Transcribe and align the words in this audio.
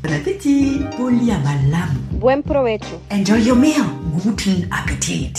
Bon 0.00 0.12
appétit 0.12 0.78
Poliamalam 0.96 1.88
Buen 2.12 2.40
provecho. 2.42 3.00
Enjoy 3.10 3.40
your 3.42 3.56
meal 3.56 3.82
Guten 4.22 4.68
Appetit 4.70 5.32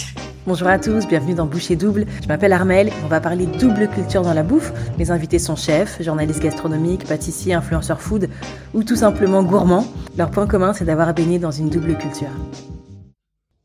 Bonjour 0.46 0.68
à 0.68 0.78
tous, 0.78 1.08
bienvenue 1.08 1.34
dans 1.34 1.46
Boucher 1.46 1.78
Double. 1.78 2.06
Je 2.22 2.28
m'appelle 2.28 2.52
Armel, 2.52 2.92
on 3.06 3.08
va 3.08 3.22
parler 3.22 3.46
double 3.46 3.88
culture 3.88 4.22
dans 4.22 4.34
la 4.34 4.44
bouffe. 4.44 4.74
Mes 4.98 5.12
invités 5.12 5.40
sont 5.40 5.56
chefs, 5.56 6.02
journalistes 6.04 6.42
gastronomiques, 6.42 7.06
pâtissiers, 7.06 7.54
influenceurs 7.54 8.02
food 8.02 8.30
ou 8.74 8.84
tout 8.84 8.98
simplement 8.98 9.44
gourmands. 9.44 9.88
Leur 10.18 10.30
point 10.30 10.46
commun, 10.46 10.74
c'est 10.74 10.84
d'avoir 10.84 11.14
baigné 11.14 11.40
dans 11.40 11.52
une 11.52 11.70
double 11.70 11.98
culture. 11.98 12.28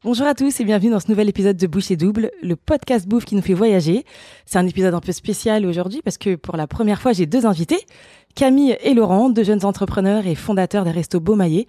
Bonjour 0.05 0.27
à 0.27 0.35
tous 0.35 0.61
et 0.61 0.65
bienvenue 0.65 0.91
dans 0.91 1.01
ce 1.01 1.09
nouvel 1.09 1.31
épisode 1.31 1.57
de 1.57 1.67
Boucher 1.67 1.97
Double, 1.97 2.31
le 2.43 2.57
podcast 2.57 3.09
bouffe 3.09 3.25
qui 3.25 3.37
nous 3.37 3.41
fait 3.41 3.55
voyager. 3.55 4.05
C'est 4.45 4.59
un 4.59 4.67
épisode 4.67 4.93
un 4.93 5.01
peu 5.01 5.13
spécial 5.13 5.65
aujourd'hui 5.65 6.03
parce 6.03 6.19
que 6.19 6.35
pour 6.35 6.59
la 6.59 6.67
première 6.67 7.01
fois, 7.01 7.15
j'ai 7.15 7.25
deux 7.25 7.47
invités, 7.47 7.81
Camille 8.35 8.77
et 8.83 8.95
Laurent, 8.95 9.31
deux 9.31 9.45
jeunes 9.45 9.65
entrepreneurs 9.65 10.27
et 10.27 10.35
fondateurs 10.35 10.85
des 10.85 10.91
restos 10.91 11.21
Beaumaillé. 11.21 11.69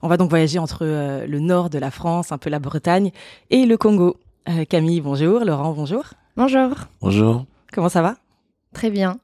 On 0.00 0.08
va 0.08 0.16
donc 0.16 0.30
voyager 0.30 0.58
entre 0.58 0.80
euh, 0.82 1.26
le 1.26 1.38
nord 1.38 1.68
de 1.68 1.78
la 1.78 1.90
France, 1.90 2.32
un 2.32 2.38
peu 2.38 2.48
la 2.48 2.60
Bretagne, 2.60 3.10
et 3.50 3.66
le 3.66 3.76
Congo. 3.76 4.16
Euh, 4.48 4.64
Camille, 4.64 5.02
bonjour. 5.02 5.44
Laurent, 5.44 5.72
bonjour. 5.72 6.04
Bonjour. 6.36 6.70
Bonjour. 7.02 7.44
Comment 7.72 7.90
ça 7.90 8.00
va? 8.00 8.16
Très 8.72 8.90
bien. 8.90 9.18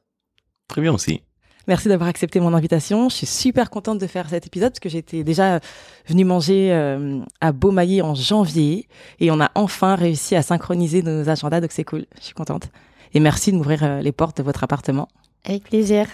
Très 0.69 0.83
bien 0.83 0.92
aussi. 0.92 1.23
Merci 1.69 1.89
d'avoir 1.89 2.11
accepté 2.11 2.39
mon 2.41 2.52
invitation. 2.52 3.09
Je 3.09 3.14
suis 3.14 3.27
super 3.27 3.70
contente 3.70 3.98
de 3.98 4.06
faire 4.06 4.28
cet 4.28 4.47
épisode 4.47 4.73
parce 4.73 4.80
que 4.80 4.91
j'étais 4.91 5.25
déjà 5.25 5.61
venue 6.06 6.27
manger 6.27 6.70
euh, 6.70 7.20
à 7.41 7.53
Beaumaillé 7.53 8.03
en 8.03 8.14
janvier 8.14 8.87
et 9.20 9.30
on 9.30 9.41
a 9.41 9.51
enfin 9.55 9.95
réussi 9.95 10.37
à 10.37 10.42
synchroniser 10.42 11.03
nos 11.03 11.27
agendas, 11.30 11.62
donc 11.62 11.73
c'est 11.73 11.84
cool. 11.84 12.05
Je 12.19 12.25
suis 12.25 12.34
contente. 12.34 12.69
Et 13.14 13.20
merci 13.20 13.53
de 13.53 13.56
m'ouvrir 13.56 13.83
euh, 13.84 14.01
les 14.03 14.12
portes 14.12 14.37
de 14.37 14.42
votre 14.42 14.64
appartement. 14.64 15.09
Avec 15.47 15.64
plaisir. 15.64 16.06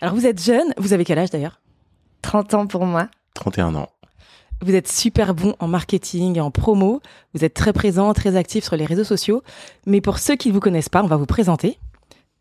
Alors 0.00 0.14
vous 0.14 0.26
êtes 0.26 0.42
jeune, 0.42 0.74
vous 0.76 0.92
avez 0.92 1.04
quel 1.04 1.18
âge 1.18 1.30
d'ailleurs? 1.30 1.60
30 2.22 2.54
ans 2.54 2.66
pour 2.66 2.84
moi. 2.84 3.08
31 3.34 3.74
ans. 3.74 3.88
Vous 4.60 4.74
êtes 4.74 4.88
super 4.88 5.34
bon 5.34 5.54
en 5.58 5.68
marketing 5.68 6.36
et 6.36 6.40
en 6.40 6.50
promo. 6.50 7.00
Vous 7.34 7.44
êtes 7.44 7.54
très 7.54 7.72
présent, 7.72 8.12
très 8.12 8.36
actif 8.36 8.64
sur 8.64 8.76
les 8.76 8.84
réseaux 8.84 9.04
sociaux. 9.04 9.42
Mais 9.86 10.00
pour 10.00 10.18
ceux 10.18 10.36
qui 10.36 10.48
ne 10.48 10.54
vous 10.54 10.60
connaissent 10.60 10.88
pas, 10.88 11.02
on 11.02 11.06
va 11.06 11.16
vous 11.16 11.26
présenter. 11.26 11.78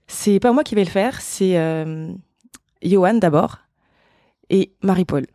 C'est 0.07 0.39
pas 0.39 0.51
moi 0.51 0.63
qui 0.63 0.75
vais 0.75 0.83
le 0.83 0.89
faire, 0.89 1.21
c'est 1.21 1.57
euh, 1.57 2.11
Johan 2.83 3.15
d'abord 3.15 3.59
et 4.49 4.71
Marie-Paul. 4.81 5.25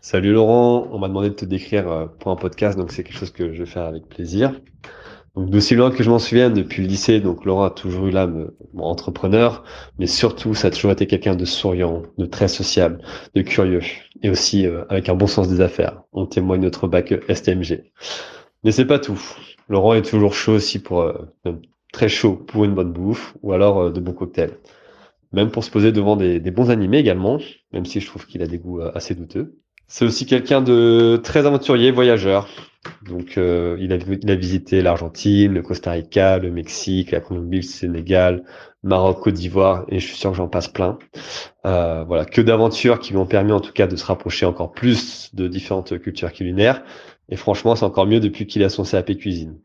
Salut 0.00 0.32
Laurent, 0.32 0.88
on 0.90 0.98
m'a 0.98 1.08
demandé 1.08 1.28
de 1.28 1.34
te 1.34 1.44
décrire 1.44 1.88
euh, 1.88 2.06
pour 2.06 2.32
un 2.32 2.36
podcast, 2.36 2.76
donc 2.76 2.90
c'est 2.90 3.04
quelque 3.04 3.16
chose 3.16 3.30
que 3.30 3.52
je 3.52 3.62
vais 3.62 3.70
faire 3.70 3.84
avec 3.84 4.08
plaisir. 4.08 4.60
D'aussi 5.46 5.74
loin 5.74 5.90
que 5.90 6.02
je 6.02 6.10
m'en 6.10 6.18
souviens, 6.18 6.50
depuis 6.50 6.82
le 6.82 6.88
lycée, 6.88 7.20
donc 7.20 7.44
Laurent 7.44 7.64
a 7.64 7.70
toujours 7.70 8.06
eu 8.06 8.10
l'âme 8.10 8.50
euh, 8.76 8.80
entrepreneur, 8.80 9.64
mais 9.98 10.06
surtout 10.06 10.54
ça 10.54 10.68
a 10.68 10.70
toujours 10.70 10.92
été 10.92 11.06
quelqu'un 11.06 11.34
de 11.34 11.44
souriant, 11.44 12.02
de 12.18 12.26
très 12.26 12.48
sociable, 12.48 13.02
de 13.34 13.42
curieux, 13.42 13.82
et 14.22 14.30
aussi 14.30 14.66
euh, 14.66 14.84
avec 14.88 15.08
un 15.08 15.14
bon 15.14 15.26
sens 15.26 15.48
des 15.48 15.60
affaires. 15.60 16.02
On 16.12 16.26
témoigne 16.26 16.60
notre 16.60 16.88
bac 16.88 17.14
STMG. 17.28 17.84
Mais 18.64 18.72
c'est 18.72 18.84
pas 18.84 18.98
tout. 18.98 19.20
Laurent 19.68 19.94
est 19.94 20.02
toujours 20.02 20.34
chaud 20.34 20.54
aussi 20.54 20.80
pour 20.80 21.02
euh, 21.02 21.14
très 21.92 22.08
chaud 22.08 22.36
pour 22.36 22.64
une 22.64 22.74
bonne 22.74 22.92
bouffe 22.92 23.34
ou 23.42 23.52
alors 23.52 23.78
euh, 23.80 23.90
de 23.90 24.00
bons 24.00 24.12
cocktails. 24.12 24.58
Même 25.32 25.50
pour 25.50 25.64
se 25.64 25.70
poser 25.70 25.92
devant 25.92 26.16
des, 26.16 26.40
bons 26.50 26.70
animés 26.70 26.98
également, 26.98 27.38
même 27.72 27.86
si 27.86 28.00
je 28.00 28.06
trouve 28.06 28.26
qu'il 28.26 28.42
a 28.42 28.46
des 28.46 28.58
goûts 28.58 28.80
euh, 28.80 28.90
assez 28.94 29.14
douteux. 29.14 29.56
C'est 29.92 30.04
aussi 30.04 30.24
quelqu'un 30.24 30.62
de 30.62 31.20
très 31.22 31.46
aventurier, 31.46 31.90
voyageur. 31.90 32.48
Donc, 33.02 33.36
euh, 33.36 33.76
il, 33.80 33.92
a, 33.92 34.36
visité 34.36 34.82
l'Argentine, 34.82 35.52
le 35.52 35.62
Costa 35.62 35.90
Rica, 35.90 36.38
le 36.38 36.52
Mexique, 36.52 37.10
la 37.10 37.18
Colombie, 37.18 37.56
le 37.56 37.62
Sénégal, 37.62 38.44
Maroc, 38.84 39.18
Côte 39.20 39.34
d'Ivoire, 39.34 39.84
et 39.88 39.98
je 39.98 40.06
suis 40.06 40.16
sûr 40.16 40.30
que 40.30 40.36
j'en 40.36 40.46
passe 40.46 40.68
plein. 40.68 40.96
Euh, 41.66 42.04
voilà, 42.04 42.24
que 42.24 42.40
d'aventures 42.40 43.00
qui 43.00 43.10
lui 43.10 43.18
ont 43.18 43.26
permis 43.26 43.50
en 43.50 43.58
tout 43.58 43.72
cas 43.72 43.88
de 43.88 43.96
se 43.96 44.04
rapprocher 44.04 44.46
encore 44.46 44.70
plus 44.70 45.34
de 45.34 45.48
différentes 45.48 45.98
cultures 45.98 46.32
culinaires. 46.32 46.84
Et 47.28 47.34
franchement, 47.34 47.74
c'est 47.74 47.84
encore 47.84 48.06
mieux 48.06 48.20
depuis 48.20 48.46
qu'il 48.46 48.62
a 48.62 48.68
son 48.68 48.84
CAP 48.84 49.16
cuisine. 49.16 49.58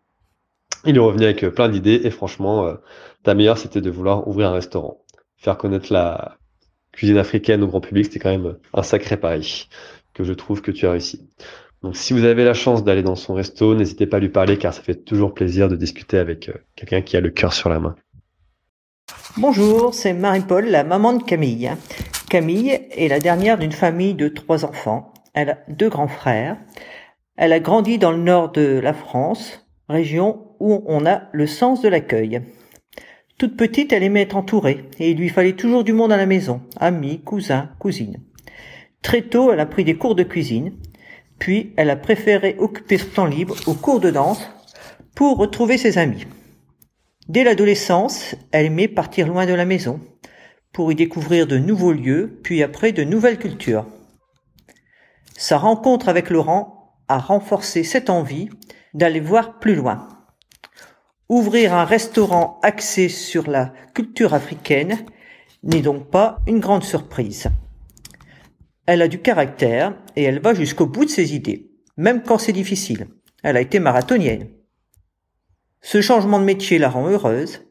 Il 0.85 0.95
est 0.95 0.99
revenu 0.99 1.25
avec 1.25 1.47
plein 1.49 1.69
d'idées 1.69 2.01
et 2.03 2.09
franchement, 2.09 2.65
euh, 2.65 2.73
ta 3.21 3.35
meilleure, 3.35 3.59
c'était 3.59 3.79
de 3.79 3.91
vouloir 3.91 4.27
ouvrir 4.27 4.49
un 4.49 4.53
restaurant. 4.53 4.97
Faire 5.37 5.59
connaître 5.59 5.93
la 5.93 6.39
cuisine 6.93 7.17
africaine 7.17 7.61
au 7.61 7.67
grand 7.67 7.81
public, 7.81 8.05
c'était 8.05 8.19
quand 8.19 8.31
même 8.31 8.57
un 8.73 8.81
sacré 8.81 9.17
pari 9.17 9.67
que 10.15 10.23
je 10.23 10.33
trouve 10.33 10.61
que 10.61 10.71
tu 10.71 10.87
as 10.87 10.91
réussi. 10.91 11.29
Donc 11.83 11.95
si 11.95 12.13
vous 12.13 12.23
avez 12.23 12.43
la 12.43 12.55
chance 12.55 12.83
d'aller 12.83 13.03
dans 13.03 13.15
son 13.15 13.35
resto, 13.35 13.75
n'hésitez 13.75 14.07
pas 14.07 14.17
à 14.17 14.19
lui 14.19 14.29
parler 14.29 14.57
car 14.57 14.73
ça 14.73 14.81
fait 14.81 14.95
toujours 14.95 15.35
plaisir 15.35 15.67
de 15.69 15.75
discuter 15.75 16.17
avec 16.17 16.49
euh, 16.49 16.53
quelqu'un 16.75 17.01
qui 17.01 17.15
a 17.15 17.21
le 17.21 17.29
cœur 17.29 17.53
sur 17.53 17.69
la 17.69 17.79
main. 17.79 17.95
Bonjour, 19.37 19.93
c'est 19.93 20.13
Marie-Paul, 20.13 20.65
la 20.65 20.83
maman 20.83 21.13
de 21.13 21.21
Camille. 21.21 21.69
Camille 22.29 22.79
est 22.89 23.07
la 23.07 23.19
dernière 23.19 23.59
d'une 23.59 23.71
famille 23.71 24.15
de 24.15 24.29
trois 24.29 24.65
enfants. 24.65 25.13
Elle 25.35 25.49
a 25.51 25.57
deux 25.67 25.89
grands 25.89 26.07
frères. 26.07 26.57
Elle 27.35 27.53
a 27.53 27.59
grandi 27.59 27.97
dans 27.99 28.11
le 28.11 28.17
nord 28.17 28.51
de 28.53 28.79
la 28.79 28.93
France, 28.93 29.67
région 29.89 30.47
où 30.59 30.83
on 30.87 31.05
a 31.05 31.23
le 31.33 31.45
sens 31.45 31.81
de 31.81 31.89
l'accueil. 31.89 32.41
Toute 33.37 33.57
petite, 33.57 33.91
elle 33.91 34.03
aimait 34.03 34.21
être 34.21 34.37
entourée 34.37 34.89
et 34.97 35.11
il 35.11 35.17
lui 35.17 35.29
fallait 35.29 35.53
toujours 35.53 35.83
du 35.83 35.91
monde 35.91 36.13
à 36.13 36.17
la 36.17 36.25
maison, 36.25 36.61
amis, 36.77 37.21
cousins, 37.21 37.69
cousines. 37.77 38.21
Très 39.01 39.21
tôt, 39.21 39.51
elle 39.51 39.59
a 39.59 39.65
pris 39.65 39.83
des 39.83 39.97
cours 39.97 40.15
de 40.15 40.23
cuisine, 40.23 40.73
puis 41.39 41.73
elle 41.77 41.89
a 41.89 41.95
préféré 41.95 42.55
occuper 42.59 42.97
son 42.97 43.09
temps 43.09 43.25
libre 43.25 43.55
aux 43.67 43.73
cours 43.73 43.99
de 43.99 44.11
danse 44.11 44.49
pour 45.15 45.37
retrouver 45.37 45.77
ses 45.77 45.97
amis. 45.97 46.25
Dès 47.27 47.43
l'adolescence, 47.43 48.35
elle 48.51 48.67
aimait 48.67 48.87
partir 48.87 49.27
loin 49.27 49.45
de 49.45 49.53
la 49.53 49.65
maison 49.65 49.99
pour 50.73 50.91
y 50.91 50.95
découvrir 50.95 51.47
de 51.47 51.57
nouveaux 51.57 51.93
lieux, 51.93 52.39
puis 52.43 52.61
après 52.61 52.91
de 52.91 53.03
nouvelles 53.03 53.39
cultures. 53.39 53.85
Sa 55.37 55.57
rencontre 55.57 56.09
avec 56.09 56.29
Laurent 56.29 56.93
a 57.07 57.17
renforcé 57.17 57.83
cette 57.83 58.09
envie 58.09 58.49
d'aller 58.93 59.19
voir 59.19 59.59
plus 59.59 59.75
loin. 59.75 60.07
Ouvrir 61.29 61.73
un 61.73 61.85
restaurant 61.85 62.59
axé 62.61 63.09
sur 63.09 63.49
la 63.49 63.73
culture 63.93 64.33
africaine 64.33 65.05
n'est 65.63 65.81
donc 65.81 66.09
pas 66.11 66.39
une 66.45 66.59
grande 66.59 66.83
surprise. 66.83 67.47
Elle 68.85 69.01
a 69.01 69.07
du 69.07 69.21
caractère 69.21 69.95
et 70.15 70.23
elle 70.23 70.39
va 70.39 70.53
jusqu'au 70.53 70.85
bout 70.85 71.05
de 71.05 71.09
ses 71.09 71.33
idées, 71.33 71.71
même 71.97 72.21
quand 72.21 72.37
c'est 72.37 72.53
difficile. 72.53 73.07
Elle 73.43 73.57
a 73.57 73.61
été 73.61 73.79
marathonienne. 73.79 74.49
Ce 75.81 76.01
changement 76.01 76.39
de 76.39 76.45
métier 76.45 76.77
la 76.77 76.89
rend 76.89 77.07
heureuse. 77.09 77.61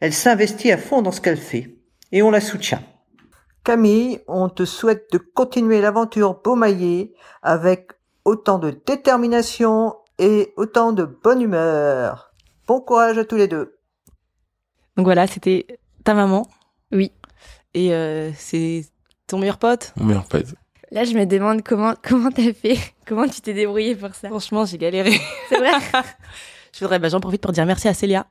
Elle 0.00 0.12
s'investit 0.12 0.72
à 0.72 0.78
fond 0.78 1.02
dans 1.02 1.12
ce 1.12 1.20
qu'elle 1.20 1.36
fait 1.36 1.76
et 2.12 2.22
on 2.22 2.30
la 2.30 2.40
soutient. 2.40 2.82
Camille, 3.64 4.20
on 4.26 4.48
te 4.48 4.64
souhaite 4.64 5.12
de 5.12 5.18
continuer 5.18 5.80
l'aventure 5.80 6.40
Beaumaillé 6.42 7.14
avec 7.42 7.92
autant 8.24 8.58
de 8.58 8.70
détermination 8.86 9.94
et 10.18 10.52
autant 10.56 10.92
de 10.92 11.04
bonne 11.04 11.42
humeur. 11.42 12.32
Bon 12.66 12.80
courage 12.80 13.18
à 13.18 13.24
tous 13.24 13.36
les 13.36 13.48
deux. 13.48 13.78
Donc 14.96 15.06
voilà, 15.06 15.26
c'était 15.26 15.66
ta 16.04 16.14
maman. 16.14 16.46
Oui. 16.92 17.12
Et 17.74 17.94
euh, 17.94 18.32
c'est 18.34 18.84
ton 19.30 19.38
meilleur 19.38 19.58
pote? 19.58 19.92
Mon 19.96 20.06
meilleur 20.06 20.26
pote. 20.26 20.54
Là, 20.90 21.04
je 21.04 21.14
me 21.14 21.24
demande 21.24 21.62
comment 21.62 21.94
comment 22.02 22.30
t'as 22.30 22.52
fait, 22.52 22.78
comment 23.06 23.28
tu 23.28 23.40
t'es 23.40 23.54
débrouillé 23.54 23.94
pour 23.94 24.14
ça. 24.14 24.28
Franchement, 24.28 24.64
j'ai 24.64 24.78
galéré. 24.78 25.18
C'est 25.48 25.58
vrai? 25.58 25.72
Je 26.72 26.84
voudrais, 26.84 27.00
bah, 27.00 27.08
j'en 27.08 27.18
profite 27.18 27.42
pour 27.42 27.50
dire 27.50 27.66
merci 27.66 27.88
à 27.88 27.94
Célia, 27.94 28.28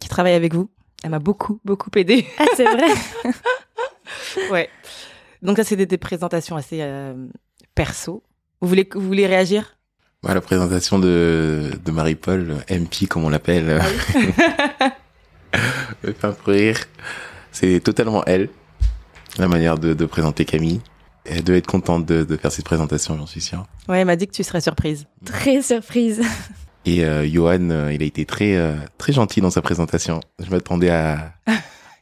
qui 0.00 0.08
travaille 0.08 0.32
avec 0.32 0.54
vous. 0.54 0.70
Elle 1.04 1.10
m'a 1.10 1.18
beaucoup, 1.18 1.60
beaucoup 1.66 1.90
aidé. 1.96 2.26
Ah, 2.38 2.46
c'est 2.56 2.64
vrai? 2.64 2.88
ouais. 4.50 4.70
Donc 5.42 5.58
ça, 5.58 5.64
c'était 5.64 5.84
des 5.84 5.98
présentations 5.98 6.56
assez 6.56 6.78
euh, 6.80 7.26
perso. 7.74 8.22
Vous 8.62 8.68
voulez, 8.68 8.88
vous 8.90 9.02
voulez 9.02 9.26
réagir? 9.26 9.76
Bah, 10.22 10.32
la 10.32 10.40
présentation 10.40 10.98
de, 10.98 11.72
de 11.84 11.90
Marie-Paul, 11.90 12.56
MP 12.70 13.06
comme 13.06 13.24
on 13.24 13.28
l'appelle, 13.28 13.82
me 16.02 16.12
fait 16.12 16.26
un 16.26 16.32
peu 16.32 16.52
rire. 16.52 16.78
C'est 17.52 17.80
totalement 17.80 18.24
elle, 18.24 18.48
la 19.40 19.48
manière 19.48 19.78
de, 19.78 19.94
de 19.94 20.06
présenter 20.06 20.44
Camille. 20.44 20.80
Elle 21.24 21.44
devait 21.44 21.58
être 21.58 21.66
contente 21.66 22.06
de, 22.06 22.24
de 22.24 22.36
faire 22.36 22.50
cette 22.50 22.64
présentation, 22.64 23.16
j'en 23.16 23.26
suis 23.26 23.40
sûr. 23.40 23.64
Ouais, 23.88 24.00
elle 24.00 24.06
m'a 24.06 24.16
dit 24.16 24.26
que 24.26 24.32
tu 24.32 24.42
serais 24.42 24.60
surprise. 24.60 25.06
Très 25.24 25.60
surprise. 25.62 26.22
Et 26.86 27.04
euh, 27.04 27.28
Johan, 27.28 27.70
euh, 27.70 27.92
il 27.92 28.02
a 28.02 28.06
été 28.06 28.24
très 28.24 28.56
euh, 28.56 28.74
très 28.96 29.12
gentil 29.12 29.40
dans 29.40 29.50
sa 29.50 29.60
présentation. 29.60 30.20
Je 30.38 30.50
m'attendais 30.50 30.88
à, 30.90 31.32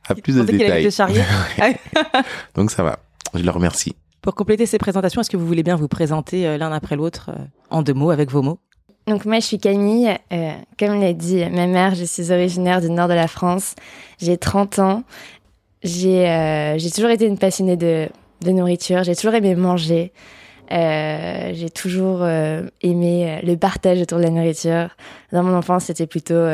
à 0.08 0.14
plus 0.22 0.36
de 0.36 0.42
pensais 0.42 0.52
qu'il 0.56 0.70
allait 0.70 0.84
détails. 0.84 1.76
Donc 2.54 2.70
ça 2.70 2.84
va. 2.84 3.00
Je 3.34 3.42
le 3.42 3.50
remercie. 3.50 3.96
Pour 4.26 4.34
compléter 4.34 4.66
ces 4.66 4.78
présentations, 4.78 5.20
est-ce 5.20 5.30
que 5.30 5.36
vous 5.36 5.46
voulez 5.46 5.62
bien 5.62 5.76
vous 5.76 5.86
présenter 5.86 6.46
euh, 6.48 6.58
l'un 6.58 6.72
après 6.72 6.96
l'autre 6.96 7.30
euh, 7.30 7.44
en 7.70 7.82
deux 7.82 7.94
mots, 7.94 8.10
avec 8.10 8.30
vos 8.30 8.42
mots? 8.42 8.58
Donc 9.06 9.24
moi, 9.24 9.36
je 9.38 9.46
suis 9.46 9.58
Camille. 9.58 10.16
Euh, 10.32 10.50
comme 10.80 11.00
l'a 11.00 11.12
dit 11.12 11.44
ma 11.44 11.68
mère, 11.68 11.94
je 11.94 12.04
suis 12.04 12.32
originaire 12.32 12.80
du 12.80 12.90
nord 12.90 13.06
de 13.06 13.14
la 13.14 13.28
France. 13.28 13.76
J'ai 14.18 14.36
30 14.36 14.80
ans. 14.80 15.04
J'ai 15.86 16.28
euh, 16.28 16.78
j'ai 16.78 16.90
toujours 16.90 17.10
été 17.10 17.26
une 17.26 17.38
passionnée 17.38 17.76
de, 17.76 18.08
nourriture. 18.44 19.04
J'ai 19.04 19.14
toujours 19.14 19.34
aimé 19.34 19.54
manger. 19.54 20.12
Euh, 20.72 21.52
j'ai 21.54 21.70
toujours 21.70 22.22
euh, 22.22 22.62
aimé 22.82 23.40
le 23.44 23.56
partage 23.56 24.00
autour 24.00 24.18
de 24.18 24.24
la 24.24 24.30
nourriture. 24.30 24.88
Dans 25.32 25.44
mon 25.44 25.54
enfance, 25.54 25.84
c'était 25.84 26.08
plutôt 26.08 26.44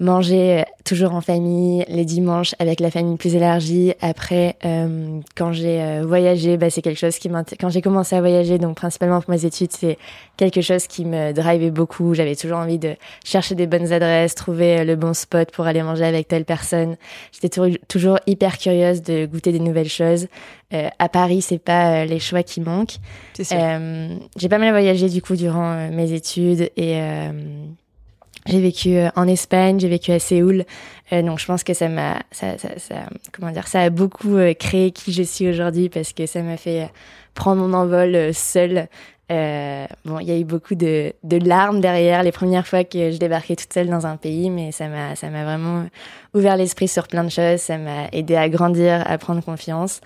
manger 0.00 0.60
euh, 0.60 0.62
toujours 0.84 1.14
en 1.14 1.20
famille, 1.20 1.84
les 1.88 2.04
dimanches 2.04 2.54
avec 2.58 2.80
la 2.80 2.90
famille 2.90 3.16
plus 3.16 3.34
élargie. 3.34 3.94
Après, 4.00 4.56
euh, 4.64 5.20
quand 5.36 5.52
j'ai 5.52 5.80
euh, 5.80 6.04
voyagé, 6.06 6.56
bah, 6.56 6.70
c'est 6.70 6.82
quelque 6.82 6.98
chose 6.98 7.18
qui 7.18 7.28
m'intéresse. 7.28 7.58
Quand 7.60 7.70
j'ai 7.70 7.82
commencé 7.82 8.16
à 8.16 8.20
voyager, 8.20 8.58
donc 8.58 8.76
principalement 8.76 9.20
pour 9.20 9.30
mes 9.30 9.44
études, 9.44 9.72
c'est 9.72 9.98
quelque 10.36 10.60
chose 10.60 10.86
qui 10.86 11.04
me 11.04 11.32
drivait 11.32 11.70
beaucoup. 11.70 12.14
J'avais 12.14 12.36
toujours 12.36 12.58
envie 12.58 12.78
de 12.78 12.96
chercher 13.24 13.54
des 13.54 13.66
bonnes 13.66 13.92
adresses, 13.92 14.34
trouver 14.34 14.84
le 14.84 14.96
bon 14.96 15.14
spot 15.14 15.50
pour 15.52 15.66
aller 15.66 15.82
manger 15.82 16.04
avec 16.04 16.28
telle 16.28 16.44
personne. 16.44 16.96
J'étais 17.32 17.78
toujours 17.88 18.18
hyper 18.26 18.58
curieuse 18.58 19.02
de 19.02 19.26
goûter 19.26 19.52
des 19.52 19.60
nouvelles 19.60 19.88
choses. 19.88 20.26
à 20.70 21.08
Paris, 21.08 21.42
c'est 21.42 21.58
pas 21.58 22.04
les 22.06 22.18
choix 22.18 22.42
qui 22.42 22.60
manquent. 22.60 22.96
j'ai 23.38 24.48
pas 24.48 24.58
mal 24.58 24.70
voyagé 24.70 25.08
du 25.08 25.22
coup 25.22 25.36
durant 25.36 25.88
mes 25.90 26.12
études 26.12 26.70
et 26.76 26.98
j'ai 28.46 28.60
vécu 28.60 28.96
euh, 28.96 29.08
en 29.14 29.28
Espagne, 29.28 29.78
j'ai 29.78 29.88
vécu 29.88 30.10
à 30.12 30.18
Séoul, 30.18 30.64
euh, 31.12 31.22
donc 31.22 31.38
je 31.38 31.46
pense 31.46 31.62
que 31.62 31.74
ça 31.74 31.88
m'a, 31.88 32.22
ça, 32.32 32.58
ça, 32.58 32.70
ça, 32.78 32.94
comment 33.32 33.52
dire, 33.52 33.68
ça 33.68 33.82
a 33.82 33.90
beaucoup 33.90 34.36
euh, 34.36 34.54
créé 34.54 34.90
qui 34.90 35.12
je 35.12 35.22
suis 35.22 35.48
aujourd'hui 35.48 35.88
parce 35.88 36.12
que 36.12 36.26
ça 36.26 36.42
m'a 36.42 36.56
fait 36.56 36.90
prendre 37.34 37.62
mon 37.66 37.72
envol 37.72 38.34
seule. 39.30 39.88
bon, 40.04 40.18
il 40.18 40.28
y 40.28 40.32
a 40.32 40.38
eu 40.38 40.44
beaucoup 40.44 40.74
de, 40.74 41.12
de 41.22 41.36
larmes 41.38 41.80
derrière 41.80 42.22
les 42.22 42.32
premières 42.32 42.66
fois 42.66 42.84
que 42.84 43.10
je 43.10 43.16
débarquais 43.18 43.56
toute 43.56 43.72
seule 43.72 43.88
dans 43.88 44.06
un 44.06 44.16
pays, 44.16 44.50
mais 44.50 44.72
ça 44.72 44.88
m'a, 44.88 45.16
ça 45.16 45.30
m'a 45.30 45.44
vraiment 45.44 45.86
ouvert 46.34 46.56
l'esprit 46.56 46.88
sur 46.88 47.08
plein 47.08 47.24
de 47.24 47.30
choses. 47.30 47.60
Ça 47.60 47.78
m'a 47.78 48.08
aidé 48.12 48.36
à 48.36 48.48
grandir, 48.48 49.02
à 49.06 49.18
prendre 49.18 49.42
confiance. 49.42 50.00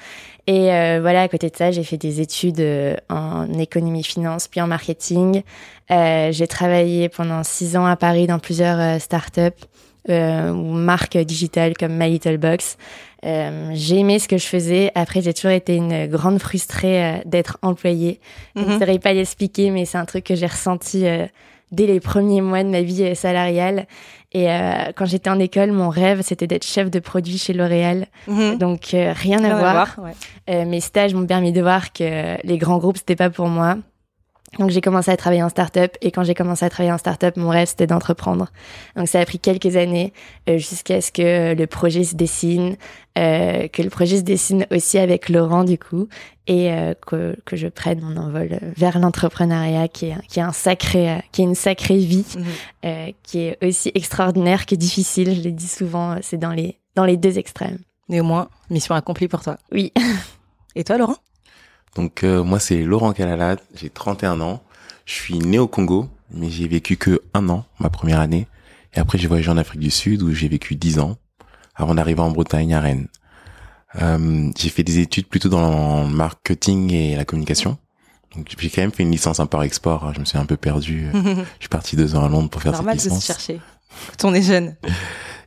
Et 0.46 0.72
euh, 0.72 0.98
voilà, 1.00 1.22
à 1.22 1.28
côté 1.28 1.50
de 1.50 1.56
ça, 1.56 1.70
j'ai 1.72 1.82
fait 1.82 1.96
des 1.96 2.20
études 2.20 2.60
euh, 2.60 2.94
en 3.08 3.52
économie 3.58 4.04
finance 4.04 4.46
puis 4.46 4.60
en 4.60 4.68
marketing. 4.68 5.42
Euh, 5.90 6.30
j'ai 6.32 6.46
travaillé 6.46 7.08
pendant 7.08 7.42
six 7.42 7.76
ans 7.76 7.86
à 7.86 7.96
Paris 7.96 8.26
dans 8.26 8.38
plusieurs 8.38 8.78
euh, 8.78 8.98
startups 8.98 9.64
euh, 10.08 10.50
ou 10.50 10.72
marques 10.72 11.16
digitales 11.16 11.76
comme 11.76 11.96
My 11.96 12.10
Little 12.10 12.38
Box. 12.38 12.76
J'ai 13.22 13.98
aimé 13.98 14.18
ce 14.18 14.28
que 14.28 14.38
je 14.38 14.46
faisais. 14.46 14.92
Après, 14.94 15.20
j'ai 15.20 15.34
toujours 15.34 15.50
été 15.50 15.76
une 15.76 16.06
grande 16.06 16.38
frustrée 16.38 17.22
d'être 17.24 17.58
employée. 17.62 18.20
Je 18.54 18.62
ne 18.62 18.66
mhm. 18.66 18.78
saurais 18.78 18.98
pas 18.98 19.12
l'expliquer, 19.12 19.70
mais 19.70 19.84
c'est 19.84 19.98
un 19.98 20.04
truc 20.04 20.24
que 20.24 20.34
j'ai 20.34 20.46
ressenti 20.46 21.04
dès 21.72 21.86
les 21.86 21.98
premiers 21.98 22.40
mois 22.40 22.62
de 22.62 22.68
ma 22.68 22.82
vie 22.82 23.16
salariale. 23.16 23.86
Et 24.36 24.50
euh, 24.50 24.92
quand 24.94 25.06
j'étais 25.06 25.30
en 25.30 25.38
école, 25.38 25.72
mon 25.72 25.88
rêve, 25.88 26.20
c'était 26.22 26.46
d'être 26.46 26.66
chef 26.66 26.90
de 26.90 26.98
produit 26.98 27.38
chez 27.38 27.52
L'Oréal. 27.52 28.06
Mhm. 28.28 28.58
Donc, 28.58 28.92
euh, 28.92 29.14
rien, 29.14 29.42
à 29.44 29.58
voir. 29.58 29.96
euh, 30.50 30.64
mes 30.66 30.80
stages 30.80 31.14
m'ont 31.14 31.26
permis 31.26 31.52
de 31.52 31.62
voir 31.62 31.92
que 31.92 32.36
les 32.46 32.58
grands 32.58 32.78
groupes, 32.78 32.98
c'était 32.98 33.16
pas 33.16 33.30
pour 33.30 33.48
moi. 33.48 33.76
Donc 34.58 34.70
j'ai 34.70 34.80
commencé 34.80 35.10
à 35.10 35.16
travailler 35.16 35.42
en 35.42 35.48
start-up 35.48 35.96
et 36.00 36.10
quand 36.10 36.24
j'ai 36.24 36.34
commencé 36.34 36.64
à 36.64 36.70
travailler 36.70 36.92
en 36.92 36.98
start-up, 36.98 37.36
mon 37.36 37.48
rêve 37.48 37.68
c'était 37.68 37.86
d'entreprendre. 37.86 38.50
Donc 38.96 39.08
ça 39.08 39.20
a 39.20 39.24
pris 39.24 39.38
quelques 39.38 39.76
années 39.76 40.12
euh, 40.48 40.58
jusqu'à 40.58 41.00
ce 41.00 41.12
que 41.12 41.54
le 41.54 41.66
projet 41.66 42.04
se 42.04 42.14
dessine, 42.14 42.76
euh, 43.18 43.68
que 43.68 43.82
le 43.82 43.90
projet 43.90 44.18
se 44.18 44.22
dessine 44.22 44.66
aussi 44.70 44.98
avec 44.98 45.28
Laurent 45.28 45.64
du 45.64 45.78
coup 45.78 46.08
et 46.46 46.72
euh, 46.72 46.94
que, 47.06 47.36
que 47.44 47.56
je 47.56 47.68
prenne 47.68 48.00
mon 48.00 48.16
envol 48.16 48.58
vers 48.76 48.98
l'entrepreneuriat 48.98 49.88
qui 49.88 50.06
est 50.06 50.14
qui 50.28 50.38
est 50.38 50.42
un 50.44 50.52
sacré 50.52 51.22
qui 51.32 51.42
est 51.42 51.44
une 51.44 51.54
sacrée 51.54 51.98
vie 51.98 52.24
mhm. 52.36 53.12
qui 53.22 53.40
est 53.40 53.64
aussi 53.64 53.90
extraordinaire 53.94 54.66
que 54.66 54.74
difficile. 54.74 55.34
Je 55.34 55.40
l'ai 55.40 55.52
dit 55.52 55.68
souvent, 55.68 56.16
c'est 56.22 56.38
dans 56.38 56.52
les 56.52 56.78
dans 56.94 57.04
les 57.04 57.16
deux 57.16 57.38
extrêmes. 57.38 57.78
Néanmoins, 58.08 58.48
mission 58.70 58.94
accomplie 58.94 59.28
pour 59.28 59.42
toi. 59.42 59.58
Oui. 59.72 59.92
Et 60.76 60.84
toi, 60.84 60.98
Laurent? 60.98 61.16
Donc 61.96 62.24
euh, 62.24 62.44
moi 62.44 62.60
c'est 62.60 62.82
Laurent 62.82 63.12
Calalade, 63.12 63.58
j'ai 63.74 63.88
31 63.88 64.40
ans, 64.42 64.62
je 65.06 65.14
suis 65.14 65.38
né 65.38 65.58
au 65.58 65.66
Congo, 65.66 66.08
mais 66.30 66.50
j'ai 66.50 66.68
vécu 66.68 66.96
que 66.98 67.22
un 67.32 67.48
an, 67.48 67.64
ma 67.80 67.88
première 67.88 68.20
année, 68.20 68.46
et 68.94 69.00
après 69.00 69.16
j'ai 69.16 69.26
voyagé 69.26 69.50
en 69.50 69.56
Afrique 69.56 69.80
du 69.80 69.90
Sud 69.90 70.22
où 70.22 70.30
j'ai 70.32 70.48
vécu 70.48 70.76
10 70.76 70.98
ans, 70.98 71.16
avant 71.74 71.94
d'arriver 71.94 72.20
en 72.20 72.30
Bretagne 72.30 72.74
à 72.74 72.80
Rennes. 72.80 73.08
Euh, 74.02 74.50
j'ai 74.58 74.68
fait 74.68 74.82
des 74.82 74.98
études 74.98 75.26
plutôt 75.26 75.48
dans 75.48 76.04
le 76.04 76.10
marketing 76.10 76.92
et 76.92 77.16
la 77.16 77.24
communication. 77.24 77.78
Donc 78.34 78.54
j'ai 78.58 78.68
quand 78.68 78.82
même 78.82 78.92
fait 78.92 79.02
une 79.02 79.10
licence 79.10 79.40
import-export, 79.40 80.12
je 80.14 80.20
me 80.20 80.26
suis 80.26 80.36
un 80.36 80.44
peu 80.44 80.58
perdu, 80.58 81.08
je 81.14 81.44
suis 81.60 81.68
parti 81.70 81.96
deux 81.96 82.14
ans 82.14 82.24
à 82.24 82.28
Londres 82.28 82.50
pour 82.50 82.60
faire 82.60 82.76
cette 82.76 82.86
licence. 82.86 83.06
Normal 83.06 83.18
de 83.18 83.22
se 83.22 83.26
chercher, 83.26 83.60
quand 84.18 84.28
on 84.28 84.34
est 84.34 84.42
jeune. 84.42 84.76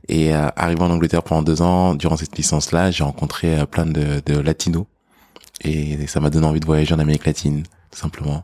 Et 0.08 0.34
euh, 0.34 0.50
arrivé 0.56 0.82
en 0.82 0.90
Angleterre 0.90 1.22
pendant 1.22 1.44
deux 1.44 1.62
ans, 1.62 1.94
durant 1.94 2.18
cette 2.18 2.36
licence-là, 2.36 2.90
j'ai 2.90 3.04
rencontré 3.04 3.60
euh, 3.60 3.66
plein 3.68 3.86
de, 3.86 4.24
de 4.26 4.40
latinos 4.40 4.88
et 5.62 6.08
ça 6.08 6.20
m'a 6.20 6.30
donné 6.30 6.46
envie 6.48 6.60
de 6.60 6.66
voyager 6.66 6.94
en 6.94 7.00
Amérique 7.00 7.26
latine, 7.26 7.64
tout 7.92 8.00
simplement. 8.00 8.44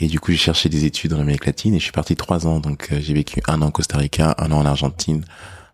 Et 0.00 0.06
du 0.06 0.18
coup, 0.18 0.32
j'ai 0.32 0.38
cherché 0.38 0.68
des 0.68 0.86
études 0.86 1.12
en 1.12 1.20
Amérique 1.20 1.44
latine 1.44 1.74
et 1.74 1.78
je 1.78 1.84
suis 1.84 1.92
parti 1.92 2.16
trois 2.16 2.46
ans. 2.46 2.58
Donc, 2.58 2.88
euh, 2.90 2.98
j'ai 3.00 3.12
vécu 3.12 3.40
un 3.46 3.60
an 3.60 3.68
au 3.68 3.70
Costa 3.70 3.98
Rica, 3.98 4.34
un 4.38 4.50
an 4.50 4.58
en 4.58 4.66
Argentine, 4.66 5.24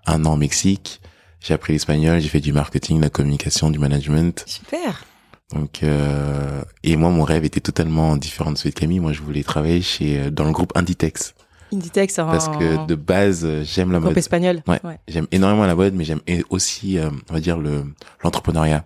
un 0.06 0.24
an 0.24 0.34
au 0.34 0.36
Mexique. 0.36 1.00
J'ai 1.40 1.54
appris 1.54 1.72
l'espagnol, 1.72 2.20
j'ai 2.20 2.28
fait 2.28 2.40
du 2.40 2.52
marketing, 2.52 2.96
de 2.98 3.02
la 3.02 3.10
communication, 3.10 3.70
du 3.70 3.78
management. 3.78 4.42
Super. 4.46 5.04
Donc, 5.52 5.84
euh, 5.84 6.62
et 6.82 6.96
moi, 6.96 7.10
mon 7.10 7.22
rêve 7.22 7.44
était 7.44 7.60
totalement 7.60 8.16
différent 8.16 8.50
de 8.50 8.58
celui 8.58 8.70
de 8.70 8.74
Camille. 8.74 8.98
Moi, 8.98 9.12
je 9.12 9.22
voulais 9.22 9.44
travailler 9.44 9.80
chez 9.80 10.18
euh, 10.18 10.30
dans 10.30 10.44
le 10.44 10.50
groupe 10.50 10.72
Inditex. 10.74 11.34
Inditex, 11.72 12.18
en... 12.18 12.26
parce 12.26 12.48
que 12.48 12.84
de 12.86 12.94
base, 12.96 13.46
j'aime 13.62 13.92
la 13.92 13.98
groupe 13.98 14.10
mode. 14.10 14.18
espagnol. 14.18 14.62
Ouais. 14.66 14.80
ouais. 14.82 14.98
J'aime 15.06 15.28
énormément 15.30 15.66
la 15.66 15.76
mode, 15.76 15.94
mais 15.94 16.04
j'aime 16.04 16.20
aussi, 16.50 16.98
on 17.28 17.32
va 17.32 17.40
dire 17.40 17.58
le 17.58 17.84
l'entrepreneuriat. 18.22 18.84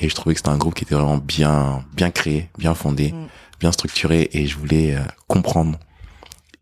Et 0.00 0.08
je 0.08 0.14
trouvais 0.14 0.34
que 0.34 0.38
c'était 0.40 0.50
un 0.50 0.58
groupe 0.58 0.74
qui 0.74 0.84
était 0.84 0.94
vraiment 0.94 1.18
bien, 1.18 1.84
bien 1.94 2.10
créé, 2.10 2.48
bien 2.58 2.74
fondé, 2.74 3.12
mm. 3.12 3.26
bien 3.60 3.72
structuré, 3.72 4.28
et 4.32 4.46
je 4.46 4.56
voulais 4.56 4.94
euh, 4.94 5.00
comprendre. 5.26 5.78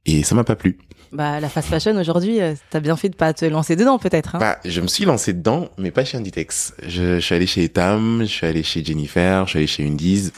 Et 0.06 0.22
ça 0.22 0.34
m'a 0.34 0.44
pas 0.44 0.56
plu. 0.56 0.78
Bah, 1.12 1.40
la 1.40 1.48
fast 1.48 1.68
fashion 1.68 1.96
aujourd'hui, 1.96 2.40
euh, 2.40 2.54
t'as 2.70 2.80
bien 2.80 2.96
fait 2.96 3.08
de 3.08 3.16
pas 3.16 3.32
te 3.32 3.44
lancer 3.44 3.76
dedans, 3.76 3.98
peut-être. 3.98 4.36
Hein 4.36 4.38
bah, 4.38 4.58
je 4.64 4.80
me 4.80 4.86
suis 4.86 5.04
lancé 5.04 5.32
dedans, 5.32 5.68
mais 5.78 5.90
pas 5.90 6.04
chez 6.04 6.18
Inditex. 6.18 6.74
Je, 6.82 7.16
je 7.16 7.20
suis 7.20 7.34
allé 7.34 7.46
chez 7.46 7.64
Etam, 7.64 8.20
je 8.20 8.26
suis 8.26 8.46
allé 8.46 8.62
chez 8.62 8.84
Jennifer, 8.84 9.44
je 9.44 9.50
suis 9.50 9.58
allé 9.58 9.66
chez 9.66 9.86
Undies. 9.86 10.32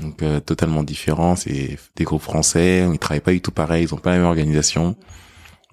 Donc 0.00 0.22
euh, 0.22 0.40
totalement 0.40 0.82
différent, 0.82 1.34
c'est 1.34 1.76
des 1.96 2.04
groupes 2.04 2.22
français, 2.22 2.86
ils 2.92 2.98
travaillent 2.98 3.20
pas 3.20 3.32
du 3.32 3.40
tout 3.40 3.50
pareil, 3.50 3.84
ils 3.84 3.94
ont 3.94 3.98
pas 3.98 4.10
la 4.10 4.18
même 4.18 4.26
organisation. 4.26 4.96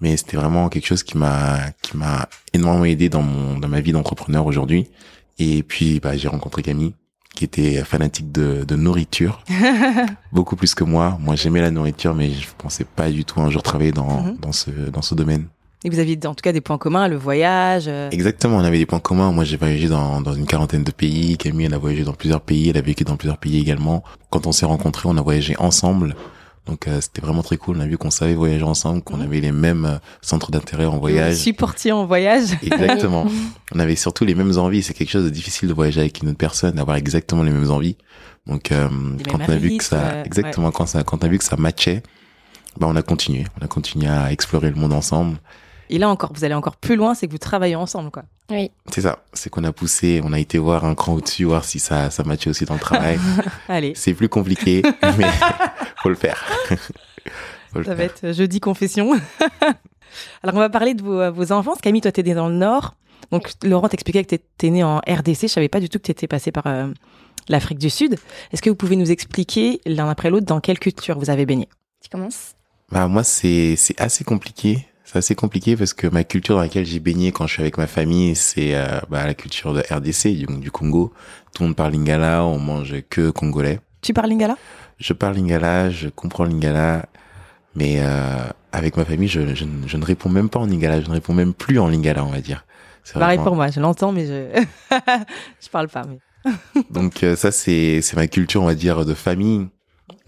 Mais 0.00 0.16
c'était 0.16 0.36
vraiment 0.36 0.68
quelque 0.68 0.86
chose 0.86 1.02
qui 1.02 1.16
m'a 1.16 1.58
qui 1.80 1.96
m'a 1.96 2.28
énormément 2.52 2.84
aidé 2.84 3.08
dans 3.08 3.22
mon 3.22 3.58
dans 3.58 3.68
ma 3.68 3.80
vie 3.80 3.92
d'entrepreneur 3.92 4.44
aujourd'hui. 4.46 4.88
Et 5.38 5.62
puis, 5.62 6.00
bah, 6.00 6.16
j'ai 6.16 6.28
rencontré 6.28 6.62
Camille, 6.62 6.94
qui 7.34 7.44
était 7.44 7.84
fanatique 7.84 8.32
de, 8.32 8.64
de 8.64 8.76
nourriture, 8.76 9.42
beaucoup 10.32 10.56
plus 10.56 10.74
que 10.74 10.84
moi. 10.84 11.18
Moi, 11.20 11.36
j'aimais 11.36 11.60
la 11.60 11.70
nourriture, 11.70 12.14
mais 12.14 12.30
je 12.30 12.48
pensais 12.56 12.84
pas 12.84 13.10
du 13.10 13.24
tout 13.24 13.40
un 13.40 13.50
jour 13.50 13.62
travailler 13.62 13.92
dans, 13.92 14.22
mhm. 14.22 14.36
dans 14.38 14.52
ce, 14.52 14.70
dans 14.70 15.02
ce 15.02 15.14
domaine. 15.14 15.46
Et 15.84 15.90
vous 15.90 15.98
aviez 15.98 16.18
en 16.24 16.34
tout 16.34 16.42
cas 16.42 16.52
des 16.52 16.62
points 16.62 16.78
communs, 16.78 17.06
le 17.06 17.16
voyage. 17.16 17.84
Euh. 17.86 18.10
Exactement, 18.10 18.56
on 18.56 18.64
avait 18.64 18.78
des 18.78 18.86
points 18.86 18.98
communs. 18.98 19.30
Moi, 19.30 19.44
j'ai 19.44 19.56
voyagé 19.56 19.88
dans, 19.88 20.20
dans 20.20 20.32
une 20.32 20.46
quarantaine 20.46 20.82
de 20.82 20.90
pays. 20.90 21.36
Camille, 21.36 21.66
elle 21.66 21.74
a 21.74 21.78
voyagé 21.78 22.02
dans 22.02 22.14
plusieurs 22.14 22.40
pays. 22.40 22.70
Elle 22.70 22.78
a 22.78 22.80
vécu 22.80 23.04
dans 23.04 23.16
plusieurs 23.16 23.38
pays 23.38 23.60
également. 23.60 24.02
Quand 24.30 24.46
on 24.46 24.52
s'est 24.52 24.66
rencontrés, 24.66 25.08
on 25.08 25.16
a 25.16 25.22
voyagé 25.22 25.54
ensemble. 25.58 26.16
Donc 26.66 26.88
euh, 26.88 27.00
c'était 27.00 27.20
vraiment 27.20 27.42
très 27.42 27.56
cool. 27.56 27.76
On 27.76 27.80
a 27.80 27.86
vu 27.86 27.96
qu'on 27.96 28.10
savait 28.10 28.34
voyager 28.34 28.64
ensemble, 28.64 29.02
qu'on 29.02 29.20
avait 29.20 29.40
les 29.40 29.52
mêmes 29.52 29.84
euh, 29.84 29.98
centres 30.20 30.50
d'intérêt 30.50 30.84
en 30.84 30.98
voyage. 30.98 31.36
Supportiers 31.36 31.92
en 31.92 32.06
voyage. 32.06 32.48
Exactement. 32.62 33.26
on 33.72 33.78
avait 33.78 33.96
surtout 33.96 34.24
les 34.24 34.34
mêmes 34.34 34.58
envies. 34.58 34.82
C'est 34.82 34.94
quelque 34.94 35.10
chose 35.10 35.24
de 35.24 35.30
difficile 35.30 35.68
de 35.68 35.74
voyager 35.74 36.00
avec 36.00 36.22
une 36.22 36.28
autre 36.30 36.38
personne, 36.38 36.74
d'avoir 36.74 36.96
exactement 36.96 37.44
les 37.44 37.52
mêmes 37.52 37.70
envies. 37.70 37.96
Donc 38.46 38.72
euh, 38.72 38.88
quand 39.30 39.38
on 39.46 39.52
a 39.52 39.56
vu 39.56 39.76
que 39.76 39.84
ça, 39.84 40.24
exactement 40.24 40.70
quand 40.70 40.86
ça, 40.86 41.02
quand 41.02 41.22
on 41.22 41.26
a 41.26 41.28
vu 41.28 41.38
que 41.38 41.44
ça 41.44 41.56
matchait, 41.56 42.02
bah 42.78 42.86
on 42.90 42.96
a 42.96 43.02
continué. 43.02 43.44
On 43.60 43.64
a 43.64 43.68
continué 43.68 44.08
à 44.08 44.32
explorer 44.32 44.70
le 44.70 44.76
monde 44.76 44.92
ensemble. 44.92 45.38
Et 45.90 45.98
là 45.98 46.08
encore, 46.08 46.32
vous 46.32 46.44
allez 46.44 46.54
encore 46.54 46.76
plus 46.76 46.96
loin, 46.96 47.14
c'est 47.14 47.26
que 47.26 47.32
vous 47.32 47.38
travaillez 47.38 47.76
ensemble, 47.76 48.10
quoi. 48.10 48.24
Oui. 48.50 48.70
C'est 48.92 49.00
ça. 49.00 49.24
C'est 49.32 49.50
qu'on 49.50 49.64
a 49.64 49.72
poussé, 49.72 50.20
on 50.24 50.32
a 50.32 50.38
été 50.38 50.58
voir 50.58 50.84
un 50.84 50.94
cran 50.94 51.14
au-dessus, 51.14 51.44
voir 51.44 51.64
si 51.64 51.78
ça, 51.78 52.10
ça 52.10 52.22
matchait 52.24 52.50
aussi 52.50 52.64
dans 52.64 52.74
le 52.74 52.80
travail. 52.80 53.18
Allez. 53.68 53.92
C'est 53.94 54.14
plus 54.14 54.28
compliqué, 54.28 54.82
mais 55.18 55.26
faut 55.96 56.08
le 56.08 56.14
faire. 56.14 56.44
ça 57.84 57.94
va 57.94 58.04
être 58.04 58.32
jeudi 58.32 58.60
confession. 58.60 59.12
Alors, 60.42 60.56
on 60.56 60.60
va 60.60 60.70
parler 60.70 60.94
de 60.94 61.02
vos, 61.02 61.32
vos 61.32 61.52
enfants. 61.52 61.74
Camille, 61.80 62.00
toi, 62.00 62.12
t'es 62.12 62.22
né 62.22 62.34
dans 62.34 62.48
le 62.48 62.54
Nord. 62.54 62.94
Donc, 63.30 63.52
Laurent 63.64 63.88
t'expliquait 63.88 64.22
que 64.24 64.28
t'étais 64.28 64.70
né 64.70 64.84
en 64.84 64.98
RDC. 64.98 65.42
Je 65.42 65.46
savais 65.48 65.68
pas 65.68 65.80
du 65.80 65.88
tout 65.88 65.98
que 65.98 66.04
t'étais 66.04 66.28
passé 66.28 66.52
par 66.52 66.66
euh, 66.66 66.88
l'Afrique 67.48 67.78
du 67.78 67.90
Sud. 67.90 68.16
Est-ce 68.52 68.62
que 68.62 68.70
vous 68.70 68.76
pouvez 68.76 68.96
nous 68.96 69.10
expliquer 69.10 69.80
l'un 69.86 70.08
après 70.08 70.30
l'autre 70.30 70.46
dans 70.46 70.60
quelle 70.60 70.78
culture 70.78 71.18
vous 71.18 71.30
avez 71.30 71.46
baigné? 71.46 71.68
Tu 72.00 72.08
commences? 72.08 72.52
Bah, 72.90 73.08
moi, 73.08 73.24
c'est, 73.24 73.74
c'est 73.76 74.00
assez 74.00 74.24
compliqué 74.24 74.86
c'est 75.06 75.18
assez 75.18 75.34
compliqué 75.36 75.76
parce 75.76 75.94
que 75.94 76.08
ma 76.08 76.24
culture 76.24 76.56
dans 76.56 76.60
laquelle 76.60 76.84
j'ai 76.84 76.98
baigné 76.98 77.30
quand 77.30 77.46
je 77.46 77.52
suis 77.52 77.62
avec 77.62 77.78
ma 77.78 77.86
famille, 77.86 78.34
c'est 78.34 78.74
euh, 78.74 79.00
bah, 79.08 79.24
la 79.24 79.34
culture 79.34 79.72
de 79.72 79.80
RDC, 79.88 80.36
du, 80.36 80.46
du, 80.58 80.70
Congo. 80.72 81.12
Tout 81.54 81.62
le 81.62 81.68
monde 81.68 81.76
parle 81.76 81.92
lingala, 81.92 82.44
on 82.44 82.58
mange 82.58 82.92
que 83.08 83.30
congolais. 83.30 83.78
Tu 84.02 84.12
parles 84.12 84.30
lingala? 84.30 84.56
Je 84.98 85.12
parle 85.12 85.36
lingala, 85.36 85.90
je 85.90 86.08
comprends 86.08 86.42
lingala, 86.42 87.06
mais 87.76 88.00
euh, 88.00 88.48
avec 88.72 88.96
ma 88.96 89.04
famille, 89.04 89.28
je, 89.28 89.54
je, 89.54 89.64
je, 89.86 89.96
ne 89.96 90.04
réponds 90.04 90.28
même 90.28 90.48
pas 90.48 90.58
en 90.58 90.66
lingala, 90.66 91.00
je 91.00 91.06
ne 91.06 91.12
réponds 91.12 91.34
même 91.34 91.54
plus 91.54 91.78
en 91.78 91.86
lingala, 91.86 92.24
on 92.24 92.30
va 92.30 92.40
dire. 92.40 92.64
Pareil 93.14 93.38
pour 93.38 93.54
moi, 93.54 93.70
je 93.70 93.78
l'entends, 93.78 94.10
mais 94.10 94.26
je 94.26 94.64
je 95.62 95.68
parle 95.70 95.86
pas. 95.86 96.02
Mais... 96.04 96.18
Donc 96.90 97.22
euh, 97.22 97.36
ça, 97.36 97.52
c'est 97.52 98.00
c'est 98.02 98.16
ma 98.16 98.26
culture, 98.26 98.60
on 98.60 98.66
va 98.66 98.74
dire, 98.74 99.04
de 99.04 99.14
famille. 99.14 99.68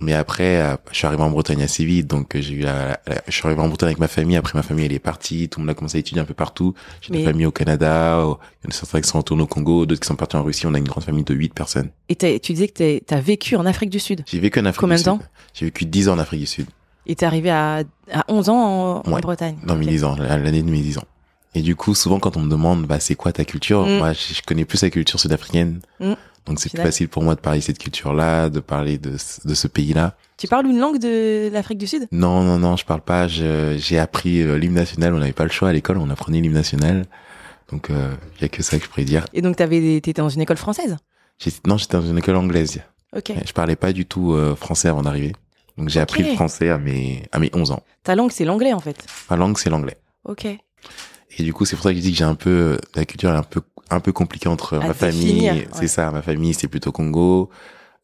Mais 0.00 0.12
après, 0.14 0.60
euh, 0.60 0.76
je 0.90 0.96
suis 0.98 1.06
arrivé 1.06 1.22
en 1.22 1.30
Bretagne 1.30 1.62
assez 1.62 1.84
vite, 1.84 2.06
donc 2.06 2.34
euh, 2.34 2.40
j'ai 2.40 2.54
eu 2.54 2.60
la, 2.60 3.00
la- 3.06 3.22
je 3.26 3.32
suis 3.32 3.46
arrivé 3.46 3.60
en 3.60 3.68
Bretagne 3.68 3.88
avec 3.88 3.98
ma 3.98 4.08
famille. 4.08 4.36
Après, 4.36 4.56
ma 4.58 4.62
famille 4.62 4.84
elle 4.84 4.92
est 4.92 4.98
partie, 4.98 5.48
tout 5.48 5.60
le 5.60 5.66
monde 5.66 5.70
a 5.70 5.74
commencé 5.74 5.98
à 5.98 6.00
étudier 6.00 6.20
un 6.20 6.24
peu 6.24 6.34
partout. 6.34 6.74
J'ai 7.00 7.12
Mais- 7.12 7.18
des 7.18 7.24
familles 7.24 7.46
au 7.46 7.50
Canada, 7.52 8.24
au- 8.24 8.38
il 8.62 8.64
y 8.64 8.68
en 8.68 8.70
a 8.70 8.72
certains 8.72 9.00
qui 9.00 9.08
sont 9.08 9.18
retournés 9.18 9.42
au 9.42 9.46
Congo, 9.46 9.86
d'autres 9.86 10.00
qui 10.00 10.06
sont 10.08 10.16
partis 10.16 10.36
en 10.36 10.42
Russie. 10.42 10.66
On 10.66 10.74
a 10.74 10.78
une 10.78 10.88
grande 10.88 11.04
famille 11.04 11.24
de 11.24 11.34
huit 11.34 11.52
personnes. 11.54 11.90
Et 12.08 12.16
t'as- 12.16 12.38
tu 12.38 12.52
disais 12.52 12.68
que 12.68 12.98
tu 12.98 13.14
as 13.14 13.20
vécu 13.20 13.54
en 13.56 13.66
Afrique 13.66 13.90
du 13.90 14.00
Sud. 14.00 14.22
J'ai 14.26 14.40
vécu 14.40 14.58
en 14.60 14.64
Afrique 14.64 14.80
Combien 14.80 14.96
du 14.96 15.02
de 15.02 15.04
temps. 15.06 15.18
J'ai 15.54 15.66
vécu 15.66 15.84
10 15.84 16.08
ans 16.08 16.14
en 16.14 16.18
Afrique 16.18 16.40
du 16.40 16.46
Sud. 16.46 16.66
Et 17.06 17.14
t'es 17.14 17.24
arrivé 17.26 17.50
à, 17.50 17.82
à 18.12 18.24
11 18.28 18.48
ans 18.48 19.02
en, 19.04 19.08
en 19.08 19.12
Ouais. 19.12 19.20
Bretagne. 19.20 19.56
dans 19.64 19.76
mes 19.76 19.84
Ok. 19.86 19.90
10 19.90 20.04
ans, 20.04 20.16
l'année 20.16 20.62
de 20.62 20.70
mes 20.70 20.80
10 20.80 20.98
ans. 20.98 21.04
Et 21.54 21.62
du 21.62 21.74
coup, 21.76 21.94
souvent 21.94 22.18
quand 22.20 22.36
on 22.36 22.40
me 22.40 22.50
demande, 22.50 22.84
bah, 22.86 23.00
c'est 23.00 23.14
quoi 23.14 23.32
ta 23.32 23.44
culture? 23.44 23.86
Mm. 23.86 23.98
Moi, 23.98 24.12
je, 24.12 24.34
je 24.34 24.42
connais 24.46 24.64
plus 24.66 24.82
la 24.82 24.90
culture 24.90 25.18
sud-africaine. 25.18 25.80
Mm. 26.00 26.12
Donc 26.48 26.60
c'est 26.60 26.70
plus 26.70 26.82
facile 26.82 27.08
pour 27.08 27.22
moi 27.22 27.34
de 27.34 27.40
parler 27.40 27.58
de 27.60 27.64
cette 27.64 27.78
culture-là, 27.78 28.48
de 28.48 28.60
parler 28.60 28.98
de, 28.98 29.16
ce- 29.16 29.46
de 29.46 29.54
ce 29.54 29.68
pays-là. 29.68 30.16
Tu 30.36 30.46
parles 30.48 30.66
une 30.66 30.78
langue 30.78 30.98
de 30.98 31.50
l'Afrique 31.52 31.78
du 31.78 31.86
Sud? 31.86 32.08
Non, 32.12 32.42
non, 32.42 32.58
non, 32.58 32.76
je 32.76 32.84
parle 32.84 33.02
pas. 33.02 33.28
J'ai 33.28 33.98
appris 33.98 34.40
euh, 34.42 34.56
l'hymne 34.56 34.74
national. 34.74 35.14
On 35.14 35.18
n'avait 35.18 35.32
pas 35.32 35.44
le 35.44 35.50
choix 35.50 35.68
à 35.68 35.72
l'école. 35.72 35.98
On 35.98 36.10
apprenait 36.10 36.40
l'hymne 36.40 36.54
national. 36.54 37.04
Donc, 37.70 37.88
il 37.90 38.42
y 38.42 38.44
a 38.44 38.48
que 38.48 38.62
ça 38.62 38.78
que 38.78 38.84
je 38.84 38.88
pourrais 38.88 39.04
dire. 39.04 39.26
Et 39.34 39.42
donc 39.42 39.56
t'avais, 39.56 39.78
t'étais 40.00 40.14
dans 40.14 40.28
une 40.30 40.40
école 40.40 40.56
française? 40.56 40.96
Non, 41.66 41.76
j'étais 41.76 41.96
dans 41.96 42.02
une 42.06 42.18
école 42.18 42.36
anglaise. 42.36 42.80
Ok. 43.16 43.32
Je 43.46 43.52
parlais 43.52 43.76
pas 43.76 43.92
du 43.92 44.06
tout 44.06 44.32
euh, 44.32 44.54
français 44.56 44.88
avant 44.88 45.02
d'arriver. 45.02 45.32
Donc 45.76 45.88
j'ai 45.90 46.00
appris 46.00 46.22
le 46.24 46.34
français 46.34 46.70
à 46.70 46.78
mes 46.78 47.22
à 47.30 47.38
mes 47.38 47.50
11 47.54 47.70
ans. 47.70 47.82
Ta 48.02 48.14
langue, 48.16 48.32
c'est 48.32 48.44
l'anglais 48.44 48.72
en 48.72 48.80
fait. 48.80 49.04
Ma 49.30 49.36
langue, 49.36 49.56
c'est 49.58 49.70
l'anglais. 49.70 49.96
Ok. 50.24 50.46
Et 50.46 51.42
du 51.42 51.52
coup, 51.52 51.64
c'est 51.66 51.76
pour 51.76 51.84
ça 51.84 51.90
que 51.90 51.96
je 51.96 52.02
dis 52.02 52.10
que 52.10 52.16
j'ai 52.18 52.24
un 52.24 52.34
peu 52.34 52.78
la 52.94 53.04
culture 53.04 53.30
est 53.30 53.36
un 53.36 53.42
peu 53.42 53.60
un 53.90 54.00
peu 54.00 54.12
compliquée 54.12 54.48
entre 54.48 54.76
À 54.78 54.88
ma 54.88 54.94
famille. 54.94 55.50
ouais. 55.50 55.68
C'est 55.72 55.88
ça, 55.88 56.10
ma 56.10 56.22
famille, 56.22 56.54
c'est 56.54 56.68
plutôt 56.68 56.92
Congo. 56.92 57.50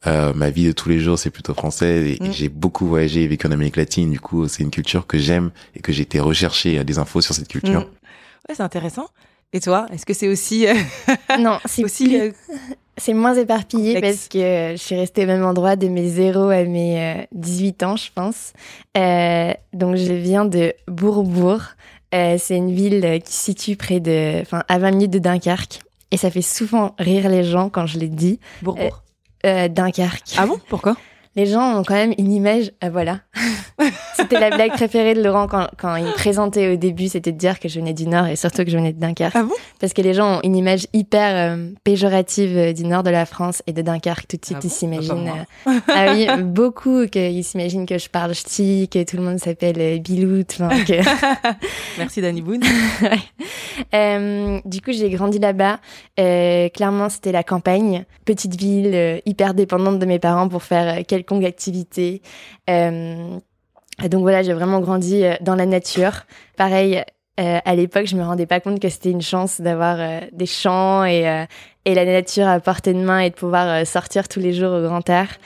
Euh, 0.07 0.33
ma 0.33 0.49
vie 0.51 0.67
de 0.67 0.71
tous 0.71 0.89
les 0.89 0.99
jours, 0.99 1.17
c'est 1.17 1.31
plutôt 1.31 1.53
français. 1.53 2.11
Et 2.19 2.23
Mm. 2.23 2.31
j'ai 2.31 2.49
beaucoup 2.49 2.85
voyagé 2.85 3.23
et 3.23 3.27
vécu 3.27 3.47
en 3.47 3.51
Amérique 3.51 3.75
latine. 3.77 4.11
Du 4.11 4.19
coup, 4.19 4.47
c'est 4.47 4.61
une 4.63 4.69
culture 4.69 5.07
que 5.07 5.17
j'aime 5.17 5.51
et 5.75 5.79
que 5.79 5.91
j'ai 5.91 6.03
été 6.03 6.19
rechercher 6.19 6.83
des 6.83 6.99
infos 6.99 7.21
sur 7.21 7.33
cette 7.33 7.47
culture. 7.47 7.81
Mm. 7.81 8.49
Ouais, 8.49 8.55
c'est 8.55 8.61
intéressant. 8.63 9.07
Et 9.53 9.59
toi, 9.61 9.87
est-ce 9.91 10.05
que 10.05 10.13
c'est 10.13 10.27
aussi, 10.27 10.67
euh, 10.67 10.73
Non, 11.39 11.59
c'est 11.65 11.83
aussi 11.83 12.05
plus- 12.09 12.19
euh, 12.19 12.31
C'est 12.97 13.13
moins 13.13 13.33
éparpillé 13.35 13.95
Complexe? 13.95 14.15
parce 14.17 14.27
que 14.29 14.37
euh, 14.37 14.71
je 14.71 14.77
suis 14.77 14.95
restée 14.95 15.23
au 15.25 15.27
même 15.27 15.43
endroit 15.43 15.75
de 15.75 15.87
mes 15.89 16.07
0 16.07 16.49
à 16.49 16.63
mes 16.63 17.15
euh, 17.17 17.25
18 17.33 17.83
ans, 17.83 17.95
je 17.97 18.07
pense. 18.15 18.53
Euh, 18.97 19.51
donc, 19.73 19.97
je 19.97 20.13
viens 20.13 20.45
de 20.45 20.71
Bourbourg. 20.87 21.61
Euh, 22.15 22.37
c'est 22.39 22.55
une 22.55 22.73
ville 22.73 23.03
euh, 23.05 23.19
qui 23.19 23.33
se 23.33 23.43
situe 23.45 23.75
près 23.75 23.99
de, 23.99 24.41
enfin, 24.41 24.63
à 24.67 24.79
20 24.79 24.91
minutes 24.91 25.11
de 25.11 25.19
Dunkerque. 25.19 25.81
Et 26.11 26.17
ça 26.17 26.31
fait 26.31 26.41
souvent 26.41 26.95
rire 26.97 27.27
les 27.29 27.43
gens 27.43 27.69
quand 27.69 27.85
je 27.85 27.99
les 27.99 28.07
dis. 28.07 28.39
Bourbourg 28.61 29.03
Euh, 29.45 29.67
Dunkerque. 29.67 30.35
Ah 30.37 30.45
bon? 30.47 30.57
Pourquoi? 30.69 30.95
Les 31.35 31.45
gens 31.45 31.77
ont 31.79 31.83
quand 31.83 31.95
même 31.95 32.13
une 32.17 32.31
image. 32.31 32.71
Ah, 32.81 32.89
voilà. 32.89 33.19
C'était 34.15 34.39
la 34.39 34.49
blague 34.49 34.71
préférée 34.71 35.13
de 35.13 35.21
Laurent 35.21 35.47
quand, 35.47 35.67
quand 35.77 35.95
il 35.97 36.05
me 36.05 36.11
présentait 36.13 36.73
au 36.73 36.77
début, 36.77 37.09
c'était 37.09 37.33
de 37.33 37.37
dire 37.37 37.59
que 37.59 37.67
je 37.67 37.79
venais 37.79 37.93
du 37.93 38.07
Nord 38.07 38.27
et 38.27 38.35
surtout 38.37 38.63
que 38.63 38.71
je 38.71 38.77
venais 38.77 38.93
de 38.93 38.99
Dunkerque. 38.99 39.35
Ah 39.35 39.43
bon? 39.43 39.53
Parce 39.79 39.91
que 39.93 40.01
les 40.01 40.13
gens 40.13 40.37
ont 40.37 40.39
une 40.43 40.55
image 40.55 40.87
hyper 40.93 41.51
euh, 41.57 41.69
péjorative 41.83 42.57
euh, 42.57 42.73
du 42.73 42.85
nord 42.85 43.03
de 43.03 43.09
la 43.09 43.25
France 43.25 43.61
et 43.67 43.73
de 43.73 43.81
Dunkerque. 43.81 44.27
Tout 44.29 44.37
de 44.37 44.45
suite, 44.45 44.57
Ah 44.61 44.63
ils 44.63 44.69
bon? 44.69 44.73
s'imaginent. 44.73 45.45
Ah, 45.65 45.69
euh, 45.69 45.79
ah 45.89 46.13
oui, 46.13 46.27
beaucoup 46.43 47.05
qu'ils 47.07 47.43
s'imaginent 47.43 47.85
que 47.85 47.97
je 47.97 48.09
parle 48.09 48.33
ch'ti, 48.33 48.87
que 48.89 49.03
tout 49.03 49.17
le 49.17 49.23
monde 49.23 49.37
s'appelle 49.39 49.99
Bilout. 50.01 50.45
enfin, 50.53 50.69
que- 50.85 51.03
Merci 51.97 52.21
Danny 52.21 52.41
Boone. 52.41 52.61
Ouais. 53.91 54.61
Du 54.65 54.81
coup, 54.81 54.91
j'ai 54.91 55.09
grandi 55.09 55.37
là-bas. 55.39 55.79
Clairement, 56.17 57.09
c'était 57.09 57.31
la 57.33 57.43
campagne, 57.43 58.05
petite 58.23 58.55
ville, 58.55 59.21
hyper 59.25 59.53
dépendante 59.53 59.99
de 59.99 60.05
mes 60.05 60.17
parents 60.19 60.47
pour 60.47 60.63
faire 60.63 60.99
euh, 60.99 61.03
quelconque 61.25 61.45
activité. 61.45 62.21
Euh, 62.69 63.37
donc 64.09 64.21
voilà, 64.21 64.43
j'ai 64.43 64.53
vraiment 64.53 64.79
grandi 64.79 65.23
euh, 65.23 65.35
dans 65.41 65.55
la 65.55 65.65
nature. 65.65 66.23
Pareil, 66.57 67.03
euh, 67.39 67.59
à 67.63 67.75
l'époque, 67.75 68.05
je 68.05 68.15
me 68.15 68.23
rendais 68.23 68.45
pas 68.45 68.59
compte 68.59 68.79
que 68.79 68.89
c'était 68.89 69.11
une 69.11 69.21
chance 69.21 69.59
d'avoir 69.59 69.97
des 70.31 70.45
champs 70.45 71.03
et, 71.03 71.45
et 71.83 71.95
la 71.95 72.05
nature 72.05 72.47
à 72.47 72.59
portée 72.59 72.93
de 72.93 72.99
main 72.99 73.19
et 73.19 73.29
de 73.29 73.35
pouvoir 73.35 73.85
sortir 73.85 74.29
tous 74.29 74.39
les 74.39 74.53
jours 74.53 74.71
au 74.71 74.81
grand 74.81 75.03
air. 75.09 75.37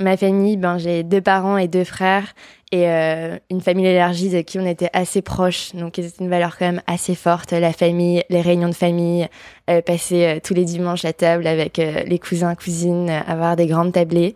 Ma 0.00 0.16
famille, 0.16 0.56
ben 0.56 0.78
j'ai 0.78 1.02
deux 1.02 1.20
parents 1.20 1.58
et 1.58 1.68
deux 1.68 1.84
frères 1.84 2.32
et 2.72 2.88
euh, 2.88 3.36
une 3.50 3.60
famille 3.60 3.86
élargie 3.86 4.30
de 4.30 4.42
qui 4.42 4.58
on 4.58 4.66
était 4.66 4.90
assez 4.92 5.22
proches. 5.22 5.74
Donc 5.74 5.94
c'était 5.96 6.22
une 6.22 6.30
valeur 6.30 6.56
quand 6.56 6.66
même 6.66 6.82
assez 6.86 7.14
forte. 7.14 7.52
La 7.52 7.72
famille, 7.72 8.22
les 8.30 8.40
réunions 8.40 8.68
de 8.68 8.74
famille, 8.74 9.28
euh, 9.68 9.82
passer 9.82 10.24
euh, 10.24 10.40
tous 10.42 10.54
les 10.54 10.64
dimanches 10.64 11.04
à 11.04 11.12
table 11.12 11.46
avec 11.46 11.78
euh, 11.78 12.02
les 12.04 12.18
cousins, 12.18 12.54
cousines, 12.54 13.10
euh, 13.10 13.20
avoir 13.26 13.56
des 13.56 13.66
grandes 13.66 13.92
tablées. 13.92 14.34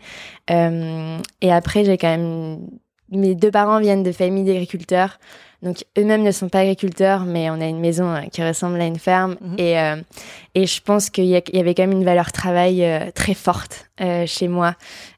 Et 0.50 1.52
après, 1.52 1.84
j'ai 1.84 1.96
quand 1.96 2.08
même... 2.08 2.58
Mes 3.10 3.34
deux 3.34 3.50
parents 3.50 3.80
viennent 3.80 4.02
de 4.02 4.12
familles 4.12 4.44
d'agriculteurs. 4.44 5.18
Donc 5.64 5.84
eux-mêmes 5.98 6.22
ne 6.22 6.30
sont 6.30 6.50
pas 6.50 6.60
agriculteurs, 6.60 7.24
mais 7.24 7.48
on 7.48 7.54
a 7.54 7.66
une 7.66 7.80
maison 7.80 8.14
euh, 8.14 8.20
qui 8.30 8.44
ressemble 8.44 8.78
à 8.80 8.86
une 8.86 8.98
ferme. 8.98 9.36
Mhm. 9.40 9.54
Et, 9.58 9.80
euh, 9.80 9.96
et 10.54 10.66
je 10.66 10.80
pense 10.82 11.08
qu'il 11.08 11.24
y, 11.24 11.34
avait 11.34 11.74
quand 11.74 11.84
même 11.84 11.92
une 11.92 12.04
valeur 12.04 12.32
travail 12.32 12.84
euh, 12.84 13.10
très 13.12 13.32
forte 13.32 13.88
euh, 14.00 14.26
chez 14.26 14.46
moi. 14.46 14.76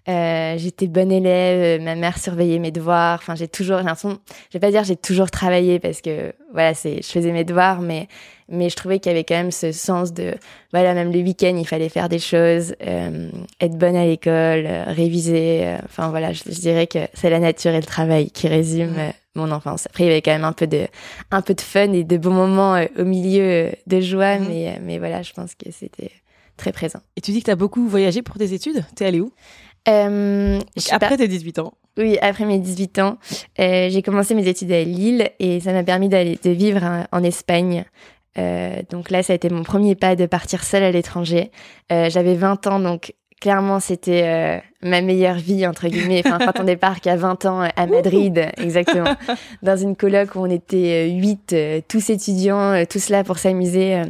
Euh, 0.08 0.54
j'étais 0.56 0.86
bonne 0.86 1.10
élève, 1.10 1.80
euh, 1.80 1.84
ma 1.84 1.96
mère 1.96 2.16
surveillait 2.16 2.60
mes 2.60 2.70
devoirs. 2.70 3.18
Enfin, 3.20 3.34
j'ai 3.34 3.48
toujours, 3.48 3.80
j'ai 3.80 4.08
je 4.08 4.52
vais 4.54 4.60
pas 4.60 4.70
dire 4.70 4.84
j'ai 4.84 4.96
toujours 4.96 5.32
travaillé 5.32 5.80
parce 5.80 6.00
que 6.00 6.32
voilà, 6.52 6.74
c'est, 6.74 7.02
je 7.02 7.08
faisais 7.08 7.32
mes 7.32 7.44
devoirs, 7.44 7.80
mais 7.80 8.06
mais 8.48 8.68
je 8.70 8.76
trouvais 8.76 8.98
qu'il 8.98 9.10
y 9.10 9.14
avait 9.14 9.24
quand 9.24 9.34
même 9.34 9.50
ce 9.50 9.72
sens 9.72 10.12
de 10.12 10.34
voilà, 10.72 10.94
même 10.94 11.12
le 11.12 11.20
week-end, 11.20 11.56
il 11.58 11.66
fallait 11.66 11.88
faire 11.88 12.08
des 12.08 12.18
choses, 12.18 12.74
euh, 12.86 13.28
être 13.60 13.76
bonne 13.76 13.96
à 13.96 14.04
l'école, 14.04 14.66
euh, 14.66 14.84
réviser. 14.86 15.64
euh, 15.66 15.78
Enfin 15.84 16.10
voilà, 16.10 16.32
je, 16.32 16.42
je 16.46 16.60
dirais 16.60 16.86
que 16.86 17.00
c'est 17.14 17.30
la 17.30 17.38
nature 17.40 17.72
et 17.72 17.80
le 17.80 17.86
travail 17.86 18.30
qui 18.30 18.48
résument 18.48 19.12
mon 19.34 19.50
enfance. 19.50 19.86
Après, 19.86 20.04
il 20.04 20.06
y 20.08 20.10
avait 20.10 20.22
quand 20.22 20.32
même 20.32 20.44
un 20.44 20.52
peu 20.52 20.66
de 20.66 20.86
un 21.30 21.42
peu 21.42 21.54
de 21.54 21.60
fun 21.60 21.92
et 21.92 22.04
de 22.04 22.16
bons 22.16 22.30
moments 22.30 22.82
au 22.98 23.04
milieu 23.04 23.70
de 23.86 24.00
joie, 24.00 24.38
Mhm. 24.38 24.46
mais 24.48 24.80
mais 24.82 24.98
voilà, 24.98 25.22
je 25.22 25.32
pense 25.32 25.54
que 25.54 25.70
c'était 25.70 26.10
très 26.56 26.72
présent. 26.72 27.00
Et 27.16 27.20
tu 27.20 27.32
dis 27.32 27.40
que 27.40 27.44
tu 27.46 27.50
as 27.50 27.56
beaucoup 27.56 27.86
voyagé 27.86 28.22
pour 28.22 28.36
tes 28.36 28.52
études? 28.54 28.82
T'es 28.94 29.04
allé 29.06 29.20
où? 29.20 29.30
Euh, 29.88 30.58
Après 30.90 31.16
tes 31.16 31.28
18 31.28 31.58
ans. 31.58 31.74
Oui, 31.98 32.18
après 32.20 32.44
mes 32.44 32.58
18 32.58 32.98
ans, 32.98 33.16
euh, 33.58 33.88
j'ai 33.88 34.02
commencé 34.02 34.34
mes 34.34 34.46
études 34.48 34.70
à 34.72 34.82
Lille 34.82 35.30
et 35.38 35.60
ça 35.60 35.72
m'a 35.72 35.82
permis 35.82 36.08
d'aller 36.10 36.38
de 36.42 36.50
vivre 36.50 36.82
en, 36.82 37.04
en 37.10 37.22
Espagne. 37.22 37.84
Euh, 38.38 38.82
donc 38.90 39.10
là, 39.10 39.22
ça 39.22 39.32
a 39.32 39.36
été 39.36 39.48
mon 39.48 39.62
premier 39.62 39.94
pas 39.94 40.16
de 40.16 40.26
partir 40.26 40.62
seule 40.64 40.82
à 40.82 40.90
l'étranger. 40.90 41.50
Euh, 41.92 42.10
J'avais 42.10 42.34
20 42.34 42.66
ans, 42.66 42.80
donc 42.80 43.14
clairement, 43.40 43.80
c'était 43.80 44.22
euh, 44.24 44.58
ma 44.82 45.00
meilleure 45.02 45.36
vie, 45.36 45.66
entre 45.66 45.88
guillemets. 45.88 46.22
Enfin, 46.24 46.38
quand 46.38 46.60
on 46.60 46.64
débarque 46.64 47.06
à 47.06 47.16
20 47.16 47.44
ans 47.46 47.60
à 47.74 47.86
Madrid, 47.86 48.46
exactement, 48.58 49.14
dans 49.62 49.76
une 49.76 49.96
coloc 49.96 50.34
où 50.34 50.40
on 50.40 50.50
était 50.50 51.10
8, 51.10 51.54
tous 51.88 52.10
étudiants, 52.10 52.72
euh, 52.72 52.84
tous 52.88 53.08
là 53.08 53.24
pour 53.24 53.38
s'amuser. 53.38 53.96
euh, 53.96 54.04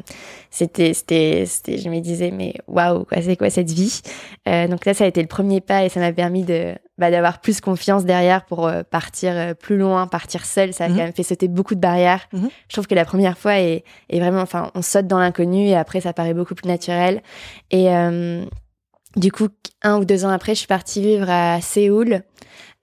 c'était, 0.50 0.94
c'était, 0.94 1.44
c'était, 1.46 1.76
je 1.76 1.90
me 1.90 2.00
disais, 2.00 2.30
mais 2.30 2.54
waouh, 2.66 3.04
quoi, 3.04 3.20
c'est 3.20 3.36
quoi 3.36 3.50
cette 3.50 3.70
vie? 3.70 4.00
Euh, 4.48 4.68
Donc 4.68 4.86
là, 4.86 4.94
ça 4.94 5.04
a 5.04 5.06
été 5.06 5.20
le 5.20 5.28
premier 5.28 5.60
pas 5.60 5.84
et 5.84 5.90
ça 5.90 6.00
m'a 6.00 6.12
permis 6.12 6.44
de, 6.44 6.74
bah, 6.96 7.10
d'avoir 7.10 7.40
plus 7.42 7.60
confiance 7.60 8.06
derrière 8.06 8.46
pour 8.46 8.66
euh, 8.66 8.82
partir 8.82 9.32
euh, 9.34 9.52
plus 9.52 9.76
loin, 9.76 10.06
partir 10.06 10.46
seule. 10.46 10.72
Ça 10.72 10.84
a 10.84 10.88
Mhm. 10.88 10.96
quand 10.96 11.02
même 11.02 11.12
fait 11.12 11.24
sauter 11.24 11.48
beaucoup 11.48 11.74
de 11.74 11.80
barrières. 11.80 12.26
Mhm. 12.32 12.48
Je 12.68 12.72
trouve 12.74 12.86
que 12.86 12.94
la 12.94 13.04
première 13.04 13.36
fois 13.36 13.58
est, 13.58 13.84
est 14.08 14.18
vraiment, 14.18 14.40
enfin, 14.40 14.70
on 14.74 14.80
saute 14.80 15.06
dans 15.06 15.18
l'inconnu 15.18 15.66
et 15.66 15.76
après, 15.76 16.00
ça 16.00 16.14
paraît 16.14 16.32
beaucoup 16.32 16.54
plus 16.54 16.68
naturel. 16.68 17.20
Et 17.70 17.90
euh, 17.90 18.42
du 19.16 19.32
coup, 19.32 19.48
un 19.82 19.98
ou 19.98 20.04
deux 20.04 20.24
ans 20.24 20.30
après, 20.30 20.54
je 20.54 20.60
suis 20.60 20.66
partie 20.66 21.00
vivre 21.00 21.28
à 21.28 21.60
Séoul. 21.60 22.22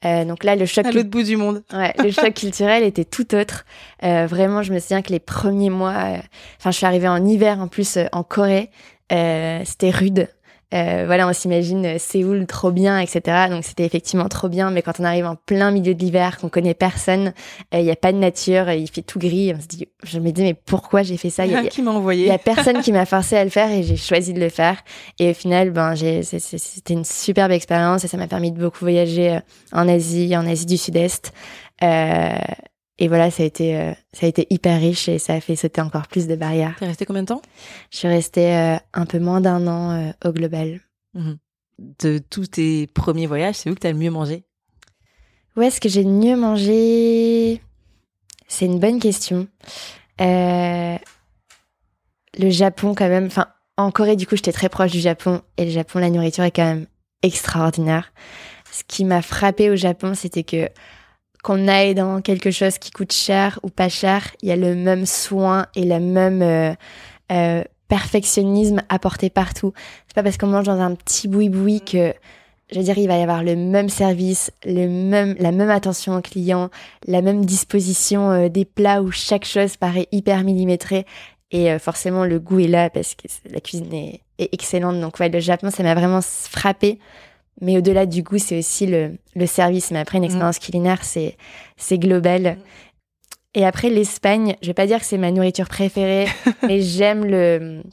Euh, 0.05 0.25
donc 0.25 0.43
là, 0.43 0.55
le 0.55 0.65
choc 0.65 0.85
À 0.85 0.91
l'autre 0.91 1.09
bout 1.09 1.23
du 1.23 1.37
monde. 1.37 1.63
Ouais, 1.71 1.93
le 2.03 2.11
choc 2.11 2.33
culturel 2.35 2.83
était 2.83 3.05
tout 3.05 3.33
autre. 3.35 3.65
Euh, 4.03 4.27
vraiment, 4.27 4.61
je 4.61 4.73
me 4.73 4.79
souviens 4.79 5.01
que 5.01 5.11
les 5.11 5.19
premiers 5.19 5.69
mois, 5.69 5.93
euh, 5.93 6.17
enfin, 6.59 6.71
je 6.71 6.77
suis 6.77 6.85
arrivée 6.85 7.07
en 7.07 7.23
hiver 7.25 7.59
en 7.59 7.67
plus 7.67 7.97
euh, 7.97 8.05
en 8.11 8.23
Corée. 8.23 8.69
Euh, 9.11 9.61
c'était 9.65 9.91
rude. 9.91 10.27
Euh, 10.73 11.03
voilà, 11.05 11.27
on 11.27 11.33
s'imagine 11.33 11.85
euh, 11.85 11.95
Séoul 11.99 12.45
trop 12.47 12.71
bien, 12.71 12.99
etc. 12.99 13.21
Donc 13.49 13.63
c'était 13.63 13.85
effectivement 13.85 14.27
trop 14.27 14.49
bien, 14.49 14.71
mais 14.71 14.81
quand 14.81 14.99
on 14.99 15.03
arrive 15.03 15.25
en 15.25 15.35
plein 15.35 15.69
milieu 15.71 15.93
de 15.93 15.99
l'hiver, 15.99 16.37
qu'on 16.39 16.49
connaît 16.49 16.73
personne, 16.73 17.33
euh, 17.73 17.79
il 17.79 17.85
y 17.85 17.91
a 17.91 17.95
pas 17.95 18.11
de 18.11 18.17
nature, 18.17 18.67
euh, 18.69 18.73
il 18.75 18.89
fait 18.89 19.01
tout 19.03 19.19
gris. 19.19 19.53
On 19.55 19.61
se 19.61 19.67
dit, 19.67 19.87
je 20.03 20.19
me 20.19 20.31
dis 20.31 20.41
mais 20.41 20.53
pourquoi 20.55 21.03
j'ai 21.03 21.17
fait 21.17 21.29
ça? 21.29 21.45
Il 21.45 21.51
y 21.51 21.55
a- 21.55 21.63
qui 21.67 21.81
m'a 21.81 21.91
il 21.91 21.97
envoyé 21.97 22.25
y 22.27 22.31
a 22.31 22.37
personne 22.37 22.81
qui 22.81 22.91
m'a 22.91 23.05
forcé 23.05 23.37
à 23.37 23.43
le 23.43 23.49
faire 23.49 23.69
et 23.71 23.83
j'ai 23.83 23.97
choisi 23.97 24.33
de 24.33 24.39
le 24.39 24.49
faire. 24.49 24.77
Et 25.19 25.29
au 25.31 25.33
final, 25.33 25.69
ben, 25.71 25.93
c'était 25.95 26.93
une 26.93 27.05
superbe 27.05 27.51
expérience 27.51 28.03
et 28.03 28.07
ça 28.07 28.17
m'a 28.17 28.27
permis 28.27 28.51
de 28.51 28.59
beaucoup 28.59 28.79
voyager 28.79 29.33
euh, 29.35 29.39
en 29.73 29.87
Asie, 29.87 30.35
en 30.35 30.47
Asie 30.47 30.65
du 30.65 30.77
Sud-Est. 30.77 31.33
Euh, 31.83 32.29
et 32.99 33.07
voilà, 33.07 33.31
ça 33.31 33.43
a 33.43 33.45
été, 33.45 33.75
euh, 33.75 33.91
ça 34.13 34.25
a 34.27 34.29
été 34.29 34.45
hyper 34.49 34.79
riche 34.79 35.09
et 35.09 35.17
ça 35.17 35.33
a 35.33 35.41
fait 35.41 35.55
sauter 35.55 35.81
encore 35.81 36.07
plus 36.07 36.27
de 36.27 36.35
barrières. 36.35 36.75
T'es 36.77 36.85
resté 36.85 37.05
combien 37.05 37.23
de 37.23 37.27
temps? 37.27 37.41
Je 37.91 37.97
suis 37.97 38.07
restée 38.07 38.55
euh, 38.55 38.77
un 38.93 39.05
peu 39.05 39.19
moins 39.19 39.41
d'un 39.41 39.65
an 39.67 39.91
euh, 39.91 40.11
au 40.25 40.31
global. 40.31 40.79
De 41.79 42.19
tous 42.29 42.47
tes 42.47 42.87
premiers 42.87 43.25
voyages, 43.25 43.55
c'est 43.55 43.69
où 43.69 43.75
que 43.75 43.79
t'as 43.79 43.91
le 43.91 43.97
mieux 43.97 44.11
mangé? 44.11 44.43
Où 45.55 45.61
est-ce 45.61 45.81
que 45.81 45.89
j'ai 45.89 46.03
le 46.03 46.11
mieux 46.11 46.35
mangé? 46.35 47.61
C'est 48.47 48.65
une 48.65 48.79
bonne 48.79 48.99
question. 48.99 49.47
Le 50.19 50.99
Japon, 52.39 52.95
quand 52.95 53.09
même. 53.09 53.25
Enfin, 53.25 53.47
en 53.77 53.91
Corée, 53.91 54.15
du 54.15 54.25
coup, 54.27 54.35
j'étais 54.35 54.51
très 54.51 54.69
proche 54.69 54.91
du 54.91 54.99
Japon. 54.99 55.41
Et 55.57 55.65
le 55.65 55.71
Japon, 55.71 55.99
la 55.99 56.09
nourriture 56.09 56.43
est 56.43 56.51
quand 56.51 56.65
même 56.65 56.87
extraordinaire. 57.21 58.13
Ce 58.71 58.83
qui 58.87 59.05
m'a 59.05 59.21
frappé 59.21 59.69
au 59.69 59.75
Japon, 59.75 60.13
c'était 60.15 60.43
que 60.43 60.69
qu'on 61.43 61.67
aille 61.67 61.93
dans 61.93 62.21
quelque 62.21 62.49
chose 62.49 62.79
qui 62.79 62.89
coûte 62.89 63.11
cher 63.11 63.59
ou 63.61 63.69
pas 63.69 63.89
cher, 63.89 64.31
il 64.41 64.49
y 64.49 64.51
a 64.51 64.55
le 64.55 64.73
même 64.73 65.05
soin 65.05 65.67
et 65.75 65.83
le 65.83 65.99
même 65.99 66.41
euh, 66.41 66.73
euh, 67.31 67.63
perfectionnisme 67.89 68.81
apporté 68.89 69.29
partout. 69.29 69.73
C'est 70.07 70.15
pas 70.15 70.23
parce 70.23 70.37
qu'on 70.37 70.47
mange 70.47 70.65
dans 70.65 70.79
un 70.79 70.95
petit 70.95 71.27
boui-boui 71.27 71.81
que, 71.81 72.13
je 72.71 72.77
veux 72.79 72.83
dire, 72.83 72.97
il 72.97 73.07
va 73.07 73.17
y 73.17 73.21
avoir 73.21 73.43
le 73.43 73.57
même 73.57 73.89
service, 73.89 74.51
le 74.65 74.87
même, 74.87 75.35
la 75.37 75.51
même 75.51 75.69
attention 75.69 76.15
au 76.15 76.21
client, 76.21 76.69
la 77.07 77.21
même 77.21 77.45
disposition 77.45 78.31
euh, 78.31 78.49
des 78.49 78.65
plats 78.65 79.01
où 79.01 79.11
chaque 79.11 79.45
chose 79.45 79.75
paraît 79.75 80.07
hyper 80.13 80.45
millimétrée. 80.45 81.05
Et 81.51 81.71
euh, 81.71 81.77
forcément, 81.77 82.23
le 82.23 82.39
goût 82.39 82.61
est 82.61 82.67
là 82.67 82.89
parce 82.89 83.15
que 83.15 83.27
la 83.51 83.59
cuisine 83.59 83.93
est, 83.93 84.21
est 84.39 84.53
excellente. 84.53 84.99
Donc, 85.01 85.19
ouais, 85.19 85.27
le 85.27 85.41
Japon, 85.41 85.69
ça 85.71 85.83
m'a 85.83 85.93
vraiment 85.93 86.21
frappé. 86.21 86.99
Mais 87.61 87.77
au-delà 87.77 88.05
du 88.05 88.23
goût, 88.23 88.37
c'est 88.39 88.57
aussi 88.59 88.87
le, 88.87 89.17
le 89.35 89.45
service. 89.45 89.91
Mais 89.91 89.99
après, 89.99 90.17
une 90.17 90.23
expérience 90.23 90.59
culinaire, 90.59 91.03
c'est, 91.03 91.37
c'est 91.77 91.97
global. 91.97 92.57
Et 93.55 93.65
après, 93.65 93.89
l'Espagne, 93.89 94.55
je 94.61 94.67
vais 94.67 94.73
pas 94.73 94.87
dire 94.87 94.99
que 94.99 95.05
c'est 95.05 95.17
ma 95.19 95.31
nourriture 95.31 95.69
préférée, 95.69 96.27
mais 96.67 96.81
j'aime 96.81 97.23
le, 97.25 97.83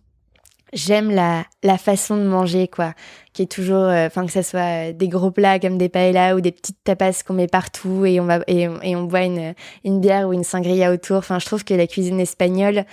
j'aime 0.72 1.10
la, 1.10 1.44
la 1.62 1.76
façon 1.76 2.16
de 2.16 2.22
manger, 2.22 2.66
quoi. 2.68 2.94
Qui 3.34 3.42
est 3.42 3.50
toujours, 3.52 3.84
euh, 3.84 4.06
enfin, 4.06 4.24
que 4.26 4.32
ça 4.32 4.42
soit 4.42 4.88
euh, 4.88 4.92
des 4.92 5.08
gros 5.08 5.30
plats 5.30 5.58
comme 5.60 5.76
des 5.78 5.88
paellas 5.90 6.34
ou 6.34 6.40
des 6.40 6.50
petites 6.52 6.82
tapas 6.82 7.22
qu'on 7.26 7.34
met 7.34 7.46
partout 7.46 8.04
et 8.06 8.18
on 8.20 8.24
va, 8.24 8.40
et, 8.46 8.66
on- 8.68 8.80
et 8.82 8.96
on 8.96 9.04
boit 9.04 9.22
une, 9.22 9.54
une 9.84 10.00
bière 10.00 10.26
ou 10.28 10.32
une 10.32 10.44
sangria 10.44 10.92
autour. 10.92 11.18
Enfin, 11.18 11.38
je 11.38 11.46
trouve 11.46 11.64
que 11.64 11.74
la 11.74 11.86
cuisine 11.86 12.18
espagnole, 12.20 12.84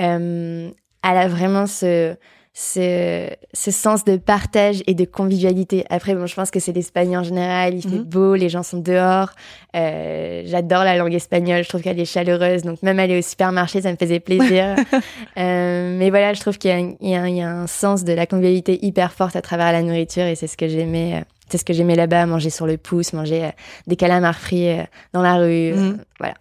euh, 0.00 0.70
elle 1.02 1.16
a 1.16 1.28
vraiment 1.28 1.66
ce, 1.66 2.16
ce, 2.58 3.28
ce 3.52 3.70
sens 3.70 4.02
de 4.04 4.16
partage 4.16 4.82
et 4.86 4.94
de 4.94 5.04
convivialité. 5.04 5.84
Après, 5.90 6.14
bon, 6.14 6.24
je 6.24 6.34
pense 6.34 6.50
que 6.50 6.58
c'est 6.58 6.72
l'Espagne 6.72 7.14
en 7.18 7.22
général. 7.22 7.74
Il 7.74 7.82
fait 7.82 7.88
Mhm. 7.98 8.04
beau, 8.04 8.34
les 8.34 8.48
gens 8.48 8.62
sont 8.62 8.78
dehors. 8.78 9.28
Euh, 9.76 10.42
J'adore 10.46 10.82
la 10.84 10.96
langue 10.96 11.12
espagnole. 11.12 11.62
Je 11.64 11.68
trouve 11.68 11.82
qu'elle 11.82 12.00
est 12.00 12.06
chaleureuse. 12.06 12.62
Donc, 12.62 12.82
même 12.82 12.98
aller 12.98 13.18
au 13.18 13.22
supermarché, 13.22 13.82
ça 13.82 13.92
me 13.92 13.96
faisait 13.96 14.20
plaisir. 14.20 14.74
Euh, 15.38 15.94
mais 15.98 16.08
voilà, 16.08 16.32
je 16.32 16.40
trouve 16.40 16.56
qu'il 16.56 16.70
y, 16.70 16.72
a 16.72 16.76
un- 16.78 16.94
il 17.02 17.10
y 17.10 17.14
a 17.14 17.20
un- 17.20 17.28
il 17.28 17.36
y 17.36 17.42
a 17.42 17.50
un 17.50 17.66
sens 17.66 18.04
de 18.04 18.14
la 18.14 18.24
convivialité 18.26 18.78
hyper 18.86 19.12
forte 19.12 19.36
à 19.36 19.42
travers 19.42 19.70
la 19.70 19.82
nourriture 19.82 20.24
et 20.24 20.34
c'est 20.34 20.46
ce 20.46 20.56
que 20.56 20.66
j'aimais. 20.66 21.16
euh, 21.20 21.24
C'est 21.50 21.58
ce 21.58 21.64
que 21.64 21.74
j'aimais 21.74 21.94
là-bas, 21.94 22.24
manger 22.24 22.48
sur 22.48 22.66
le 22.66 22.78
pouce, 22.78 23.12
manger 23.12 23.44
euh, 23.44 23.50
des 23.86 23.96
calamars 23.96 24.38
frits 24.38 24.68
euh, 24.70 24.82
dans 25.12 25.20
la 25.22 25.36
rue. 25.36 25.74
Mhm. 25.74 25.98
Voilà. 26.18 26.34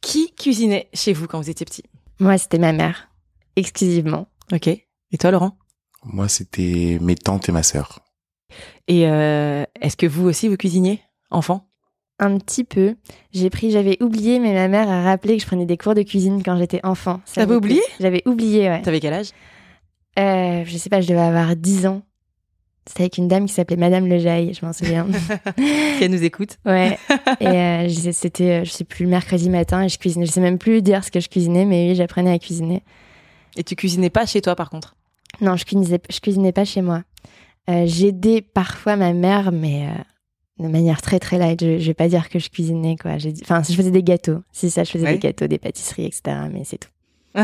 Qui 0.00 0.32
cuisinait 0.34 0.88
chez 0.92 1.12
vous 1.12 1.26
quand 1.28 1.40
vous 1.40 1.48
étiez 1.50 1.64
petit? 1.64 1.84
Moi, 2.18 2.36
c'était 2.36 2.58
ma 2.58 2.72
mère, 2.72 3.08
exclusivement. 3.54 4.26
Ok. 4.52 4.68
Et 5.16 5.18
toi, 5.18 5.30
Laurent? 5.30 5.56
Moi, 6.04 6.28
c'était 6.28 6.98
mes 7.00 7.14
tantes 7.14 7.48
et 7.48 7.52
ma 7.52 7.62
sœur. 7.62 8.00
Et 8.86 9.08
euh, 9.08 9.64
est-ce 9.80 9.96
que 9.96 10.04
vous 10.04 10.26
aussi, 10.26 10.46
vous 10.46 10.58
cuisiniez 10.58 11.00
Enfant? 11.30 11.70
Un 12.18 12.36
petit 12.36 12.64
peu. 12.64 12.96
J'ai 13.32 13.48
pris, 13.48 13.70
j'avais 13.70 13.96
oublié, 14.02 14.38
mais 14.40 14.52
ma 14.52 14.68
mère 14.68 14.90
a 14.90 15.02
rappelé 15.04 15.38
que 15.38 15.42
je 15.42 15.46
prenais 15.46 15.64
des 15.64 15.78
cours 15.78 15.94
de 15.94 16.02
cuisine 16.02 16.42
quand 16.42 16.58
j'étais 16.58 16.84
enfant. 16.84 17.22
Ça 17.24 17.40
T'avais 17.40 17.54
oublié? 17.54 17.80
J'avais 17.98 18.22
oublié, 18.26 18.68
ouais. 18.68 18.82
T'avais 18.82 19.00
quel 19.00 19.14
âge? 19.14 19.30
Euh, 20.18 20.64
je 20.66 20.76
sais 20.76 20.90
pas, 20.90 21.00
je 21.00 21.08
devais 21.08 21.18
avoir 21.18 21.56
10 21.56 21.86
ans. 21.86 22.02
C'était 22.86 23.04
avec 23.04 23.16
une 23.16 23.28
dame 23.28 23.46
qui 23.46 23.54
s'appelait 23.54 23.78
Madame 23.78 24.06
Lejaille, 24.06 24.52
je 24.52 24.66
m'en 24.66 24.74
souviens. 24.74 25.06
Si 25.56 26.04
elle 26.04 26.10
nous 26.10 26.24
écoute. 26.24 26.58
ouais. 26.66 26.98
Et 27.40 27.46
euh, 27.46 28.12
c'était, 28.12 28.60
euh, 28.60 28.64
je 28.64 28.70
sais 28.70 28.84
plus, 28.84 29.04
le 29.06 29.10
mercredi 29.10 29.48
matin 29.48 29.82
et 29.82 29.88
je 29.88 29.96
cuisinais. 29.96 30.26
Je 30.26 30.32
sais 30.32 30.42
même 30.42 30.58
plus 30.58 30.82
dire 30.82 31.04
ce 31.04 31.10
que 31.10 31.20
je 31.20 31.30
cuisinais, 31.30 31.64
mais 31.64 31.88
oui, 31.88 31.94
j'apprenais 31.94 32.32
à 32.34 32.38
cuisiner. 32.38 32.82
Et 33.56 33.64
tu 33.64 33.76
cuisinais 33.76 34.10
pas 34.10 34.26
chez 34.26 34.42
toi, 34.42 34.54
par 34.54 34.68
contre? 34.68 34.95
Non, 35.40 35.56
je 35.56 35.64
cuisinais, 35.64 36.00
je 36.10 36.20
cuisinais 36.20 36.52
pas 36.52 36.64
chez 36.64 36.82
moi. 36.82 37.02
Euh, 37.68 37.84
J'aidais 37.86 38.40
parfois 38.42 38.96
ma 38.96 39.12
mère, 39.12 39.52
mais 39.52 39.88
euh, 39.88 40.64
de 40.64 40.68
manière 40.68 41.02
très 41.02 41.18
très 41.18 41.38
light. 41.38 41.60
Je, 41.62 41.78
je 41.78 41.86
vais 41.86 41.94
pas 41.94 42.08
dire 42.08 42.28
que 42.28 42.38
je 42.38 42.48
cuisinais, 42.48 42.96
quoi. 42.96 43.12
Enfin, 43.42 43.62
je 43.68 43.74
faisais 43.74 43.90
des 43.90 44.02
gâteaux. 44.02 44.42
Si 44.52 44.70
ça, 44.70 44.84
je 44.84 44.90
faisais 44.92 45.04
Ouais. 45.04 45.12
des 45.14 45.18
gâteaux, 45.18 45.46
des 45.46 45.58
pâtisseries, 45.58 46.06
etc. 46.06 46.36
Mais 46.52 46.62
c'est 46.64 46.78
tout. 46.78 46.88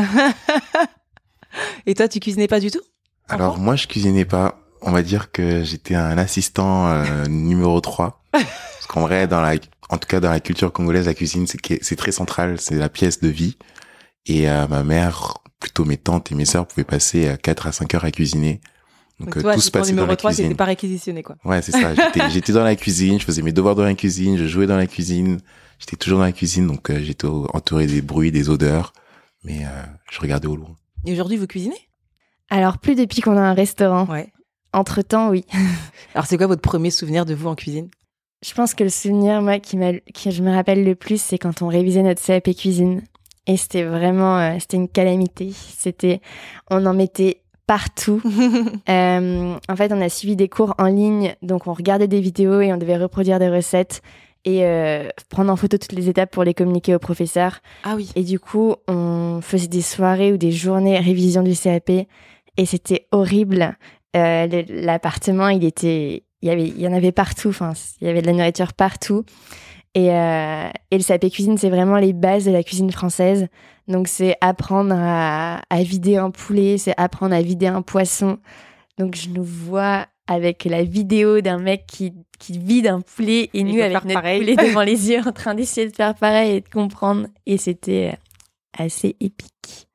Et 1.85 1.93
toi, 1.93 2.07
tu 2.07 2.19
cuisinais 2.19 2.47
pas 2.47 2.59
du 2.59 2.71
tout? 2.71 2.81
Alors, 3.29 3.57
moi, 3.57 3.75
je 3.75 3.87
cuisinais 3.87 4.25
pas. 4.25 4.59
On 4.81 4.91
va 4.91 5.01
dire 5.03 5.31
que 5.31 5.63
j'étais 5.63 5.95
un 5.95 6.17
assistant 6.17 6.87
euh, 6.87 7.25
numéro 7.29 7.79
3. 7.79 8.21
Parce 8.31 8.87
qu'en 8.87 9.01
vrai, 9.01 9.27
dans 9.27 9.41
la, 9.41 9.53
en 9.89 9.97
tout 9.97 10.07
cas, 10.07 10.19
dans 10.19 10.31
la 10.31 10.39
culture 10.39 10.73
congolaise, 10.73 11.05
la 11.05 11.13
cuisine, 11.13 11.45
c'est 11.47 11.95
très 11.95 12.11
central. 12.11 12.59
C'est 12.59 12.75
la 12.75 12.89
pièce 12.89 13.19
de 13.21 13.27
vie. 13.29 13.57
Et 14.25 14.49
euh, 14.49 14.67
ma 14.67 14.83
mère, 14.83 15.35
plutôt 15.63 15.85
mes 15.85 15.97
tantes 15.97 16.31
et 16.31 16.35
mes 16.35 16.45
sœurs 16.45 16.67
pouvaient 16.67 16.83
passer 16.83 17.29
euh, 17.29 17.35
4 17.37 17.67
à 17.67 17.71
5 17.71 17.95
heures 17.95 18.03
à 18.05 18.11
cuisiner. 18.11 18.59
Donc, 19.19 19.29
Donc 19.29 19.37
euh, 19.37 19.41
toi, 19.41 19.53
tout 19.55 19.61
se 19.61 19.71
passait 19.71 19.91
dans 19.91 19.95
numéro 19.95 20.07
la 20.07 20.15
3, 20.17 20.31
cuisine. 20.31 20.55
pas 20.55 20.65
réquisitionné, 20.65 21.23
quoi. 21.23 21.37
Ouais, 21.45 21.61
c'est 21.61 21.71
ça. 21.71 21.95
J'étais, 21.95 22.29
j'étais 22.29 22.51
dans 22.53 22.63
la 22.63 22.75
cuisine, 22.75 23.19
je 23.19 23.25
faisais 23.25 23.41
mes 23.41 23.53
devoirs 23.53 23.75
dans 23.75 23.83
la 23.83 23.93
cuisine, 23.95 24.37
je 24.37 24.45
jouais 24.45 24.67
dans 24.67 24.75
la 24.77 24.87
cuisine. 24.87 25.39
J'étais 25.79 25.95
toujours 25.95 26.19
dans 26.19 26.25
la 26.25 26.31
cuisine, 26.33 26.67
donc 26.67 26.89
euh, 26.89 26.99
j'étais 27.01 27.27
entouré 27.27 27.87
des 27.87 28.01
bruits, 28.01 28.31
des 28.31 28.49
odeurs. 28.49 28.93
Mais 29.43 29.65
euh, 29.65 29.69
je 30.11 30.19
regardais 30.19 30.47
au 30.47 30.55
loin. 30.55 30.75
Et 31.05 31.13
aujourd'hui, 31.13 31.37
vous 31.37 31.47
cuisinez? 31.47 31.89
Alors, 32.49 32.77
plus 32.77 32.95
depuis 32.95 33.21
qu'on 33.21 33.37
a 33.37 33.41
un 33.41 33.53
restaurant. 33.53 34.05
Ouais. 34.05 34.31
Entre-temps, 34.73 35.29
oui. 35.29 35.45
Alors, 36.15 36.25
c'est 36.25 36.37
quoi 36.37 36.47
votre 36.47 36.61
premier 36.61 36.89
souvenir 36.91 37.25
de 37.25 37.33
vous 37.33 37.47
en 37.47 37.55
cuisine? 37.55 37.89
Je 38.45 38.53
pense 38.53 38.73
que 38.73 38.83
le 38.83 38.89
souvenir, 38.89 39.41
moi, 39.41 39.59
qui, 39.59 39.77
m'a, 39.77 39.93
qui 40.13 40.31
je 40.31 40.43
me 40.43 40.53
rappelle 40.53 40.83
le 40.83 40.95
plus, 40.95 41.21
c'est 41.21 41.37
quand 41.37 41.61
on 41.61 41.67
révisait 41.67 42.01
notre 42.03 42.21
CAP 42.21 42.53
cuisine. 42.55 43.01
Et 43.47 43.57
c'était 43.57 43.83
vraiment, 43.83 44.37
euh, 44.39 44.55
c'était 44.59 44.77
une 44.77 44.87
calamité. 44.89 45.51
C'était, 45.53 46.21
on 46.69 46.85
en 46.85 46.93
mettait 46.93 47.41
partout. 47.67 48.21
Euh, 48.89 49.55
en 49.69 49.75
fait, 49.77 49.91
on 49.93 50.01
a 50.01 50.09
suivi 50.09 50.35
des 50.35 50.49
cours 50.49 50.75
en 50.77 50.85
ligne, 50.87 51.35
donc 51.41 51.67
on 51.67 51.73
regardait 51.73 52.07
des 52.07 52.19
vidéos 52.19 52.59
et 52.59 52.73
on 52.73 52.77
devait 52.77 52.97
reproduire 52.97 53.39
des 53.39 53.49
recettes 53.49 54.01
et 54.45 54.65
euh, 54.65 55.07
prendre 55.29 55.51
en 55.51 55.55
photo 55.55 55.77
toutes 55.77 55.93
les 55.93 56.09
étapes 56.09 56.31
pour 56.31 56.43
les 56.43 56.53
communiquer 56.53 56.93
au 56.93 56.99
professeur. 56.99 57.59
Ah 57.85 57.93
oui. 57.95 58.11
Et 58.17 58.23
du 58.23 58.39
coup, 58.39 58.75
on 58.89 59.39
faisait 59.41 59.67
des 59.69 59.81
soirées 59.81 60.33
ou 60.33 60.37
des 60.37 60.51
journées 60.51 60.99
révision 60.99 61.43
du 61.43 61.55
CAP 61.55 61.89
et 61.89 62.65
c'était 62.65 63.07
horrible. 63.11 63.77
Euh, 64.17 64.47
le- 64.47 64.65
L'appartement, 64.85 65.47
il 65.47 65.63
était, 65.63 66.23
il 66.41 66.49
y 66.49 66.51
avait, 66.51 66.67
il 66.67 66.81
y 66.81 66.87
en 66.87 66.93
avait 66.93 67.13
partout. 67.13 67.49
Enfin, 67.49 67.71
il 68.01 68.07
y 68.07 68.09
avait 68.09 68.21
de 68.21 68.27
la 68.27 68.33
nourriture 68.33 68.73
partout. 68.73 69.23
Et, 69.95 70.11
euh, 70.11 70.69
et 70.91 70.97
le 70.97 71.03
CAP 71.03 71.29
cuisine, 71.29 71.57
c'est 71.57 71.69
vraiment 71.69 71.97
les 71.97 72.13
bases 72.13 72.45
de 72.45 72.51
la 72.51 72.63
cuisine 72.63 72.91
française. 72.91 73.47
Donc, 73.87 74.07
c'est 74.07 74.35
apprendre 74.41 74.95
à, 74.97 75.61
à 75.69 75.83
vider 75.83 76.17
un 76.17 76.31
poulet, 76.31 76.77
c'est 76.77 76.93
apprendre 76.97 77.35
à 77.35 77.41
vider 77.41 77.67
un 77.67 77.81
poisson. 77.81 78.37
Donc, 78.97 79.15
je 79.15 79.29
nous 79.29 79.43
vois 79.43 80.07
avec 80.27 80.63
la 80.65 80.83
vidéo 80.83 81.41
d'un 81.41 81.59
mec 81.59 81.85
qui, 81.85 82.13
qui 82.39 82.57
vide 82.57 82.87
un 82.87 83.01
poulet 83.01 83.49
et 83.53 83.63
nous 83.63 83.79
avec 83.79 83.91
faire 83.91 84.05
notre 84.05 84.21
pareil. 84.21 84.39
poulet 84.39 84.55
devant 84.67 84.81
les 84.83 85.09
yeux 85.11 85.19
en 85.27 85.31
train 85.31 85.53
d'essayer 85.53 85.87
de 85.89 85.95
faire 85.95 86.15
pareil 86.15 86.55
et 86.55 86.61
de 86.61 86.69
comprendre. 86.69 87.27
Et 87.45 87.57
c'était 87.57 88.11
euh, 88.13 88.83
assez 88.85 89.15
épique. 89.19 89.87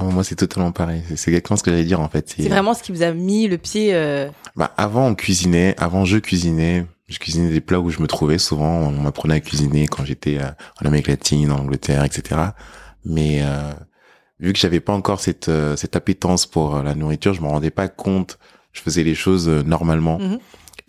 Oh, 0.00 0.04
moi, 0.04 0.22
c'est 0.22 0.36
totalement 0.36 0.72
pareil. 0.72 1.02
C'est- 1.08 1.16
C'est 1.16 1.30
exactement 1.30 1.56
ce 1.56 1.62
que 1.62 1.70
j'allais 1.70 1.84
dire, 1.84 2.00
en 2.00 2.08
fait. 2.08 2.28
C'est 2.36 2.48
vraiment 2.48 2.74
ce 2.74 2.82
qui 2.82 2.92
vous 2.92 3.02
a 3.02 3.12
mis 3.12 3.48
le 3.48 3.58
pied. 3.58 3.94
euh, 3.94 4.28
Bah, 4.56 4.72
avant, 4.76 5.06
on 5.06 5.14
cuisinait. 5.14 5.74
Avant, 5.78 6.04
je 6.04 6.18
cuisinais. 6.18 6.84
Je 7.10 7.18
cuisinais 7.18 7.50
des 7.50 7.60
plats 7.60 7.80
où 7.80 7.90
je 7.90 8.00
me 8.00 8.06
trouvais 8.06 8.38
souvent. 8.38 8.88
On 8.88 8.92
m'apprenait 8.92 9.34
à 9.34 9.40
cuisiner 9.40 9.86
quand 9.88 10.04
j'étais 10.04 10.38
euh, 10.38 10.48
en 10.80 10.86
Amérique 10.86 11.08
latine, 11.08 11.50
en 11.52 11.58
Angleterre, 11.58 12.04
etc. 12.04 12.40
Mais 13.04 13.40
euh, 13.42 13.72
vu 14.38 14.52
que 14.52 14.58
j'avais 14.58 14.80
pas 14.80 14.92
encore 14.92 15.20
cette 15.20 15.48
euh, 15.48 15.76
cette 15.76 15.96
appétence 15.96 16.46
pour 16.46 16.76
euh, 16.76 16.82
la 16.82 16.94
nourriture, 16.94 17.34
je 17.34 17.42
me 17.42 17.48
rendais 17.48 17.70
pas 17.70 17.88
compte. 17.88 18.38
Je 18.72 18.80
faisais 18.80 19.02
les 19.02 19.16
choses 19.16 19.48
normalement. 19.48 20.18
Mhm. 20.18 20.38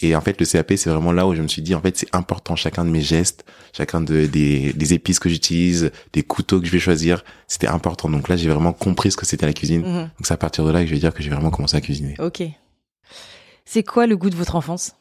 Et 0.04 0.16
en 0.16 0.22
fait, 0.22 0.40
le 0.40 0.46
CAP, 0.46 0.74
c'est 0.78 0.90
vraiment 0.90 1.12
là 1.12 1.28
où 1.28 1.36
je 1.36 1.42
me 1.42 1.48
suis 1.48 1.62
dit, 1.62 1.76
en 1.76 1.82
fait, 1.82 1.96
c'est 1.96 2.16
important 2.16 2.56
chacun 2.56 2.86
de 2.86 2.90
mes 2.90 3.02
gestes, 3.02 3.46
chacun 3.72 4.02
de, 4.02 4.26
des, 4.26 4.74
des 4.74 4.94
épices 4.94 5.20
que 5.20 5.30
j'utilise, 5.30 5.92
des 6.14 6.24
couteaux 6.24 6.60
que 6.60 6.66
je 6.66 6.72
vais 6.72 6.80
choisir. 6.80 7.24
C'était 7.48 7.68
important. 7.68 8.10
Donc 8.10 8.28
là, 8.28 8.36
j'ai 8.36 8.50
vraiment 8.50 8.74
compris 8.74 9.12
ce 9.12 9.18
que 9.18 9.26
c'était 9.28 9.46
la 9.46 9.54
cuisine. 9.54 9.82
mhm. 9.82 10.02
Donc 10.02 10.24
c'est 10.24 10.34
à 10.34 10.38
partir 10.38 10.66
de 10.66 10.72
là 10.72 10.82
que 10.82 10.88
je 10.88 10.94
vais 10.94 11.00
dire 11.00 11.14
que 11.14 11.24
j'ai 11.24 11.30
vraiment 11.30 11.52
commencé 11.52 11.78
à 11.78 11.82
cuisiner. 11.82 12.16
Ok. 12.20 12.44
C'est 13.66 13.84
quoi 13.84 14.06
le 14.08 14.18
goût 14.18 14.30
de 14.30 14.36
votre 14.36 14.56
enfance? 14.56 14.94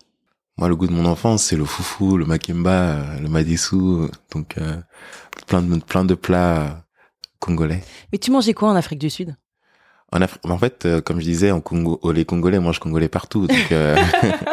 Moi, 0.61 0.69
le 0.69 0.77
goût 0.77 0.87
de 0.87 0.93
mon 0.93 1.07
enfance, 1.07 1.43
c'est 1.45 1.57
le 1.57 1.65
foufou, 1.65 2.19
le 2.19 2.27
makemba, 2.27 2.71
euh, 2.71 3.19
le 3.21 3.29
madessou, 3.29 4.09
donc 4.31 4.59
euh, 4.59 4.77
plein 5.47 5.63
de 5.63 5.79
plein 5.81 6.05
de 6.05 6.15
plats 6.15 6.61
euh, 6.61 6.69
congolais. 7.39 7.81
Mais 8.13 8.19
tu 8.19 8.31
mangeais 8.31 8.53
quoi 8.53 8.69
en 8.69 8.77
Afrique 8.77 8.99
du 8.99 9.09
Sud? 9.09 9.35
En, 10.13 10.21
Afri- 10.21 10.39
en 10.45 10.59
fait, 10.59 10.85
euh, 10.85 11.01
comme 11.01 11.19
je 11.19 11.25
disais, 11.25 11.51
en 11.51 11.63
Congo, 11.63 11.99
les 12.13 12.27
Congolais 12.27 12.61
mangent 12.61 12.79
congolais 12.79 13.09
partout, 13.09 13.47
donc 13.47 13.73
euh, 13.73 13.97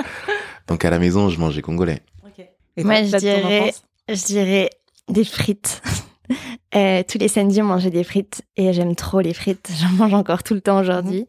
donc 0.68 0.86
à 0.86 0.90
la 0.90 0.98
maison, 0.98 1.28
je 1.28 1.38
mangeais 1.40 1.62
congolais. 1.62 2.00
Et 2.78 2.84
Moi, 2.86 3.04
je 3.04 3.18
dirais- 3.18 3.74
Je 4.08 4.26
dirais 4.26 4.70
des 5.10 5.24
frites. 5.26 5.82
Euh, 6.76 7.02
tous 7.08 7.18
les 7.18 7.30
samedis, 7.30 7.62
on 7.62 7.66
mangeait 7.66 7.90
des 7.90 8.04
frites 8.04 8.42
et 8.58 8.74
j'aime 8.74 8.96
trop 8.98 9.22
les 9.22 9.34
frites. 9.34 9.72
J'en 9.80 9.88
mange 9.94 10.14
encore 10.14 10.44
tout 10.44 10.54
le 10.54 10.60
temps 10.60 10.78
aujourd'hui. 10.82 11.26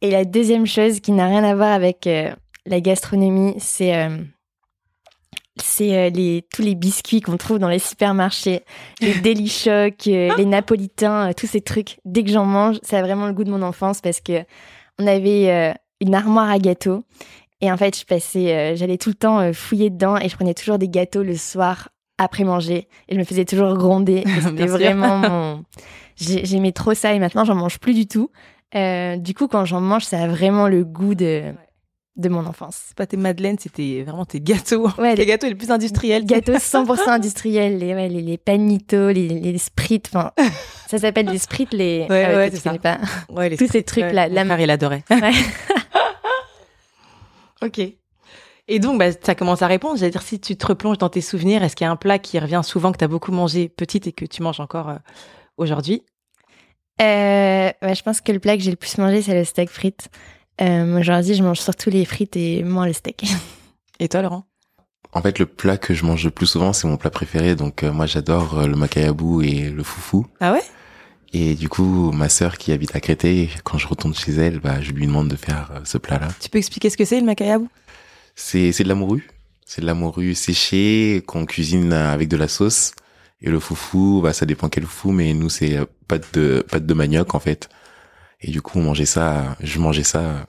Et 0.00 0.12
la 0.12 0.24
deuxième 0.24 0.64
chose 0.66 1.00
qui 1.00 1.10
n'a 1.10 1.26
rien 1.26 1.42
à 1.42 1.56
voir 1.56 1.72
avec 1.72 2.06
euh, 2.06 2.30
la 2.66 2.80
gastronomie, 2.80 3.54
c'est 3.58 3.96
euh, 3.96 4.18
c'est 5.60 5.96
euh, 5.96 6.10
les 6.10 6.44
tous 6.54 6.62
les 6.62 6.74
biscuits 6.74 7.20
qu'on 7.20 7.36
trouve 7.36 7.58
dans 7.58 7.68
les 7.68 7.78
supermarchés, 7.80 8.62
les 9.00 9.14
Delichoc, 9.22 10.06
euh, 10.06 10.34
les 10.36 10.44
napolitains, 10.44 11.32
tous 11.36 11.46
ces 11.46 11.60
trucs. 11.60 11.98
Dès 12.04 12.22
que 12.22 12.30
j'en 12.30 12.44
mange, 12.44 12.78
ça 12.82 12.98
a 12.98 13.02
vraiment 13.02 13.26
le 13.26 13.32
goût 13.32 13.44
de 13.44 13.50
mon 13.50 13.62
enfance 13.62 14.00
parce 14.00 14.20
que 14.20 14.44
on 15.00 15.06
avait 15.06 15.74
une 16.00 16.14
armoire 16.14 16.50
à 16.50 16.58
gâteaux 16.58 17.04
Et 17.60 17.70
en 17.70 17.76
fait, 17.76 17.96
je 17.98 18.04
passais, 18.04 18.74
j'allais 18.76 18.98
tout 18.98 19.10
le 19.10 19.14
temps 19.14 19.52
fouiller 19.52 19.90
dedans 19.90 20.16
et 20.16 20.28
je 20.28 20.34
prenais 20.36 20.54
toujours 20.54 20.78
des 20.78 20.88
gâteaux 20.88 21.22
le 21.22 21.36
soir 21.36 21.88
après 22.18 22.42
manger 22.44 22.88
et 23.08 23.14
je 23.14 23.18
me 23.18 23.24
faisais 23.24 23.44
toujours 23.44 23.76
gronder. 23.76 24.24
C'était 24.42 24.66
vraiment 24.66 25.18
mon. 25.30 25.64
j'ai- 26.16 26.44
J'aimais 26.44 26.72
trop 26.72 26.94
ça 26.94 27.14
et 27.14 27.18
maintenant 27.20 27.44
j'en 27.44 27.54
mange 27.54 27.78
plus 27.78 27.94
du 27.94 28.06
tout. 28.08 28.30
Euh, 28.74 29.16
du 29.16 29.34
coup, 29.34 29.46
quand 29.48 29.64
j'en 29.64 29.80
mange, 29.80 30.04
ça 30.04 30.20
a 30.22 30.26
vraiment 30.28 30.66
le 30.68 30.84
goût 30.84 31.14
de 31.14 31.42
de 32.18 32.28
mon 32.28 32.44
enfance. 32.46 32.80
C'est 32.88 32.96
pas 32.96 33.06
tes 33.06 33.16
madeleines, 33.16 33.58
c'était 33.58 34.02
vraiment 34.02 34.24
tes 34.24 34.40
gâteaux. 34.40 34.88
Ouais, 34.98 35.10
les 35.10 35.16
les 35.22 35.26
gâteaux 35.26 35.46
les 35.46 35.54
plus 35.54 35.70
industriels. 35.70 36.24
gâteaux 36.24 36.52
100% 36.58 37.08
industriels, 37.08 37.78
les, 37.78 37.94
ouais, 37.94 38.08
les, 38.08 38.20
les 38.22 38.38
panitos, 38.38 39.10
les, 39.10 39.28
les 39.28 39.58
sprites, 39.58 40.10
enfin, 40.12 40.32
ça 40.88 40.98
s'appelle 40.98 41.26
des 41.26 41.38
sprites, 41.38 41.72
les. 41.72 42.06
Ouais, 42.10 42.24
Ah 42.28 42.36
ouais, 42.36 42.50
tu 42.50 42.56
c'est 42.56 42.62
ça. 42.62 42.78
pas. 42.78 42.98
Ouais, 43.30 43.48
les 43.48 43.56
Tous 43.56 43.68
ces 43.68 43.82
trucs-là, 43.84 44.24
ouais. 44.26 44.28
la- 44.30 44.44
Mon 44.44 44.50
frère, 44.50 44.60
il 44.60 44.70
adorait. 44.70 45.04
Ouais. 45.10 45.32
ok. 47.62 47.80
Et 48.70 48.78
donc, 48.80 48.98
bah, 48.98 49.06
ça 49.12 49.34
commence 49.34 49.62
à 49.62 49.66
répondre. 49.66 49.96
J'allais 49.98 50.10
dire, 50.10 50.22
si 50.22 50.38
tu 50.40 50.56
te 50.56 50.66
replonges 50.66 50.98
dans 50.98 51.08
tes 51.08 51.22
souvenirs, 51.22 51.62
est-ce 51.62 51.74
qu'il 51.74 51.84
y 51.86 51.88
a 51.88 51.90
un 51.90 51.96
plat 51.96 52.18
qui 52.18 52.38
revient 52.38 52.60
souvent 52.64 52.92
que 52.92 52.98
tu 52.98 53.04
as 53.04 53.08
beaucoup 53.08 53.32
mangé 53.32 53.68
petite 53.68 54.06
et 54.06 54.12
que 54.12 54.26
tu 54.26 54.42
manges 54.42 54.60
encore 54.60 54.90
euh, 54.90 54.96
aujourd'hui? 55.56 56.02
Euh, 57.00 57.70
ouais, 57.82 57.94
je 57.94 58.02
pense 58.02 58.20
que 58.20 58.30
le 58.32 58.40
plat 58.40 58.56
que 58.56 58.62
j'ai 58.62 58.70
le 58.70 58.76
plus 58.76 58.98
mangé, 58.98 59.22
c'est 59.22 59.34
le 59.34 59.44
steak 59.44 59.70
frites. 59.70 60.08
Euh, 60.60 61.00
Aujourd'hui, 61.00 61.34
je 61.34 61.42
mange 61.42 61.60
surtout 61.60 61.90
les 61.90 62.04
frites 62.04 62.36
et 62.36 62.62
moins 62.62 62.86
le 62.86 62.92
steak. 62.92 63.24
Et 64.00 64.08
toi, 64.08 64.22
Laurent? 64.22 64.44
En 65.12 65.22
fait, 65.22 65.38
le 65.38 65.46
plat 65.46 65.78
que 65.78 65.94
je 65.94 66.04
mange 66.04 66.24
le 66.24 66.30
plus 66.30 66.46
souvent, 66.46 66.72
c'est 66.72 66.86
mon 66.86 66.96
plat 66.96 67.10
préféré. 67.10 67.54
Donc, 67.54 67.82
euh, 67.82 67.92
moi, 67.92 68.06
j'adore 68.06 68.58
euh, 68.58 68.66
le 68.66 68.76
macayabou 68.76 69.42
et 69.42 69.70
le 69.70 69.82
foufou. 69.82 70.26
Ah 70.40 70.52
ouais? 70.52 70.62
Et 71.32 71.54
du 71.54 71.68
coup, 71.68 72.10
ma 72.12 72.28
sœur 72.28 72.58
qui 72.58 72.72
habite 72.72 72.94
à 72.94 73.00
Créteil, 73.00 73.50
quand 73.64 73.78
je 73.78 73.86
retourne 73.86 74.14
chez 74.14 74.32
elle, 74.32 74.60
bah, 74.60 74.80
je 74.80 74.92
lui 74.92 75.06
demande 75.06 75.28
de 75.28 75.36
faire 75.36 75.70
euh, 75.74 75.80
ce 75.84 75.98
plat-là. 75.98 76.28
Tu 76.40 76.48
peux 76.48 76.58
expliquer 76.58 76.90
ce 76.90 76.96
que 76.96 77.04
c'est 77.04 77.20
le 77.20 77.26
macayabou? 77.26 77.68
C'est, 78.34 78.72
c'est 78.72 78.84
de 78.84 78.88
la 78.88 78.94
morue. 78.94 79.28
C'est 79.64 79.80
de 79.80 79.86
la 79.86 79.94
morue 79.94 80.34
séchée 80.34 81.22
qu'on 81.26 81.46
cuisine 81.46 81.92
avec 81.92 82.28
de 82.28 82.36
la 82.36 82.48
sauce. 82.48 82.92
Et 83.40 83.50
le 83.50 83.60
foufou, 83.60 84.20
bah, 84.22 84.32
ça 84.32 84.46
dépend 84.46 84.68
quel 84.68 84.84
foufou, 84.84 85.10
mais 85.10 85.32
nous, 85.32 85.48
c'est 85.48 85.78
pâte 86.06 86.34
de, 86.34 86.64
pâte 86.70 86.86
de 86.86 86.94
manioc, 86.94 87.34
en 87.34 87.40
fait. 87.40 87.68
Et 88.40 88.50
du 88.50 88.62
coup, 88.62 88.78
on 88.78 88.82
mangeait 88.82 89.06
ça, 89.06 89.56
je 89.60 89.78
mangeais 89.78 90.04
ça. 90.04 90.46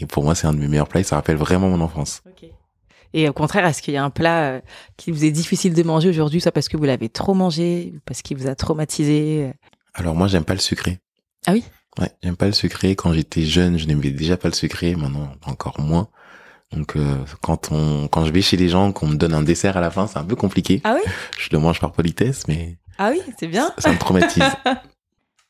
Et 0.00 0.06
pour 0.06 0.24
moi, 0.24 0.34
c'est 0.34 0.46
un 0.46 0.52
de 0.52 0.58
mes 0.58 0.68
meilleurs 0.68 0.88
plats 0.88 1.00
et 1.00 1.04
ça 1.04 1.16
rappelle 1.16 1.36
vraiment 1.36 1.68
mon 1.68 1.80
enfance. 1.80 2.22
Et 3.14 3.28
au 3.28 3.32
contraire, 3.32 3.64
est-ce 3.66 3.80
qu'il 3.80 3.94
y 3.94 3.96
a 3.96 4.04
un 4.04 4.10
plat 4.10 4.42
euh, 4.50 4.60
qui 4.98 5.10
vous 5.12 5.24
est 5.24 5.30
difficile 5.30 5.72
de 5.72 5.82
manger 5.82 6.10
aujourd'hui, 6.10 6.40
soit 6.42 6.52
parce 6.52 6.68
que 6.68 6.76
vous 6.76 6.84
l'avez 6.84 7.08
trop 7.08 7.32
mangé, 7.32 7.94
parce 8.04 8.20
qu'il 8.20 8.36
vous 8.36 8.48
a 8.48 8.54
traumatisé 8.54 9.50
Alors, 9.94 10.14
moi, 10.14 10.28
j'aime 10.28 10.44
pas 10.44 10.52
le 10.52 10.60
sucré. 10.60 10.98
Ah 11.46 11.52
oui? 11.52 11.64
Ouais, 11.98 12.10
j'aime 12.22 12.36
pas 12.36 12.46
le 12.46 12.52
sucré. 12.52 12.94
Quand 12.96 13.12
j'étais 13.14 13.42
jeune, 13.44 13.78
je 13.78 13.86
n'aimais 13.86 14.10
déjà 14.10 14.36
pas 14.36 14.48
le 14.48 14.54
sucré. 14.54 14.94
Maintenant, 14.94 15.32
encore 15.46 15.80
moins. 15.80 16.08
Donc, 16.72 16.96
euh, 16.96 17.16
quand 17.40 17.72
on, 17.72 18.08
quand 18.08 18.26
je 18.26 18.30
vais 18.30 18.42
chez 18.42 18.58
les 18.58 18.68
gens, 18.68 18.92
qu'on 18.92 19.06
me 19.06 19.16
donne 19.16 19.32
un 19.32 19.42
dessert 19.42 19.78
à 19.78 19.80
la 19.80 19.90
fin, 19.90 20.06
c'est 20.06 20.18
un 20.18 20.24
peu 20.24 20.36
compliqué. 20.36 20.82
Ah 20.84 20.94
oui? 21.02 21.10
Je 21.38 21.48
le 21.52 21.58
mange 21.58 21.80
par 21.80 21.92
politesse, 21.92 22.46
mais 22.46 22.76
Ah 22.98 23.08
oui, 23.10 23.22
c'est 23.40 23.46
bien. 23.46 23.72
ça 23.78 23.90
me 23.90 23.98
traumatise. 23.98 24.42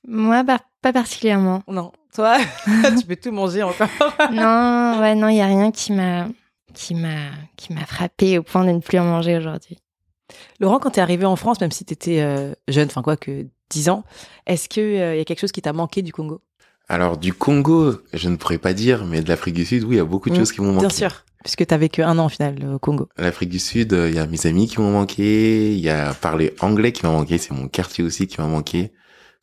Moi, 0.09 0.43
pas, 0.43 0.61
pas 0.81 0.93
particulièrement. 0.93 1.63
Non, 1.69 1.93
toi, 2.15 2.39
tu 2.99 3.07
peux 3.07 3.17
tout 3.17 3.31
manger 3.31 3.63
encore. 3.63 3.89
non, 4.33 4.99
ouais, 5.01 5.15
non, 5.15 5.29
il 5.29 5.37
y 5.37 5.41
a 5.43 5.47
rien 5.47 5.71
qui 5.71 5.93
m'a, 5.93 6.29
qui 6.75 6.95
m'a, 6.95 7.29
qui 7.57 7.73
m'a 7.75 7.85
frappé 7.85 8.39
au 8.39 8.43
point 8.43 8.65
de 8.65 8.71
ne 8.71 8.79
plus 8.81 8.99
en 8.99 9.05
manger 9.05 9.37
aujourd'hui. 9.37 9.77
Laurent, 10.61 10.79
quand 10.79 10.91
t'es 10.91 11.01
arrivé 11.01 11.25
en 11.27 11.37
France, 11.37 11.61
même 11.61 11.71
si 11.73 11.85
t'étais 11.85 12.21
euh, 12.21 12.55
jeune, 12.69 12.87
enfin 12.87 13.03
quoi 13.03 13.17
que 13.17 13.47
10 13.71 13.89
ans, 13.91 14.05
est-ce 14.47 14.69
qu'il 14.69 14.93
y 14.95 15.01
a 15.21 15.25
quelque 15.25 15.41
chose 15.41 15.53
qui 15.53 15.63
t'a 15.63 15.73
manqué 15.73 16.01
du 16.03 16.13
Congo? 16.13 16.41
Alors, 16.89 17.19
du 17.19 17.35
Congo, 17.35 17.99
je 18.15 18.31
ne 18.31 18.37
pourrais 18.37 18.57
pas 18.59 18.73
dire, 18.73 19.05
mais 19.05 19.21
de 19.21 19.29
l'Afrique 19.29 19.55
du 19.55 19.67
Sud, 19.67 19.85
oui, 19.85 19.97
il 19.97 19.99
y 19.99 20.01
a 20.01 20.05
beaucoup 20.05 20.31
de 20.31 20.35
Mm, 20.35 20.39
choses 20.39 20.53
qui 20.53 20.63
m'ont 20.63 20.73
manqué. 20.73 20.87
Bien 20.87 20.97
sûr, 20.97 21.25
puisque 21.45 21.67
t'as 21.67 21.77
vécu 21.77 22.03
un 22.03 22.19
an 22.19 22.27
au 22.27 22.29
final 22.31 22.65
au 22.75 22.79
Congo. 22.79 23.09
L'Afrique 23.19 23.51
du 23.51 23.59
Sud, 23.59 23.93
euh, 23.93 24.09
il 24.09 24.15
y 24.15 24.19
a 24.19 24.27
mes 24.27 24.47
amis 24.47 24.69
qui 24.69 24.81
m'ont 24.81 24.91
manqué, 24.93 25.75
il 25.75 25.81
y 25.81 25.91
a 25.91 26.15
parler 26.15 26.55
anglais 26.61 26.93
qui 26.93 27.05
m'a 27.05 27.13
manqué, 27.13 27.37
c'est 27.37 27.53
mon 27.53 27.69
quartier 27.69 28.03
aussi 28.05 28.27
qui 28.27 28.41
m'a 28.41 28.47
manqué. 28.47 28.91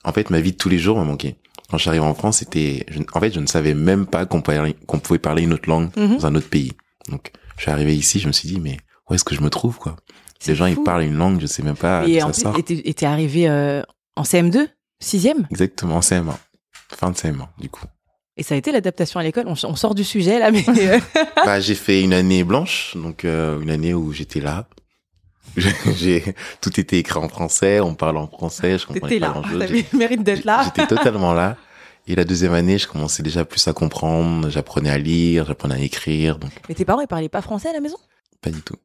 En 0.05 0.13
fait, 0.13 0.29
ma 0.29 0.39
vie 0.39 0.51
de 0.53 0.57
tous 0.57 0.69
les 0.69 0.77
jours 0.77 0.97
m'a 0.97 1.03
manqué. 1.03 1.35
Quand 1.69 1.77
arrivé 1.87 2.03
en 2.05 2.13
France, 2.13 2.37
c'était, 2.37 2.85
je- 2.89 2.99
en 3.13 3.19
fait, 3.19 3.33
je 3.33 3.39
ne 3.39 3.47
savais 3.47 3.73
même 3.73 4.05
pas 4.05 4.25
qu'on 4.25 4.41
pouvait, 4.41 4.75
qu'on 4.85 4.99
pouvait 4.99 5.19
parler 5.19 5.43
une 5.43 5.51
autre 5.53 5.67
langue 5.67 5.89
Mhm. 5.97 6.17
dans 6.17 6.25
un 6.27 6.35
autre 6.35 6.49
pays. 6.49 6.71
Donc, 7.09 7.31
je 7.57 7.63
suis 7.63 7.71
arrivé 7.71 7.95
ici, 7.95 8.19
je 8.19 8.27
me 8.27 8.31
suis 8.31 8.47
dit, 8.47 8.59
mais 8.59 8.77
où 9.09 9.13
est-ce 9.15 9.23
que 9.23 9.35
je 9.35 9.41
me 9.41 9.49
trouve, 9.49 9.77
quoi? 9.77 9.95
Les 10.47 10.53
gens, 10.55 10.65
fou. 10.67 10.73
ils 10.79 10.83
parlent 10.83 11.03
une 11.03 11.17
langue, 11.17 11.39
je 11.41 11.47
sais 11.47 11.63
même 11.63 11.75
pas 11.75 12.07
Et 12.07 12.21
en 12.21 12.27
ça 12.31 12.51
plus, 12.53 12.71
sort. 12.71 12.93
t'es- 12.93 13.05
arrivé 13.05 13.49
euh, 13.49 13.81
en 14.15 14.23
CM2, 14.23 14.67
sixième, 14.99 15.47
Exactement, 15.49 15.99
CM1. 16.01 16.37
Fin 16.95 17.09
de 17.09 17.15
CM1, 17.17 17.47
du 17.59 17.69
coup. 17.69 17.85
et 18.37 18.43
ça 18.43 18.53
a 18.53 18.57
été 18.57 18.71
l'adaptation 18.71 19.19
à 19.19 19.23
l'école? 19.23 19.45
On, 19.47 19.53
on 19.63 19.75
sort 19.75 19.95
du 19.95 20.03
sujet 20.03 20.37
là, 20.39 20.51
mais 20.51 20.63
euh, 20.69 20.99
bah, 21.45 21.59
j'ai 21.59 21.73
fait 21.73 22.03
une 22.03 22.13
année 22.13 22.43
blanche, 22.43 22.95
donc 22.95 23.25
euh, 23.25 23.59
une 23.61 23.71
année 23.71 23.93
où 23.95 24.11
j'étais 24.13 24.39
là. 24.41 24.67
J'ai, 25.95 26.23
tout 26.61 26.79
était 26.79 26.97
écrit 26.99 27.17
en 27.19 27.29
français, 27.29 27.79
on 27.79 27.93
parle 27.95 28.17
en 28.17 28.27
français, 28.27 28.77
je 28.77 28.85
comprenais 28.85 29.19
pas 29.19 29.27
là. 29.27 29.31
grand-chose. 29.33 29.59
T'avais 29.59 29.85
le 29.91 29.97
mérite 29.97 30.23
d'être 30.23 30.43
là. 30.45 30.63
J'étais 30.65 30.85
totalement 30.87 31.33
là. 31.33 31.55
Et 32.07 32.15
la 32.15 32.23
deuxième 32.25 32.53
année, 32.53 32.77
je 32.77 32.87
commençais 32.87 33.23
déjà 33.23 33.45
plus 33.45 33.67
à 33.67 33.73
comprendre, 33.73 34.49
j'apprenais 34.49 34.89
à 34.91 34.97
lire, 34.97 35.45
j'apprenais 35.45 35.75
à 35.75 35.79
écrire, 35.79 36.37
donc 36.37 36.51
Mais 36.69 36.75
tes 36.75 36.85
parents, 36.85 37.01
ils 37.01 37.07
parlaient 37.07 37.29
pas 37.29 37.41
français 37.41 37.69
à 37.69 37.73
la 37.73 37.79
maison? 37.79 37.97
Pas 38.41 38.51
du 38.51 38.61
tout. 38.61 38.75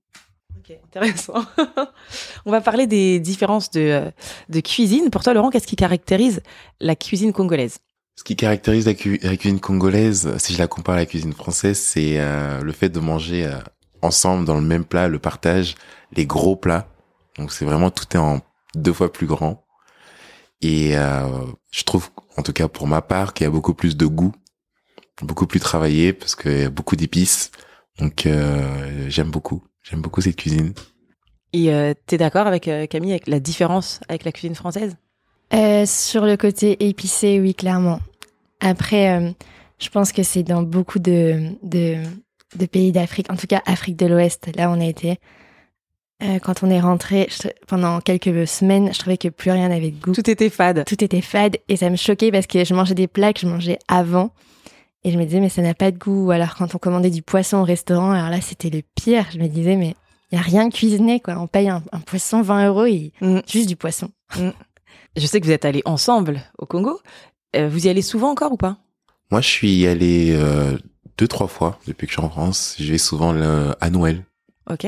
Ok, 0.59 0.75
intéressant. 0.87 1.45
On 2.47 2.51
va 2.51 2.61
parler 2.63 2.87
des 2.87 3.19
différences 3.21 3.71
de, 3.73 3.81
euh, 3.81 4.11
de 4.49 4.61
cuisine. 4.61 5.11
Pour 5.11 5.23
toi, 5.23 5.35
Laurent, 5.35 5.51
qu'est-ce 5.51 5.67
qui 5.67 5.77
caractérise 5.77 6.41
la 6.81 6.95
cuisine 6.97 7.33
congolaise? 7.33 7.79
Ce 8.17 8.25
qui 8.25 8.37
caractérise 8.37 8.87
la, 8.87 8.95
cu- 8.95 9.19
la 9.23 9.37
cuisine 9.37 9.61
congolaise, 9.61 10.31
si 10.39 10.55
je 10.55 10.59
la 10.59 10.67
compare 10.69 10.95
à 10.95 10.99
la 10.99 11.07
cuisine 11.07 11.33
française, 11.35 11.79
c'est 11.79 12.15
euh, 12.19 12.63
le 12.63 12.73
fait 12.73 12.89
de 12.89 13.01
manger 13.01 13.45
euh, 13.47 13.59
ensemble 14.03 14.45
dans 14.45 14.55
le 14.55 14.61
même 14.61 14.85
plat, 14.85 15.09
le 15.09 15.19
partage, 15.19 15.75
les 16.13 16.27
gros 16.27 16.57
plats. 16.57 16.89
Donc 17.39 17.53
c'est 17.53 17.65
vraiment 17.65 17.91
tout 17.91 18.07
est 18.13 18.19
en 18.19 18.41
deux 18.75 18.93
fois 18.93 19.13
plus 19.13 19.27
grand. 19.27 19.65
Et 20.63 20.97
euh, 20.97 21.27
je 21.71 21.85
trouve, 21.85 22.11
en 22.37 22.43
tout 22.43 22.53
cas 22.53 22.69
pour 22.69 22.87
ma 22.87 23.03
part, 23.03 23.33
qu'il 23.35 23.45
y 23.45 23.49
a 23.49 23.51
beaucoup 23.51 23.75
plus 23.75 23.97
de 23.97 24.07
goût, 24.07 24.33
beaucoup 25.23 25.47
plus 25.47 25.61
travaillé 25.61 26.13
parce 26.13 26.35
qu'il 26.37 26.61
y 26.61 26.65
a 26.65 26.71
beaucoup 26.71 26.97
d'épices. 26.97 27.51
Donc 27.99 28.27
euh, 28.27 29.09
j'aime 29.09 29.31
beaucoup, 29.31 29.63
j'aime 29.83 30.01
beaucoup 30.01 30.21
cette 30.21 30.37
cuisine. 30.37 30.73
Et 31.53 31.73
euh, 31.73 31.95
t'es 32.07 32.17
d'accord 32.17 32.47
avec 32.47 32.69
euh, 32.69 32.87
Camille 32.87 33.13
avec 33.13 33.27
la 33.27 33.41
différence 33.41 34.01
avec 34.09 34.25
la 34.25 34.33
cuisine 34.33 34.55
française? 34.55 34.97
Euh, 35.53 35.85
sur 35.85 36.25
le 36.25 36.37
côté 36.37 36.89
épicé, 36.89 37.41
oui, 37.41 37.55
clairement. 37.55 37.99
Après, 38.61 39.19
euh, 39.19 39.33
je 39.81 39.89
pense 39.89 40.13
que 40.13 40.23
c'est 40.23 40.45
dans 40.45 40.63
beaucoup 40.63 41.01
de, 41.01 41.51
de, 41.63 41.97
de 42.59 42.67
pays 42.67 42.93
d'Afrique, 42.93 43.31
en 43.31 43.37
tout 43.37 43.47
cas 43.47 43.63
Afrique 43.67 43.97
de 43.97 44.07
l'Ouest, 44.07 44.51
là 44.57 44.69
où 44.71 44.75
on 44.75 44.81
a 44.81 44.85
été. 44.87 45.19
Euh, 46.23 46.39
quand 46.39 46.63
on 46.63 46.71
est 46.71 46.81
rentré 46.81 47.29
je- 47.31 47.49
pendant 47.67 48.01
quelques 48.01 48.47
semaines, 48.47 48.93
je 48.93 48.99
trouvais 48.99 49.17
que 49.17 49.29
plus 49.29 49.51
rien 49.51 49.69
n'avait 49.69 49.91
de 49.91 50.01
goût. 50.03 50.13
Tout 50.13 50.29
était 50.29 50.51
fade. 50.51 50.85
Tout 50.87 51.03
était 51.03 51.23
fade 51.23 51.57
et 51.69 51.77
ça 51.77 51.89
me 51.89 51.97
choquait 51.97 52.31
parce 52.31 52.47
que 52.47 52.63
je 52.65 52.75
mangeais 52.75 52.95
des 52.95 53.07
plats 53.07 53.33
que 53.33 53.41
je 53.41 53.47
mangeais 53.47 53.79
avant 53.89 54.31
et 55.03 55.11
je 55.13 55.19
me 55.19 55.25
disais 55.25 55.41
mais 55.41 55.49
ça 55.49 55.63
n'a 55.63 55.73
pas 55.73 55.91
de 55.91 55.97
goût. 55.99 56.27
Ou 56.27 56.31
alors 56.31 56.57
quand 56.57 56.75
on 56.75 56.79
commandait 56.79 57.09
du 57.11 57.23
poisson 57.23 57.59
au 57.59 57.65
restaurant, 57.65 58.11
alors 58.11 58.29
là 58.29 58.41
c'était 58.43 58.69
le 58.69 58.83
pire. 58.95 59.25
Je 59.33 59.39
me 59.39 59.49
disais 59.49 59.77
mais 59.77 59.95
il 60.31 60.37
y 60.37 60.39
a 60.39 60.43
rien 60.43 60.69
de 60.69 60.75
cuisiné 60.75 61.21
quoi. 61.21 61.39
On 61.39 61.47
paye 61.47 61.71
un, 61.71 61.83
un 61.91 62.01
poisson 62.01 62.43
20 62.43 62.67
euros 62.69 62.85
et 62.85 63.13
Mm. 63.23 63.39
juste 63.49 63.69
du 63.69 63.77
poisson. 63.77 64.11
Je 65.17 65.27
sais 65.27 65.41
que 65.41 65.47
vous 65.47 65.53
êtes 65.53 65.65
allés 65.65 65.83
ensemble 65.87 66.43
au 66.59 66.67
Congo. 66.67 67.01
Euh, 67.57 67.67
vous 67.69 67.87
y 67.87 67.89
allez 67.89 68.03
souvent 68.03 68.31
encore 68.31 68.53
ou 68.53 68.57
pas? 68.57 68.77
Moi, 69.31 69.41
je 69.41 69.49
suis 69.49 69.87
allé 69.87 70.33
euh, 70.33 70.77
deux 71.21 71.29
trois 71.29 71.49
fois 71.49 71.79
depuis 71.87 72.07
que 72.07 72.13
je 72.13 72.19
suis 72.19 72.25
en 72.27 72.31
France. 72.31 72.77
Je 72.81 72.91
vais 72.91 72.99
souvent 72.99 73.33
le- 73.33 73.75
à 73.81 73.91
Noël. 73.91 74.25
Ok. 74.71 74.87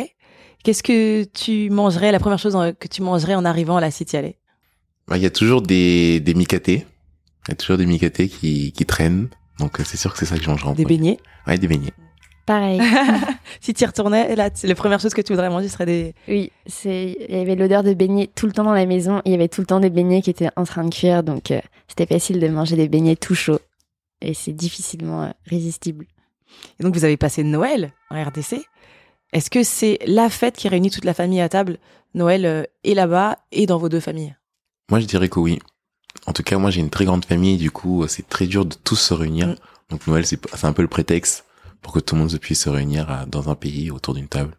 Qu'est-ce 0.65 0.83
que 0.83 1.25
tu 1.25 1.69
mangerais, 1.71 2.11
la 2.11 2.19
première 2.19 2.39
chose 2.39 2.57
en- 2.57 2.73
que 2.73 2.89
tu 2.89 3.03
mangerais 3.03 3.35
en 3.35 3.45
arrivant 3.45 3.77
à 3.77 3.81
la 3.81 3.91
City 3.91 4.17
allée? 4.17 4.37
Bah, 5.09 5.17
Il 5.19 5.23
y 5.23 5.27
a 5.27 5.31
toujours 5.31 5.61
des, 5.61 6.21
des 6.21 6.35
micatés. 6.35 6.87
Il 7.47 7.51
y 7.51 7.53
a 7.53 7.57
toujours 7.57 7.77
des 7.77 7.85
micatés 7.87 8.29
qui, 8.29 8.73
qui 8.73 8.87
traînent. 8.87 9.29
Donc, 9.59 9.79
euh, 9.79 9.83
c'est 9.85 9.97
sûr 9.99 10.13
que 10.13 10.19
c'est 10.19 10.25
ça 10.27 10.37
que 10.39 10.43
je 10.45 10.49
mangerai 10.49 10.69
en 10.71 10.73
Des 10.75 10.85
premier. 10.85 10.97
beignets? 10.99 11.19
Ouais, 11.47 11.59
des 11.59 11.69
beignets. 11.69 11.93
Pareil. 12.47 12.81
Si 13.61 13.75
tu 13.75 13.85
y 13.85 13.87
retournais, 13.87 14.35
là, 14.35 14.49
c'est 14.55 14.67
la 14.67 14.75
première 14.75 14.99
chose 14.99 15.13
que 15.15 15.21
tu 15.21 15.33
voudrais 15.33 15.51
manger 15.51 15.69
serait 15.69 15.87
des... 15.87 16.15
oui, 16.27 16.51
c'est 16.67 17.17
il 17.29 17.37
y 17.37 17.39
avait 17.41 17.55
l'odeur 17.55 17.83
de 17.85 17.93
beignets 17.95 18.29
tout 18.35 18.47
le 18.47 18.53
temps 18.53 18.65
dans 18.65 18.73
la 18.73 18.87
maison. 18.87 19.21
Il 19.25 19.31
y 19.31 19.35
avait 19.35 19.47
tout 19.49 19.61
le 19.61 19.67
temps 19.67 19.79
des 19.79 19.91
beignets 19.91 20.23
qui 20.23 20.31
étaient 20.31 20.49
en 20.57 20.65
train 20.65 20.83
de 20.85 20.93
cuire 20.93 21.23
donc 21.23 21.51
euh, 21.53 21.61
c'était 21.87 22.07
facile 22.07 22.41
de 22.41 22.49
manger 22.49 22.75
des 22.75 22.89
beignets 22.89 23.15
tout 23.15 23.35
chauds 23.37 23.61
et 24.21 24.35
c'est 24.35 24.53
difficilement 24.53 25.23
euh, 25.25 25.31
résistible. 25.47 26.07
Et 26.79 26.83
donc, 26.83 26.95
vous 26.95 27.05
avez 27.05 27.17
passé 27.17 27.43
Noël 27.45 27.93
en 28.11 28.23
RDC. 28.23 28.65
Est-ce 29.33 29.51
que 29.51 29.63
c'est 29.63 29.99
la 30.07 30.29
fête 30.29 30.57
qui 30.57 30.69
réunit 30.69 30.91
toute 30.91 31.05
la 31.05 31.15
famille 31.15 31.41
à 31.41 31.49
table, 31.49 31.79
Noël, 32.15 32.45
euh, 32.45 32.65
et 32.85 32.95
là-bas, 32.95 33.39
et 33.51 33.67
dans 33.67 33.79
vos 33.79 33.89
deux 33.89 34.01
familles? 34.01 34.37
Moi, 34.91 35.01
je 35.01 35.07
dirais 35.07 35.29
que 35.29 35.41
oui. 35.41 35.59
En 36.27 36.33
tout 36.33 36.43
cas, 36.43 36.59
moi, 36.59 36.71
j'ai 36.71 36.81
une 36.81 36.91
très 36.91 37.05
grande 37.07 37.25
famille. 37.25 37.57
Du 37.57 37.71
coup, 37.71 38.03
euh, 38.03 38.09
c'est 38.09 38.29
très 38.29 38.47
dur 38.47 38.67
de 38.67 38.75
tous 38.75 38.97
se 38.97 39.15
réunir. 39.15 39.49
Mm. 39.49 39.57
Donc, 39.91 40.07
Noël, 40.07 40.27
c'est 40.27 40.39
un 40.65 40.73
peu 40.73 40.83
le 40.83 40.89
prétexte 40.89 41.45
pour 41.81 41.93
que 41.93 42.01
tout 42.01 42.15
le 42.15 42.21
monde 42.21 42.31
se 42.31 42.37
puisse 42.37 42.63
se 42.63 42.69
réunir 42.69 43.11
à- 43.11 43.27
dans 43.27 43.49
un 43.51 43.55
pays 43.55 43.91
autour 43.91 44.15
d'une 44.15 44.29
table. 44.29 44.57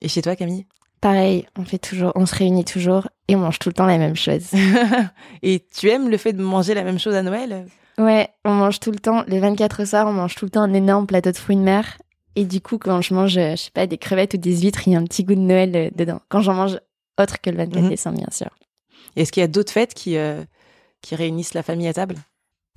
Et 0.00 0.08
chez 0.08 0.22
toi, 0.22 0.36
Camille? 0.36 0.66
Pareil, 1.00 1.46
on 1.56 1.64
fait 1.64 1.78
toujours, 1.78 2.12
on 2.14 2.26
se 2.26 2.34
réunit 2.34 2.64
toujours 2.64 3.08
et 3.26 3.34
on 3.34 3.38
mange 3.40 3.58
tout 3.58 3.70
le 3.70 3.72
temps 3.72 3.86
la 3.86 3.96
même 3.96 4.16
chose. 4.16 4.50
Et 5.42 5.64
tu 5.74 5.88
aimes 5.88 6.10
le 6.10 6.18
fait 6.18 6.34
de 6.34 6.42
manger 6.42 6.74
la 6.74 6.84
même 6.84 6.98
chose 6.98 7.14
à 7.14 7.22
Noël? 7.22 7.66
Ouais, 8.00 8.28
on 8.44 8.54
mange 8.54 8.80
tout 8.80 8.90
le 8.90 8.98
temps. 8.98 9.24
Le 9.28 9.38
24 9.38 9.82
au 9.82 9.86
soir, 9.86 10.06
on 10.06 10.12
mange 10.12 10.34
tout 10.34 10.44
le 10.46 10.50
temps 10.50 10.62
un 10.62 10.72
énorme 10.72 11.06
plateau 11.06 11.30
de 11.32 11.36
fruits 11.36 11.56
de 11.56 11.60
mer. 11.62 11.98
Et 12.36 12.44
du 12.44 12.60
coup, 12.60 12.78
quand 12.78 13.00
je 13.02 13.12
mange, 13.12 13.32
je 13.34 13.56
sais 13.56 13.70
pas, 13.72 13.86
des 13.86 13.98
crevettes 13.98 14.34
ou 14.34 14.36
des 14.38 14.56
huîtres, 14.62 14.86
il 14.86 14.92
y 14.92 14.96
a 14.96 14.98
un 14.98 15.04
petit 15.04 15.24
goût 15.24 15.34
de 15.34 15.40
Noël 15.40 15.76
euh, 15.76 15.90
dedans. 15.94 16.20
Quand 16.28 16.40
j'en 16.40 16.54
mange 16.54 16.78
autre 17.20 17.40
que 17.40 17.50
le 17.50 17.56
24 17.58 17.82
Mhm. 17.82 17.88
décembre, 17.90 18.18
bien 18.18 18.28
sûr. 18.32 18.48
Est-ce 19.16 19.32
qu'il 19.32 19.40
y 19.40 19.44
a 19.44 19.48
d'autres 19.48 19.72
fêtes 19.72 19.92
qui, 19.94 20.16
euh, 20.16 20.42
qui 21.02 21.14
réunissent 21.16 21.54
la 21.54 21.62
famille 21.62 21.88
à 21.88 21.92
table? 21.92 22.14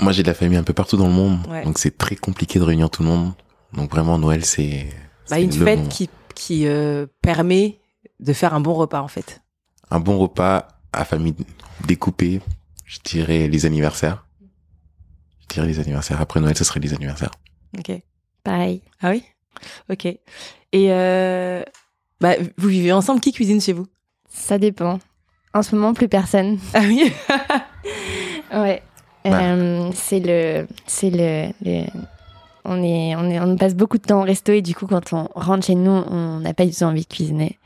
Moi, 0.01 0.11
j'ai 0.11 0.23
de 0.23 0.27
la 0.27 0.33
famille 0.33 0.57
un 0.57 0.63
peu 0.63 0.73
partout 0.73 0.97
dans 0.97 1.07
le 1.07 1.13
monde, 1.13 1.37
Ouais. 1.47 1.63
donc 1.63 1.77
c'est 1.77 1.97
très 1.97 2.15
compliqué 2.15 2.59
de 2.59 2.63
réunir 2.63 2.89
tout 2.89 3.03
le 3.03 3.09
monde. 3.09 3.31
Donc 3.73 3.91
vraiment, 3.91 4.17
Noël, 4.17 4.43
c'est 4.43 4.87
bah, 5.29 5.39
Une 5.39 5.51
le 5.57 5.63
fête 5.65 5.77
moment. 5.79 5.89
qui, 5.89 6.09
qui 6.35 6.67
euh, 6.67 7.05
permet 7.21 7.79
de 8.19 8.33
faire 8.33 8.53
un 8.55 8.59
bon 8.59 8.73
repas, 8.73 9.01
en 9.01 9.07
fait. 9.07 9.41
un 9.91 9.99
bon 9.99 10.17
repas 10.17 10.67
à 10.91 11.05
famille 11.05 11.35
découpée. 11.85 12.41
Je 12.85 12.99
dirais 13.05 13.47
les 13.47 13.65
anniversaires. 13.67 14.22
Dirais 15.53 15.67
les 15.67 15.79
anniversaires. 15.79 16.19
Après 16.21 16.39
Noël, 16.39 16.57
ce 16.57 16.63
serait 16.63 16.79
les 16.79 16.93
anniversaires. 16.93 17.31
Ok. 17.77 17.91
Pareil. 18.43 18.81
Ah 19.01 19.11
oui? 19.11 19.23
Ok. 19.89 20.05
Et 20.05 20.19
euh, 20.73 21.61
bah, 22.19 22.33
vous 22.57 22.67
vivez 22.67 22.91
ensemble? 22.91 23.21
Qui 23.21 23.31
cuisine 23.31 23.61
chez 23.61 23.73
vous? 23.73 23.87
Ça 24.29 24.57
dépend. 24.57 24.99
En 25.53 25.61
ce 25.61 25.75
moment, 25.75 25.93
plus 25.93 26.07
personne. 26.09 26.57
Ah 26.73 26.81
oui? 26.81 27.11
Ouais. 28.53 28.81
Bah. 29.25 29.39
Euh, 29.41 29.89
c'est 29.95 30.19
le, 30.19 30.67
c'est 30.85 31.09
le, 31.09 31.51
le- 31.63 31.87
on 32.65 32.81
est, 32.83 33.15
on 33.15 33.29
est, 33.29 33.39
on 33.39 33.55
passe 33.57 33.73
beaucoup 33.75 33.97
de 33.97 34.03
temps 34.03 34.21
au 34.21 34.23
resto 34.23 34.51
et 34.51 34.61
du 34.61 34.75
coup, 34.75 34.85
quand 34.85 35.11
on 35.13 35.27
rentre 35.35 35.65
chez 35.65 35.75
nous, 35.75 35.91
on 35.91 36.39
n'a 36.39 36.53
pas 36.53 36.65
du 36.65 36.71
tout 36.73 36.83
envie 36.83 37.01
de 37.03 37.07
cuisiner. 37.07 37.57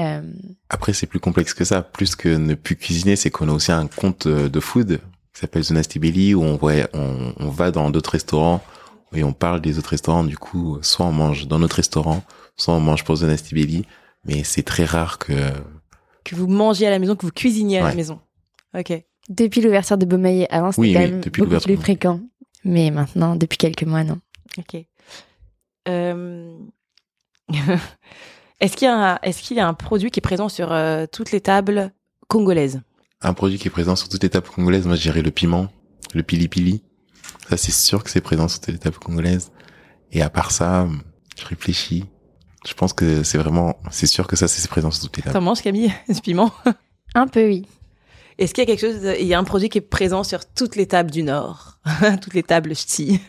Euh, 0.00 0.22
Après, 0.70 0.92
c'est 0.92 1.06
plus 1.06 1.20
complexe 1.20 1.54
que 1.54 1.64
ça. 1.64 1.82
Plus 1.82 2.16
que 2.16 2.28
ne 2.28 2.54
plus 2.54 2.76
cuisiner, 2.76 3.16
c'est 3.16 3.30
qu'on 3.30 3.48
a 3.48 3.52
aussi 3.52 3.70
un 3.72 3.86
compte 3.86 4.26
de 4.26 4.60
food 4.60 5.00
qui 5.34 5.40
s'appelle 5.40 5.64
Belly 5.98 6.34
où 6.34 6.42
on, 6.42 6.56
voit, 6.56 6.72
on, 6.94 7.34
on 7.38 7.48
va 7.50 7.70
dans 7.70 7.90
d'autres 7.90 8.10
restaurants 8.12 8.62
et 9.12 9.24
on 9.24 9.32
parle 9.32 9.60
des 9.60 9.78
autres 9.78 9.90
restaurants. 9.90 10.24
Du 10.24 10.38
coup, 10.38 10.78
soit 10.82 11.04
on 11.06 11.12
mange 11.12 11.46
dans 11.48 11.58
notre 11.58 11.76
restaurant, 11.76 12.22
soit 12.56 12.74
on 12.74 12.80
mange 12.80 13.04
pour 13.04 13.16
Belly. 13.52 13.84
Mais 14.24 14.42
c'est 14.44 14.62
très 14.62 14.84
rare 14.84 15.18
que 15.18 15.32
Que 16.24 16.34
vous 16.34 16.46
mangez 16.46 16.86
à 16.86 16.90
la 16.90 16.98
maison, 16.98 17.14
que 17.16 17.26
vous 17.26 17.32
cuisiniez 17.32 17.78
à 17.78 17.82
la 17.82 17.88
Ouais. 17.90 17.94
maison. 17.96 18.20
Ok. 18.76 18.92
depuis 19.28 19.60
l'ouverture 19.62 19.96
de 19.98 20.04
Beaumaillé, 20.04 20.50
avant 20.52 20.70
c'était 20.72 20.80
Oui, 20.82 20.92
quand 20.94 21.00
oui, 21.00 21.10
même 21.10 21.20
depuis 21.20 21.42
beaucoup 21.42 21.60
plus 21.62 21.76
fréquent. 21.76 22.20
Mais 22.64 22.90
maintenant, 22.90 23.36
depuis 23.36 23.56
quelques 23.58 23.84
mois, 23.84 24.04
non. 24.04 24.18
Ok. 24.58 24.84
Euh, 25.88 26.56
est-ce 28.60 28.76
qu'il 28.76 28.86
y, 28.86 28.90
a 28.90 29.14
un- 29.14 29.18
est-ce 29.22 29.42
qu'il 29.42 29.56
y 29.56 29.60
a 29.60 29.68
un 29.68 29.74
produit 29.74 30.10
qui 30.10 30.20
est 30.20 30.22
présent 30.22 30.48
sur 30.48 30.72
euh, 30.72 31.06
toutes 31.10 31.30
les 31.32 31.40
tables 31.40 31.92
congolaises? 32.28 32.80
Un 33.24 33.34
produit 33.34 33.58
qui 33.58 33.68
est 33.68 33.70
présent 33.70 33.96
sur 33.96 34.08
toutes 34.08 34.22
les 34.22 34.30
tables 34.30 34.48
congolaises, 34.48 34.86
moi 34.86 34.96
je 34.96 35.02
dirais 35.02 35.22
le 35.22 35.30
piment, 35.30 35.68
le 36.14 36.22
pili 36.22 36.48
pili. 36.48 36.82
Ça 37.48 37.56
c'est 37.56 37.72
sûr 37.72 38.02
que 38.04 38.10
c'est 38.10 38.20
présent 38.20 38.48
sur 38.48 38.60
toutes 38.60 38.72
les 38.74 38.78
tables 38.78 38.98
congolaises. 38.98 39.50
Et 40.12 40.22
à 40.22 40.30
part 40.30 40.50
ça, 40.50 40.86
je 41.38 41.44
réfléchis. 41.46 42.04
Je 42.66 42.72
pense 42.74 42.92
que 42.92 43.22
c'est 43.22 43.36
vraiment, 43.38 43.76
c'est 43.90 44.06
sûr 44.06 44.26
que 44.26 44.36
ça 44.36 44.48
c'est 44.48 44.66
présent 44.68 44.90
sur 44.90 45.04
toutes 45.04 45.16
les 45.18 45.22
tables. 45.22 45.34
T'en 45.34 45.40
manges 45.42 45.60
Camille 45.62 45.92
du 46.08 46.20
piment? 46.20 46.50
Un 47.14 47.26
peu, 47.26 47.44
oui. 47.46 47.66
Est-ce 48.38 48.52
qu'il 48.54 48.62
y 48.62 48.66
a 48.66 48.74
quelque 48.76 48.80
chose, 48.80 49.14
il 49.20 49.26
y 49.26 49.34
a 49.34 49.38
un 49.38 49.44
produit 49.44 49.68
qui 49.68 49.78
est 49.78 49.82
présent 49.82 50.24
sur 50.24 50.44
toutes 50.54 50.76
les 50.76 50.86
tables 50.86 51.10
du 51.10 51.22
Nord 51.22 51.78
Toutes 52.22 52.34
les 52.34 52.42
tables 52.42 52.74
ch'ti 52.74 53.20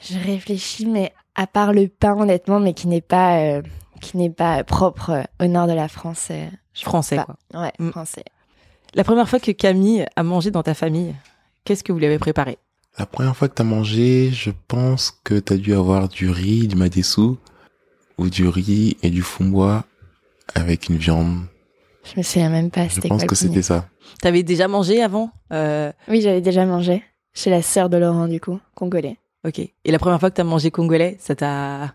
Je 0.00 0.18
réfléchis, 0.18 0.86
mais 0.86 1.12
à 1.34 1.46
part 1.46 1.72
le 1.72 1.88
pain, 1.88 2.14
honnêtement, 2.16 2.60
mais 2.60 2.74
qui 2.74 2.86
n'est 2.86 3.00
pas, 3.00 3.38
euh, 3.40 3.62
qui 4.00 4.16
n'est 4.16 4.30
pas 4.30 4.62
propre 4.62 5.10
euh, 5.10 5.22
au 5.44 5.48
nord 5.48 5.66
de 5.66 5.72
la 5.72 5.88
France. 5.88 6.28
euh, 6.30 6.46
je 6.74 6.82
Français, 6.82 7.16
pas. 7.16 7.24
quoi. 7.24 7.62
Ouais, 7.62 7.72
Mm. 7.80 7.90
français. 7.90 8.24
La 8.94 9.04
première 9.04 9.28
fois 9.28 9.40
que 9.40 9.50
Camille 9.50 10.06
a 10.16 10.22
mangé 10.22 10.50
dans 10.50 10.62
ta 10.62 10.74
famille, 10.74 11.14
qu'est-ce 11.64 11.82
que 11.82 11.92
vous 11.92 11.98
lui 11.98 12.06
avez 12.06 12.18
préparé? 12.18 12.58
La 12.98 13.06
première 13.06 13.36
fois 13.36 13.48
que 13.48 13.54
t'as 13.54 13.64
mangé, 13.64 14.30
je 14.30 14.50
pense 14.68 15.18
que 15.24 15.38
t'as 15.40 15.56
dû 15.56 15.74
avoir 15.74 16.08
du 16.08 16.30
riz, 16.30 16.68
du 16.68 16.76
madessou, 16.76 17.38
ou 18.18 18.30
du 18.30 18.46
riz 18.46 18.96
et 19.02 19.10
du 19.10 19.22
fumbois 19.22 19.84
avec 20.54 20.88
une 20.88 20.96
viande. 20.96 21.40
Je 22.04 22.18
me 22.18 22.22
souviens 22.22 22.50
même 22.50 22.70
pas. 22.70 22.86
Je 22.86 22.94
C'était 22.94 23.08
pense 23.08 23.22
quoi 23.22 23.28
que 23.28 23.34
c'était 23.34 23.62
ça. 23.62 23.88
T'avais 24.20 24.42
déjà 24.44 24.68
mangé 24.68 25.02
avant 25.02 25.30
Euh, 25.52 25.90
Oui, 26.08 26.20
j'avais 26.20 26.40
déjà 26.40 26.64
mangé. 26.66 27.02
Chez 27.32 27.50
la 27.50 27.62
sœur 27.62 27.88
de 27.88 27.96
Laurent, 27.96 28.28
du 28.28 28.40
coup, 28.40 28.60
congolais. 28.76 29.16
Ok. 29.44 29.58
Et 29.58 29.90
la 29.90 29.98
première 29.98 30.20
fois 30.20 30.30
que 30.30 30.36
t'as 30.36 30.44
mangé 30.44 30.70
congolais, 30.70 31.16
ça 31.18 31.34
t'a... 31.34 31.94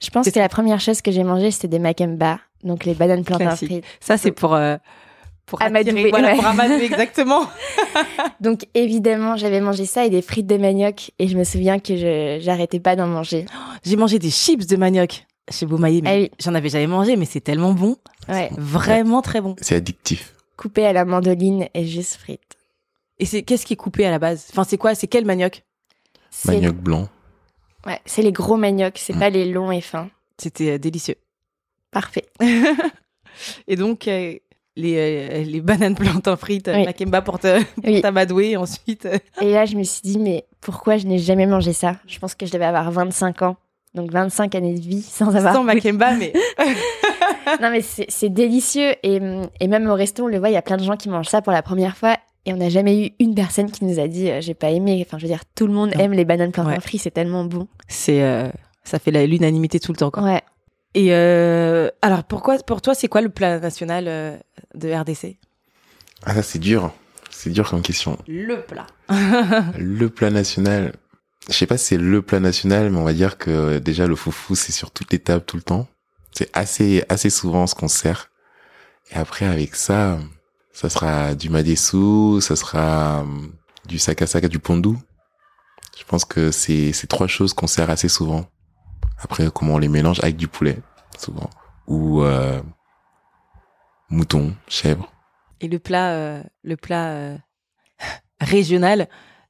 Je 0.00 0.10
pense 0.10 0.26
C'est- 0.26 0.32
que 0.32 0.38
la 0.38 0.48
première 0.48 0.78
chose 0.78 1.02
que 1.02 1.10
j'ai 1.10 1.24
mangé, 1.24 1.50
c'était 1.50 1.66
des 1.66 1.80
makemba, 1.80 2.38
donc 2.62 2.84
les 2.84 2.94
bananes 2.94 3.24
plantains 3.24 3.56
frites. 3.56 3.84
Ça, 3.98 4.16
c'est 4.16 4.30
pour... 4.30 4.54
euh, 4.54 4.76
pour 5.48 5.60
Amadouer, 5.62 5.90
attirer- 5.92 6.10
voilà, 6.10 6.28
ouais. 6.28 6.34
pour 6.36 6.46
amadouer, 6.46 6.84
exactement. 6.84 7.42
Donc 8.40 8.66
évidemment, 8.74 9.36
j'avais 9.36 9.60
mangé 9.60 9.84
ça 9.86 10.04
et 10.04 10.10
des 10.10 10.22
frites 10.22 10.46
de 10.46 10.56
manioc, 10.56 11.10
et 11.18 11.26
je 11.26 11.36
me 11.36 11.42
souviens 11.44 11.78
que 11.80 11.96
je 11.96 12.38
j'arrêtais 12.40 12.78
pas 12.80 12.94
d'en 12.96 13.06
manger. 13.08 13.46
J'ai 13.84 13.96
mangé 13.96 14.18
des 14.18 14.30
chips 14.30 14.66
de 14.66 14.76
manioc 14.76 15.26
chez 15.50 15.66
mais 15.66 16.02
Ah 16.04 16.14
oui. 16.14 16.30
j'en 16.38 16.54
avais 16.54 16.68
jamais 16.68 16.86
mangé, 16.86 17.16
mais 17.16 17.24
c'est 17.24 17.40
tellement 17.40 17.72
bon. 17.72 17.96
Ouais, 18.28 18.50
Vraiment 18.56 19.22
très 19.22 19.40
bon. 19.40 19.56
C'est 19.62 19.74
addictif. 19.76 20.34
coupé 20.56 20.84
à 20.84 20.92
la 20.92 21.04
mandoline 21.06 21.68
et 21.74 21.86
juste 21.86 22.16
frites. 22.16 22.56
Et 23.18 23.24
c'est 23.24 23.42
qu'est-ce 23.42 23.64
qui 23.64 23.72
est 23.72 23.76
coupé 23.76 24.04
à 24.06 24.10
la 24.10 24.18
base? 24.18 24.46
Enfin, 24.52 24.64
c'est 24.64 24.76
quoi? 24.76 24.94
C'est 24.94 25.06
quel 25.08 25.24
manioc? 25.24 25.64
C'est 26.30 26.52
Manioc 26.52 26.76
blanc. 26.76 27.08
ouais, 27.86 27.98
c'est 28.04 28.20
les 28.22 28.32
gros 28.32 28.56
maniocs, 28.58 28.98
c'est 28.98 29.14
Mm. 29.16 29.18
pas 29.18 29.30
les 29.30 29.46
longs 29.50 29.72
et 29.72 29.80
fins. 29.80 30.10
C'était 30.36 30.72
euh, 30.72 30.78
délicieux. 30.78 31.16
Parfait. 31.90 32.26
Et 33.66 33.76
donc, 33.76 34.06
euh, 34.08 34.34
les, 34.78 34.94
euh, 34.96 35.42
les 35.44 35.60
bananes 35.60 35.94
plantains 35.94 36.36
frites, 36.36 36.70
Oui. 36.72 36.84
Makemba 36.84 37.20
pour 37.22 37.38
te- 37.38 37.62
pour 37.62 37.84
Oui. 37.84 38.00
t'amadouer. 38.00 38.56
Ensuite, 38.56 39.06
Et 39.42 39.52
là, 39.52 39.64
je 39.66 39.76
me 39.76 39.82
suis 39.82 40.00
dit, 40.02 40.18
mais 40.18 40.44
pourquoi 40.60 40.96
je 40.96 41.06
n'ai 41.06 41.18
jamais 41.18 41.46
mangé 41.46 41.72
ça? 41.72 41.96
Je 42.06 42.18
pense 42.18 42.34
que 42.34 42.46
je 42.46 42.52
devais 42.52 42.64
avoir 42.64 42.90
25 42.90 43.42
ans. 43.42 43.56
Donc 43.94 44.12
25 44.12 44.54
années 44.54 44.74
de 44.74 44.80
vie 44.80 45.02
sans 45.02 45.34
avoir. 45.34 45.54
sans 45.54 45.64
Makemba, 45.64 46.12
mais 46.14 46.32
non, 47.62 47.70
mais 47.70 47.80
c'est 47.80 48.06
c'est 48.08 48.28
délicieux. 48.28 48.92
Et, 49.02 49.18
et 49.60 49.66
même 49.68 49.88
au 49.88 49.94
resto, 49.94 50.24
on 50.24 50.28
le 50.28 50.38
voit, 50.38 50.50
il 50.50 50.54
y 50.54 50.56
a 50.58 50.62
plein 50.62 50.76
de 50.76 50.84
gens 50.84 50.96
qui 50.96 51.08
mangent 51.08 51.28
ça 51.28 51.42
pour 51.42 51.52
la 51.52 51.62
première 51.62 51.96
fois. 51.96 52.16
Et 52.46 52.52
on 52.52 52.56
n'a 52.56 52.68
jamais 52.68 53.06
eu 53.06 53.10
une 53.18 53.34
personne 53.34 53.70
qui 53.70 53.84
nous 53.84 53.98
a 53.98 54.06
dit, 54.08 54.30
euh, 54.30 54.40
j'ai 54.40 54.54
pas 54.54 54.70
aimé. 54.70 55.04
Enfin, 55.06 55.18
je 55.18 55.24
veux 55.24 55.28
dire, 55.32 55.42
tout 55.54 55.66
le 55.66 55.72
monde 55.72 55.90
Non. 55.94 56.00
aime 56.00 56.12
les 56.12 56.24
bananes 56.24 56.52
plantains 56.52 56.70
Ouais. 56.70 56.80
frites, 56.80 57.02
c'est 57.02 57.10
tellement 57.10 57.44
bon. 57.44 57.66
c'est 57.88 58.22
euh, 58.22 58.48
ça 58.84 58.98
fait 58.98 59.10
la- 59.10 59.26
l'unanimité 59.26 59.80
tout 59.80 59.92
le 59.92 59.98
temps. 59.98 60.10
Quoi. 60.10 60.22
Ouais. 60.22 60.42
Et 60.94 61.08
euh, 61.10 61.90
alors, 62.02 62.24
pourquoi 62.24 62.58
pour 62.58 62.82
toi, 62.82 62.94
c'est 62.94 63.08
quoi 63.08 63.20
le 63.20 63.28
plat 63.28 63.60
national 63.60 64.06
euh, 64.08 64.36
de 64.74 64.92
RDC 64.92 65.36
Ah 66.24 66.34
ça 66.34 66.42
c'est 66.42 66.58
dur. 66.58 66.92
C'est 67.30 67.50
dur 67.50 67.68
comme 67.68 67.82
question. 67.82 68.18
Le 68.26 68.62
plat. 68.62 68.86
Le 69.78 70.08
plat 70.08 70.30
national. 70.30 70.92
Je 71.48 71.54
sais 71.54 71.66
pas 71.66 71.78
si 71.78 71.86
c'est 71.86 71.98
le 71.98 72.20
plat 72.20 72.40
national, 72.40 72.90
mais 72.90 72.98
on 72.98 73.04
va 73.04 73.12
dire 73.12 73.38
que 73.38 73.50
euh, 73.50 73.80
déjà 73.80 74.06
le 74.06 74.16
foufou 74.16 74.54
c'est 74.54 74.72
sur 74.72 74.90
toutes 74.90 75.12
les 75.12 75.18
tables 75.18 75.44
tout 75.44 75.56
le 75.56 75.62
temps. 75.62 75.86
C'est 76.32 76.50
assez 76.52 77.04
assez 77.08 77.30
souvent 77.30 77.66
ce 77.66 77.74
qu'on 77.74 77.88
sert. 77.88 78.30
Et 79.10 79.16
après 79.16 79.46
avec 79.46 79.74
ça, 79.74 80.18
ça 80.72 80.90
sera 80.90 81.34
du 81.34 81.48
madessou, 81.48 82.40
ça 82.40 82.54
sera 82.54 83.20
hum, 83.20 83.52
du 83.86 83.98
sakasaka, 83.98 84.48
du 84.48 84.58
pondou. 84.58 84.98
Je 85.98 86.04
pense 86.04 86.24
que 86.24 86.50
c'est 86.50 86.92
c'est 86.92 87.06
trois 87.06 87.28
choses 87.28 87.54
qu'on 87.54 87.66
sert 87.66 87.88
assez 87.88 88.08
souvent. 88.08 88.46
Après 89.20 89.48
comment 89.52 89.74
on 89.74 89.78
les 89.78 89.88
mélange 89.88 90.20
avec 90.20 90.36
du 90.36 90.48
poulet 90.48 90.78
souvent 91.18 91.50
ou 91.86 92.22
euh, 92.22 92.60
mouton, 94.10 94.54
chèvre. 94.68 95.12
Et 95.60 95.68
le 95.68 95.78
plat, 95.78 96.12
euh, 96.12 96.42
le 96.62 96.76
plat 96.76 97.10
euh, 97.10 97.36
régional 98.40 99.08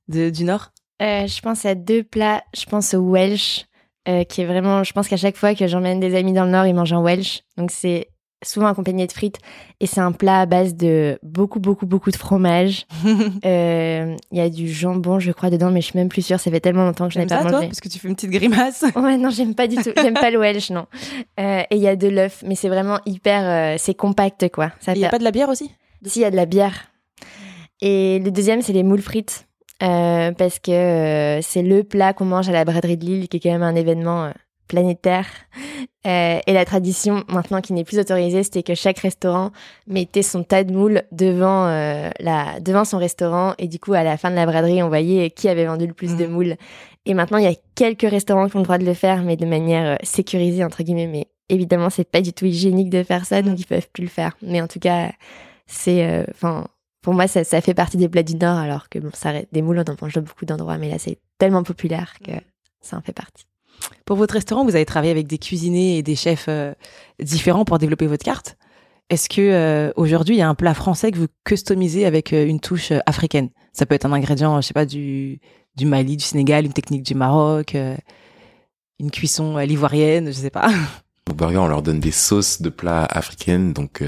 de, 0.08 0.30
du 0.30 0.44
Nord? 0.44 0.72
Euh, 1.02 1.26
je 1.26 1.40
pense 1.40 1.64
à 1.64 1.74
deux 1.74 2.02
plats. 2.02 2.42
Je 2.56 2.64
pense 2.64 2.94
au 2.94 3.00
Welsh, 3.12 3.66
euh, 4.08 4.24
qui 4.24 4.40
est 4.40 4.46
vraiment. 4.46 4.84
Je 4.84 4.92
pense 4.92 5.08
qu'à 5.08 5.16
chaque 5.16 5.36
fois 5.36 5.54
que 5.54 5.66
j'emmène 5.66 6.00
des 6.00 6.16
amis 6.16 6.32
dans 6.32 6.44
le 6.44 6.50
Nord, 6.50 6.66
ils 6.66 6.74
mangent 6.74 6.92
un 6.92 7.02
Welsh. 7.02 7.42
Donc 7.56 7.70
c'est 7.70 8.08
souvent 8.44 8.66
accompagné 8.66 9.06
de 9.06 9.12
frites. 9.12 9.38
Et 9.80 9.86
c'est 9.86 10.00
un 10.00 10.12
plat 10.12 10.40
à 10.40 10.46
base 10.46 10.74
de 10.74 11.18
beaucoup, 11.22 11.60
beaucoup, 11.60 11.86
beaucoup 11.86 12.10
de 12.10 12.16
fromage. 12.16 12.86
Euh, 13.44 14.16
Il 14.32 14.38
y 14.38 14.40
a 14.40 14.48
du 14.48 14.68
jambon, 14.70 15.18
je 15.20 15.32
crois, 15.32 15.50
dedans, 15.50 15.70
mais 15.70 15.80
je 15.80 15.86
suis 15.86 15.98
même 15.98 16.08
plus 16.08 16.22
sûre. 16.22 16.38
Ça 16.40 16.50
fait 16.50 16.60
tellement 16.60 16.84
longtemps 16.84 17.08
que 17.08 17.14
je 17.14 17.18
n'ai 17.18 17.26
pas 17.26 17.36
ça, 17.36 17.42
toi 17.42 17.52
mangé. 17.52 17.66
Parce 17.68 17.80
que 17.80 17.88
tu 17.88 17.98
fais 17.98 18.08
une 18.08 18.14
petite 18.14 18.30
grimace. 18.30 18.84
Ouais, 18.96 19.16
non, 19.16 19.30
j'aime 19.30 19.54
pas 19.54 19.66
du 19.66 19.76
tout. 19.76 19.90
J'aime 19.96 20.14
pas 20.14 20.30
le 20.30 20.38
Welsh, 20.38 20.70
non. 20.70 20.86
Euh, 21.40 21.60
et 21.70 21.76
il 21.76 21.80
y 21.82 21.88
a 21.88 21.96
de 21.96 22.08
l'œuf, 22.08 22.42
mais 22.46 22.54
c'est 22.54 22.68
vraiment 22.68 22.98
hyper. 23.06 23.42
euh, 23.44 23.76
c'est 23.78 23.94
compact, 23.94 24.48
quoi. 24.50 24.72
Il 24.88 24.94
n'y 24.94 25.04
a 25.04 25.10
pas 25.10 25.18
de 25.18 25.24
la 25.24 25.30
bière 25.30 25.48
aussi? 25.48 25.70
Si, 26.04 26.20
il 26.20 26.22
y 26.22 26.24
a 26.26 26.30
de 26.30 26.36
la 26.36 26.46
bière. 26.46 26.90
Et 27.80 28.18
le 28.24 28.30
deuxième, 28.30 28.62
c'est 28.62 28.72
les 28.72 28.82
moules 28.82 29.02
frites. 29.02 29.46
Euh, 29.82 30.32
parce 30.32 30.58
que 30.58 30.72
euh, 30.72 31.40
c'est 31.40 31.62
le 31.62 31.84
plat 31.84 32.12
qu'on 32.12 32.24
mange 32.24 32.48
à 32.48 32.52
la 32.52 32.64
braderie 32.64 32.96
de 32.96 33.04
Lille, 33.06 33.28
qui 33.28 33.36
est 33.36 33.40
quand 33.40 33.50
même 33.52 33.62
un 33.62 33.76
événement 33.76 34.24
euh, 34.24 34.30
planétaire. 34.68 35.26
Euh, 36.06 36.38
et 36.46 36.52
la 36.52 36.64
tradition, 36.64 37.24
maintenant 37.28 37.60
qui 37.60 37.72
n'est 37.72 37.84
plus 37.84 37.98
autorisée, 37.98 38.42
c'était 38.42 38.62
que 38.62 38.74
chaque 38.74 38.98
restaurant 39.00 39.50
mettait 39.86 40.22
son 40.22 40.44
tas 40.44 40.62
de 40.64 40.72
moules 40.72 41.02
devant, 41.10 41.66
euh, 41.66 42.10
la, 42.20 42.60
devant 42.60 42.84
son 42.84 42.98
restaurant. 42.98 43.54
Et 43.58 43.66
du 43.66 43.78
coup, 43.80 43.94
à 43.94 44.04
la 44.04 44.16
fin 44.16 44.30
de 44.30 44.36
la 44.36 44.46
braderie, 44.46 44.82
on 44.82 44.88
voyait 44.88 45.30
qui 45.30 45.48
avait 45.48 45.66
vendu 45.66 45.86
le 45.86 45.92
plus 45.94 46.16
de 46.16 46.26
Mhm. 46.26 46.32
moules. 46.32 46.56
Et 47.04 47.14
maintenant, 47.14 47.38
il 47.38 47.44
y 47.44 47.48
a 47.48 47.54
quelques 47.74 48.08
restaurants 48.08 48.48
qui 48.48 48.56
ont 48.56 48.60
le 48.60 48.64
droit 48.64 48.78
de 48.78 48.84
le 48.86 48.94
faire, 48.94 49.22
mais 49.22 49.36
de 49.36 49.46
manière 49.46 49.94
euh, 49.94 49.96
sécurisée, 50.04 50.62
entre 50.64 50.82
guillemets. 50.82 51.06
Mais 51.08 51.26
évidemment, 51.48 51.90
c'est 51.90 52.08
pas 52.08 52.20
du 52.20 52.32
tout 52.32 52.44
hygiénique 52.44 52.90
de 52.90 53.02
faire 53.02 53.24
ça, 53.24 53.42
donc 53.42 53.58
ils 53.58 53.66
peuvent 53.66 53.88
plus 53.92 54.04
le 54.04 54.10
faire. 54.10 54.36
Mais 54.42 54.60
en 54.60 54.68
tout 54.68 54.78
cas, 54.80 55.10
c'est, 55.66 56.06
euh, 56.06 56.24
pour 57.02 57.14
moi, 57.14 57.26
ça, 57.28 57.44
ça 57.44 57.60
fait 57.60 57.74
partie 57.74 57.96
des 57.96 58.08
plats 58.08 58.22
du 58.22 58.36
Nord, 58.36 58.56
alors 58.58 58.88
que 58.88 58.98
bon, 58.98 59.10
ça, 59.14 59.32
des 59.52 59.62
moules, 59.62 59.82
on 59.86 59.90
en 59.90 59.96
mange 60.00 60.14
dans 60.14 60.22
beaucoup 60.22 60.44
d'endroits, 60.44 60.78
mais 60.78 60.88
là, 60.90 60.98
c'est 60.98 61.18
tellement 61.38 61.62
populaire 61.62 62.14
que 62.24 62.32
ça 62.80 62.96
en 62.96 63.00
fait 63.00 63.12
partie. 63.12 63.44
Pour 64.08 64.16
votre 64.16 64.32
restaurant, 64.32 64.64
vous 64.64 64.74
avez 64.74 64.86
travaillé 64.86 65.10
avec 65.10 65.26
des 65.26 65.36
cuisiniers 65.36 65.98
et 65.98 66.02
des 66.02 66.16
chefs 66.16 66.46
euh, 66.48 66.72
différents 67.20 67.66
pour 67.66 67.78
développer 67.78 68.06
votre 68.06 68.24
carte. 68.24 68.56
Est-ce 69.10 69.28
que 69.28 69.42
euh, 69.42 69.92
aujourd'hui 69.96 70.36
il 70.36 70.38
y 70.38 70.42
a 70.42 70.48
un 70.48 70.54
plat 70.54 70.72
français 70.72 71.12
que 71.12 71.18
vous 71.18 71.26
customisez 71.44 72.06
avec 72.06 72.32
euh, 72.32 72.46
une 72.46 72.58
touche 72.58 72.90
africaine? 73.04 73.50
Ça 73.74 73.84
peut 73.84 73.94
être 73.94 74.06
un 74.06 74.12
ingrédient, 74.14 74.58
je 74.62 74.66
sais 74.66 74.72
pas, 74.72 74.86
du 74.86 75.40
Mali, 75.82 76.16
du 76.16 76.24
Sénégal, 76.24 76.64
une 76.64 76.72
technique 76.72 77.02
du 77.02 77.14
Maroc, 77.14 77.76
une 78.98 79.10
cuisson 79.10 79.58
à 79.58 79.66
l'ivoirienne, 79.66 80.28
je 80.28 80.32
sais 80.32 80.50
pas. 80.50 80.70
Au 81.30 81.34
burger, 81.34 81.58
on 81.58 81.68
leur 81.68 81.82
donne 81.82 82.00
des 82.00 82.10
sauces 82.10 82.62
de 82.62 82.70
plats 82.70 83.04
africaines, 83.04 83.74
donc 83.74 84.02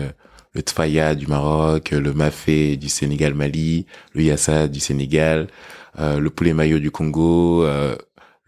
le 0.54 0.62
tfaya 0.62 1.14
du 1.14 1.26
Maroc, 1.26 1.90
le 1.90 2.14
mafé 2.14 2.78
du 2.78 2.88
Sénégal 2.88 3.34
Mali, 3.34 3.84
le 4.14 4.22
yassa 4.22 4.66
du 4.66 4.80
Sénégal, 4.80 5.48
le 5.98 6.28
poulet 6.30 6.54
mayo 6.54 6.78
du 6.78 6.90
Congo, 6.90 7.66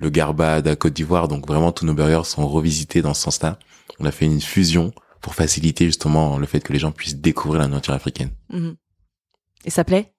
le 0.03 0.11
garba 0.11 0.61
de 0.61 0.69
la 0.69 0.77
Côte 0.77 0.93
d'Ivoire. 0.93 1.29
Donc 1.29 1.47
vraiment, 1.47 1.73
tous 1.73 1.87
nos 1.87 1.95
burgers 1.95 2.25
sont 2.25 2.47
revisités 2.47 3.01
dans 3.01 3.15
ce 3.15 3.23
sens-là. 3.23 3.59
On 4.01 4.05
a 4.05 4.11
fait 4.13 4.27
une 4.27 4.41
fusion 4.41 4.93
pour 5.21 5.35
faciliter 5.35 5.87
justement 5.87 6.37
le 6.39 6.47
fait 6.47 6.61
que 6.61 6.73
les 6.73 6.79
gens 6.79 6.91
puissent 6.93 7.17
découvrir 7.17 7.63
la 7.63 7.69
nourriture 7.69 7.95
africaine. 7.95 8.31
Mhm. 8.51 8.75
Et 9.65 9.71
ça 9.71 9.85
plaît? 9.85 10.13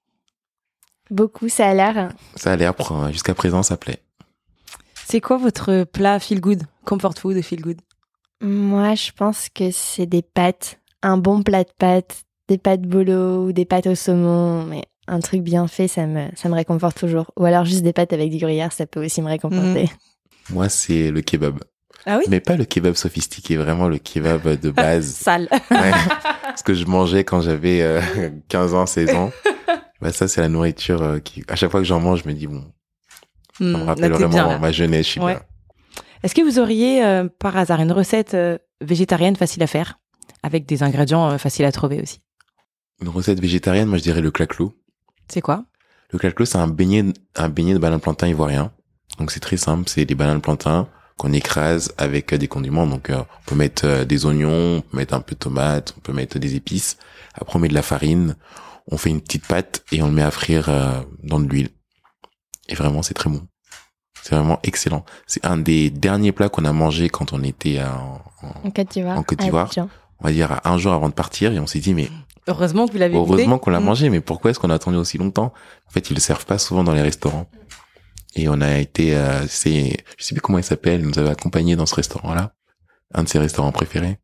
Beaucoup, 1.12 1.50
ça 1.50 1.68
a 1.70 1.74
l'air. 1.74 2.14
Ça 2.36 2.54
a 2.54 2.56
l'air, 2.56 2.74
pour- 2.74 3.12
jusqu'à 3.12 3.34
présent, 3.36 3.62
ça 3.62 3.76
plaît. 3.78 4.02
C'est 5.06 5.20
quoi 5.20 5.38
votre 5.38 5.84
plat 5.84 6.20
feel 6.20 6.40
good, 6.40 6.64
comfort 6.86 7.14
food 7.20 7.42
feel 7.42 7.62
good? 7.62 7.82
Moi, 8.42 8.96
je 8.96 9.12
pense 9.12 9.50
que 9.50 9.70
c'est 9.72 10.06
des 10.06 10.22
pâtes. 10.22 10.80
Un 11.02 11.18
bon 11.18 11.44
plat 11.44 11.66
de 11.66 11.72
pâtes, 11.78 12.24
des 12.48 12.58
pâtes 12.58 12.84
bolo 12.84 13.48
ou 13.48 13.52
des 13.52 13.66
pâtes 13.66 13.88
au 13.88 13.96
saumon, 13.96 14.64
mais 14.64 14.86
un 15.08 15.20
truc 15.20 15.42
bien 15.42 15.68
fait, 15.68 15.88
ça 15.88 16.06
me, 16.08 16.28
ça 16.36 16.50
me 16.50 16.56
réconforte 16.56 16.98
toujours. 16.98 17.32
Ou 17.38 17.46
alors 17.46 17.66
juste 17.66 17.84
des 17.84 17.94
pâtes 17.94 18.14
avec 18.14 18.30
du 18.32 18.38
gruyère, 18.38 18.72
ça 18.72 18.86
peut 18.86 19.04
aussi 19.06 19.22
me 19.22 19.28
réconforter. 19.28 19.90
Moi, 20.50 20.70
c'est 20.70 21.12
le 21.12 21.22
kebab. 21.22 21.60
Ah 22.06 22.18
oui? 22.18 22.26
Mais 22.30 22.40
pas 22.42 22.56
le 22.58 22.66
kebab 22.66 22.96
sophistiqué, 22.96 23.56
vraiment 23.58 23.88
le 23.88 23.98
kebab 23.98 24.60
de 24.60 24.70
base. 24.72 25.08
Sale. 25.14 25.48
Ouais. 25.72 25.92
Ce 26.56 26.64
que 26.64 26.74
je 26.74 26.86
mangeais 26.86 27.24
quand 27.24 27.42
j'avais 27.42 27.82
euh, 27.82 28.02
15 28.50 28.74
ans, 28.74 28.86
16 28.86 29.14
ans. 29.16 29.32
Bah, 30.02 30.12
ça, 30.12 30.28
c'est 30.28 30.42
la 30.42 30.50
nourriture 30.50 31.02
euh, 31.02 31.20
qui, 31.20 31.44
à 31.48 31.56
chaque 31.56 31.72
fois 31.72 31.80
que 31.80 31.86
j'en 31.88 32.00
mange, 32.02 32.24
je 32.24 32.28
me 32.30 32.34
dis, 32.34 32.48
bon, 32.48 32.62
ça 33.60 33.66
me 33.66 33.76
Hmm, 33.76 33.84
rappelle 33.86 34.12
là, 34.12 34.18
vraiment 34.18 34.48
bien, 34.50 34.60
ma 34.60 34.72
jeunesse, 34.72 35.06
je 35.06 35.12
suis 35.12 35.22
Ouais. 35.22 35.34
bien. 35.36 35.42
Est-ce 36.24 36.36
que 36.36 36.42
vous 36.42 36.60
auriez 36.60 37.04
euh, 37.06 37.28
par 37.40 37.56
hasard 37.58 37.82
une 37.82 37.92
recette 37.92 38.34
euh, 38.34 38.58
végétarienne 38.82 39.36
facile 39.36 39.64
à 39.64 39.68
faire? 39.68 40.00
Avec 40.42 40.66
des 40.66 40.84
ingrédients 40.84 41.30
euh, 41.32 41.38
faciles 41.38 41.66
à 41.66 41.72
trouver 41.72 42.02
aussi 42.02 42.20
Une 43.02 43.10
recette 43.10 43.40
végétarienne, 43.40 43.88
moi, 43.88 43.98
je 43.98 44.04
dirais 44.04 44.22
le 44.22 44.32
claclou. 44.32 44.74
C'est 45.28 45.42
quoi? 45.42 45.64
Le 46.12 46.20
claclou, 46.20 46.46
c'est 46.46 46.58
un 46.58 46.68
beignet, 46.68 47.06
un 47.36 47.50
beignet 47.50 47.74
de 47.74 47.80
banane 47.80 48.00
plantain 48.00 48.28
ivoirien. 48.28 48.72
Donc, 49.20 49.32
c'est 49.32 49.40
très 49.40 49.58
simple. 49.58 49.90
C'est 49.90 50.06
des 50.06 50.16
bananes 50.16 50.42
plantain 50.42 50.88
qu'on 51.18 51.32
écrase 51.34 51.94
avec 51.98 52.34
euh, 52.34 52.38
des 52.38 52.48
condiments. 52.48 52.88
Donc, 52.88 53.10
euh, 53.10 53.18
on 53.20 53.50
peut 53.50 53.56
mettre 53.56 53.86
euh, 53.86 54.06
des 54.06 54.26
oignons, 54.26 54.78
on 54.78 54.82
peut 54.82 54.98
mettre 54.98 55.14
un 55.14 55.22
peu 55.22 55.34
de 55.36 55.40
tomate, 55.40 55.94
on 55.98 56.02
peut 56.02 56.14
mettre 56.14 56.40
des 56.40 56.56
épices. 56.56 56.98
Après, 57.36 57.56
on 57.56 57.60
met 57.60 57.68
de 57.68 57.74
la 57.74 57.82
farine. 57.82 58.36
On 58.92 58.98
fait 58.98 59.10
une 59.12 59.22
petite 59.22 59.48
pâte 59.48 59.84
et 59.92 60.02
on 60.02 60.08
le 60.08 60.14
met 60.14 60.24
à 60.24 60.32
frire 60.32 60.70
euh, 60.70 61.02
dans 61.24 61.40
de 61.40 61.48
l'huile. 61.48 61.70
Et 62.70 62.76
vraiment, 62.76 63.02
c'est 63.02 63.14
très 63.14 63.30
bon. 63.30 63.48
C'est 64.22 64.36
vraiment 64.36 64.60
excellent. 64.64 65.04
C'est 65.28 65.46
un 65.46 65.58
des 65.58 65.90
derniers 65.90 66.32
plats 66.32 66.50
qu'on 66.50 66.66
a 66.66 66.72
mangé 66.74 67.10
quand 67.10 67.34
on 67.34 67.44
était 67.44 67.82
en, 67.82 68.22
en- 68.42 68.70
En 69.18 69.24
Côte 69.24 69.40
d'Ivoire. 69.40 69.66
Abidjan. 69.66 69.90
on 70.20 70.24
va 70.28 70.32
dire, 70.34 70.52
à 70.52 70.70
un 70.70 70.78
jour 70.78 70.94
avant 70.94 71.10
de 71.10 71.14
partir 71.14 71.52
et 71.54 71.60
on 71.60 71.68
s'est 71.68 71.80
dit, 71.80 71.94
mais 71.94 72.10
Heureusement 72.48 72.88
que 72.88 72.92
vous 72.94 72.98
l'avez 72.98 73.16
heureusement 73.16 73.56
goûté. 73.56 73.64
qu'on 73.64 73.72
l'a 73.72 73.80
Hmm. 73.80 73.86
mangé, 73.86 74.10
mais 74.10 74.20
pourquoi 74.22 74.52
est-ce 74.52 74.60
qu'on 74.60 74.70
a 74.70 74.76
attendu 74.76 74.98
aussi 74.98 75.18
longtemps? 75.18 75.54
En 75.88 75.92
fait, 75.92 76.10
ils 76.10 76.14
le 76.14 76.20
servent 76.20 76.46
pas 76.46 76.58
souvent 76.58 76.84
dans 76.84 76.94
les 76.94 77.02
restaurants. 77.02 77.48
Et 78.36 78.50
on 78.50 78.60
a 78.62 78.78
été, 78.80 79.16
euh, 79.16 79.46
c'est, 79.48 79.98
je 80.18 80.24
sais 80.24 80.34
plus 80.36 80.42
comment 80.42 80.58
il 80.58 80.64
s'appelle, 80.64 81.02
il 81.02 81.08
nous 81.08 81.20
avait 81.20 81.30
accompagnés 81.30 81.76
dans 81.76 81.86
ce 81.86 81.96
restaurant-là, 81.96 82.54
un 83.14 83.24
de 83.24 83.30
ses 83.30 83.40
restaurants 83.40 83.72
préférés. 83.72 84.18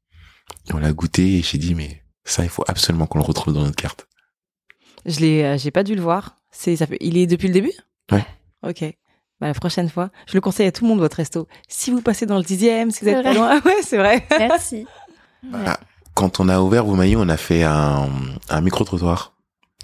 Et 0.68 0.74
on 0.74 0.80
l'a 0.80 0.92
goûté 0.92 1.38
et 1.38 1.42
j'ai 1.44 1.58
dit, 1.60 1.76
mais 1.76 2.02
ça, 2.26 2.44
il 2.44 2.50
faut 2.50 2.64
absolument 2.68 3.06
qu'on 3.06 3.20
le 3.20 3.24
retrouve 3.24 3.54
dans 3.54 3.62
notre 3.62 3.76
carte. 3.76 4.08
Je 5.06 5.20
l'ai, 5.20 5.44
euh, 5.44 5.58
j'ai 5.58 5.72
pas 5.72 5.84
dû 5.84 5.96
le 5.96 6.02
voir. 6.02 6.36
C'est, 6.52 6.76
ça 6.76 6.88
fait, 6.88 6.98
il 7.02 7.18
est 7.18 7.28
depuis 7.28 7.48
le 7.48 7.54
début? 7.54 7.72
Ouais. 8.12 8.26
Ok. 8.68 8.82
Bah, 9.40 9.48
la 9.48 9.54
prochaine 9.54 9.88
fois, 9.90 10.10
je 10.28 10.34
le 10.34 10.42
conseille 10.42 10.68
à 10.68 10.72
tout 10.72 10.84
le 10.84 10.90
monde 10.90 11.00
votre 11.00 11.18
resto. 11.18 11.48
Si 11.70 11.92
vous 11.92 12.02
passez 12.02 12.26
dans 12.26 12.38
le 12.38 12.44
dixième, 12.44 12.92
si 12.92 13.06
vous 13.06 13.10
êtes 13.12 13.24
pas 13.24 13.34
loin, 13.34 13.50
ah 13.54 13.62
ouais, 13.66 13.82
c'est 13.84 13.98
vrai. 13.98 14.28
Merci. 14.38 14.86
Ouais. 15.44 15.60
Quand 16.20 16.42
on 16.42 16.50
a 16.50 16.60
ouvert 16.60 16.84
Voumaillé, 16.84 17.16
on 17.16 17.30
a 17.30 17.38
fait 17.38 17.64
un, 17.64 18.10
un 18.50 18.60
micro-trottoir. 18.60 19.38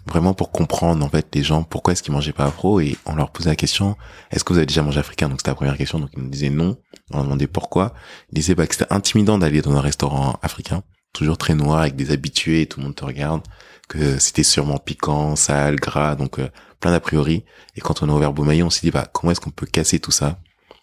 Vraiment 0.05 0.33
pour 0.33 0.51
comprendre, 0.51 1.05
en 1.05 1.07
fait, 1.07 1.33
les 1.33 1.43
gens, 1.43 1.63
pourquoi 1.63 1.93
est-ce 1.93 2.03
qu'ils 2.03 2.11
mangeaient 2.11 2.33
pas 2.33 2.43
afro 2.43 2.81
et 2.81 2.97
on 3.05 3.15
leur 3.15 3.31
posait 3.31 3.51
la 3.51 3.55
question, 3.55 3.95
est-ce 4.31 4.43
que 4.43 4.51
vous 4.51 4.57
avez 4.57 4.65
déjà 4.65 4.81
mangé 4.81 4.99
africain? 4.99 5.29
Donc 5.29 5.39
c'était 5.39 5.51
la 5.51 5.55
première 5.55 5.77
question. 5.77 5.97
Donc 5.97 6.09
ils 6.17 6.21
nous 6.21 6.29
disaient 6.29 6.49
non. 6.49 6.75
On 7.11 7.15
leur 7.15 7.23
demandait 7.23 7.47
pourquoi. 7.47 7.93
Ils 8.33 8.35
disaient 8.35 8.53
bah, 8.53 8.67
que 8.67 8.75
c'était 8.75 8.91
intimidant 8.91 9.37
d'aller 9.37 9.61
dans 9.61 9.77
un 9.77 9.79
restaurant 9.79 10.37
africain. 10.41 10.83
Toujours 11.13 11.37
très 11.37 11.55
noir 11.55 11.79
avec 11.79 11.95
des 11.95 12.11
habitués, 12.11 12.65
tout 12.65 12.81
le 12.81 12.87
monde 12.87 12.95
te 12.95 13.05
regarde. 13.05 13.41
Que 13.87 14.19
c'était 14.19 14.43
sûrement 14.43 14.77
piquant, 14.77 15.37
sale, 15.37 15.77
gras, 15.77 16.15
donc 16.15 16.39
euh, 16.39 16.49
plein 16.81 16.91
d'a 16.91 16.99
priori. 16.99 17.45
Et 17.77 17.79
quand 17.79 18.03
on 18.03 18.09
a 18.09 18.11
ouvert 18.11 18.33
Beaumaillé, 18.33 18.61
on 18.61 18.69
s'est 18.69 18.81
dit 18.81 18.91
bah 18.91 19.07
comment 19.13 19.31
est-ce 19.31 19.39
qu'on 19.39 19.51
peut 19.51 19.67
casser 19.67 19.99
tout 19.99 20.11
ça? 20.11 20.37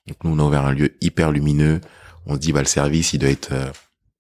Donc 0.08 0.16
nous 0.24 0.30
on 0.30 0.38
a 0.38 0.44
ouvert 0.44 0.64
un 0.64 0.72
lieu 0.72 0.96
hyper 1.02 1.30
lumineux. 1.30 1.82
On 2.24 2.36
se 2.36 2.38
dit 2.38 2.54
bah 2.54 2.60
le 2.60 2.64
service 2.64 3.12
il 3.12 3.18
doit 3.18 3.28
être 3.28 3.52
euh, 3.52 3.70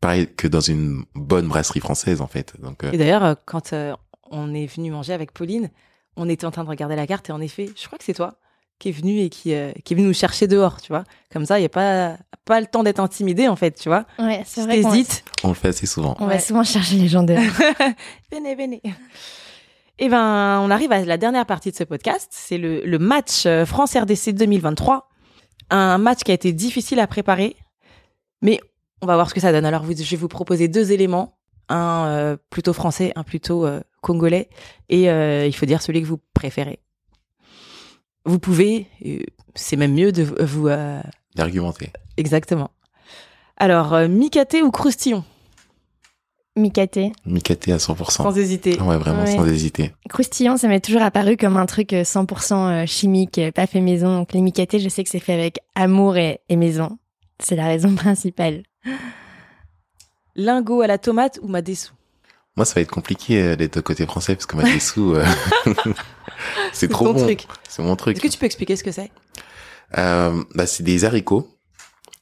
pareil 0.02 0.28
que 0.36 0.46
dans 0.46 0.60
une 0.60 1.04
bonne 1.14 1.48
brasserie 1.48 1.80
française 1.80 2.20
en 2.20 2.26
fait. 2.26 2.52
Donc 2.60 2.84
euh, 2.84 2.90
Et 2.92 2.98
d'ailleurs, 2.98 3.24
euh, 3.24 3.34
quand 3.46 3.72
euh, 3.72 3.94
on 4.30 4.52
est 4.52 4.66
venu 4.66 4.90
manger 4.90 5.14
avec 5.14 5.32
Pauline, 5.32 5.70
on 6.16 6.28
était 6.28 6.44
en 6.44 6.50
train 6.50 6.64
de 6.64 6.68
regarder 6.68 6.96
la 6.96 7.06
carte 7.06 7.30
et 7.30 7.32
en 7.32 7.40
effet, 7.40 7.70
je 7.74 7.86
crois 7.86 7.96
que 7.98 8.04
c'est 8.04 8.12
toi 8.12 8.34
qui 8.78 8.88
est 8.88 8.92
venu 8.92 9.20
et 9.20 9.30
qui, 9.30 9.54
euh, 9.54 9.70
qui 9.84 9.94
est 9.94 9.96
venu 9.96 10.08
nous 10.08 10.12
chercher 10.14 10.48
dehors, 10.48 10.80
tu 10.82 10.88
vois. 10.88 11.04
Comme 11.32 11.46
ça, 11.46 11.56
il 11.58 11.62
n'y 11.62 11.66
a 11.66 11.68
pas, 11.68 12.16
pas 12.44 12.60
le 12.60 12.66
temps 12.66 12.82
d'être 12.82 12.98
intimidé, 12.98 13.46
en 13.46 13.54
fait, 13.54 13.78
tu 13.78 13.88
vois. 13.88 14.04
Ouais, 14.18 14.42
c'est 14.44 14.62
vrai 14.62 14.82
qu'on 14.82 14.88
va, 14.88 14.94
t'hésites, 14.96 15.24
on 15.44 15.48
le 15.50 15.54
fait 15.54 15.68
assez 15.68 15.86
souvent. 15.86 16.16
on 16.18 16.26
Ouais. 16.26 16.34
va 16.34 16.40
souvent 16.40 16.64
chercher 16.64 16.96
les 16.96 17.06
gens 17.06 17.22
dehors. 17.22 17.38
venez, 18.32 18.56
venez. 18.56 18.82
Eh 20.00 20.08
ben, 20.08 20.58
on 20.60 20.68
arrive 20.70 20.90
à 20.90 21.04
la 21.04 21.16
dernière 21.16 21.46
partie 21.46 21.70
de 21.70 21.76
ce 21.76 21.84
podcast. 21.84 22.26
C'est 22.32 22.58
le, 22.58 22.80
le 22.84 22.98
match 22.98 23.46
France-RDC 23.66 24.30
2023. 24.34 25.08
Un 25.70 25.98
match 25.98 26.24
qui 26.24 26.32
a 26.32 26.34
été 26.34 26.52
difficile 26.52 26.98
à 26.98 27.06
préparer, 27.06 27.54
mais 28.42 28.60
on 29.02 29.06
va 29.06 29.14
voir 29.16 29.28
ce 29.28 29.34
que 29.34 29.40
ça 29.40 29.52
donne. 29.52 29.64
Alors, 29.66 29.82
vous- 29.82 29.96
je 29.96 30.10
vais 30.10 30.16
vous 30.16 30.28
proposer 30.28 30.68
deux 30.68 30.92
éléments. 30.92 31.36
Un 31.68 32.06
euh, 32.08 32.36
plutôt 32.50 32.72
français, 32.72 33.12
un 33.16 33.22
plutôt 33.22 33.64
euh, 33.66 33.80
congolais. 34.00 34.48
Et 34.88 35.10
euh, 35.10 35.46
il 35.46 35.54
faut 35.54 35.66
dire 35.66 35.80
celui 35.82 36.02
que 36.02 36.06
vous 36.06 36.18
préférez. 36.34 36.80
Vous 38.24 38.38
pouvez, 38.38 38.86
c'est 39.54 39.76
même 39.76 39.94
mieux 39.94 40.12
de 40.12 40.22
vous... 40.44 40.68
euh, 40.68 41.00
D'argumenter. 41.34 41.90
exactement. 42.16 42.70
Alors, 43.56 43.94
euh, 43.94 44.08
micaté 44.08 44.62
ou 44.62 44.70
croustillon? 44.70 45.24
Micaté. 46.54 47.12
Micaté 47.24 47.72
à 47.72 47.78
100%. 47.78 48.10
Sans 48.10 48.36
hésiter. 48.36 48.78
Ouais, 48.80 48.98
vraiment 48.98 49.22
Ouais. 49.24 49.34
sans 49.36 49.46
hésiter. 49.46 49.92
Croustillant, 50.10 50.58
ça 50.58 50.68
m'est 50.68 50.84
toujours 50.84 51.00
apparu 51.02 51.36
comme 51.38 51.56
un 51.56 51.64
truc 51.66 51.92
euh, 51.94 52.02
100% 52.02 52.54
euh, 52.82 52.86
chimique, 52.86 53.40
pas 53.54 53.66
fait 53.66 53.80
maison. 53.80 54.18
Donc 54.18 54.32
les 54.34 54.42
micatés, 54.42 54.78
je 54.78 54.88
sais 54.90 55.02
que 55.02 55.08
c'est 55.10 55.18
fait 55.20 55.32
avec 55.32 55.60
amour 55.74 56.16
et, 56.18 56.40
et 56.50 56.56
maison. 56.56 56.98
C'est 57.42 57.56
la 57.56 57.66
raison 57.66 57.94
principale. 57.94 58.62
Lingot 60.34 60.80
à 60.80 60.86
la 60.86 60.98
tomate 60.98 61.38
ou 61.42 61.48
madessou? 61.48 61.92
Moi, 62.56 62.64
ça 62.66 62.74
va 62.74 62.80
être 62.82 62.90
compliqué 62.90 63.42
euh, 63.42 63.56
d'être 63.56 63.80
côté 63.80 64.04
français 64.06 64.34
parce 64.34 64.46
que 64.46 64.56
moi, 64.56 64.64
des 64.64 64.78
sous, 64.78 65.14
euh, 65.14 65.24
c'est 66.72 66.88
trop 66.88 67.06
ton 67.06 67.24
bon. 67.26 67.36
C'est 67.68 67.82
mon 67.82 67.96
truc. 67.96 68.16
Est-ce 68.16 68.22
que 68.22 68.32
tu 68.32 68.38
peux 68.38 68.46
expliquer 68.46 68.76
ce 68.76 68.84
que 68.84 68.92
c'est? 68.92 69.10
Euh, 69.96 70.42
bah, 70.54 70.66
c'est 70.66 70.82
des 70.82 71.04
haricots, 71.04 71.48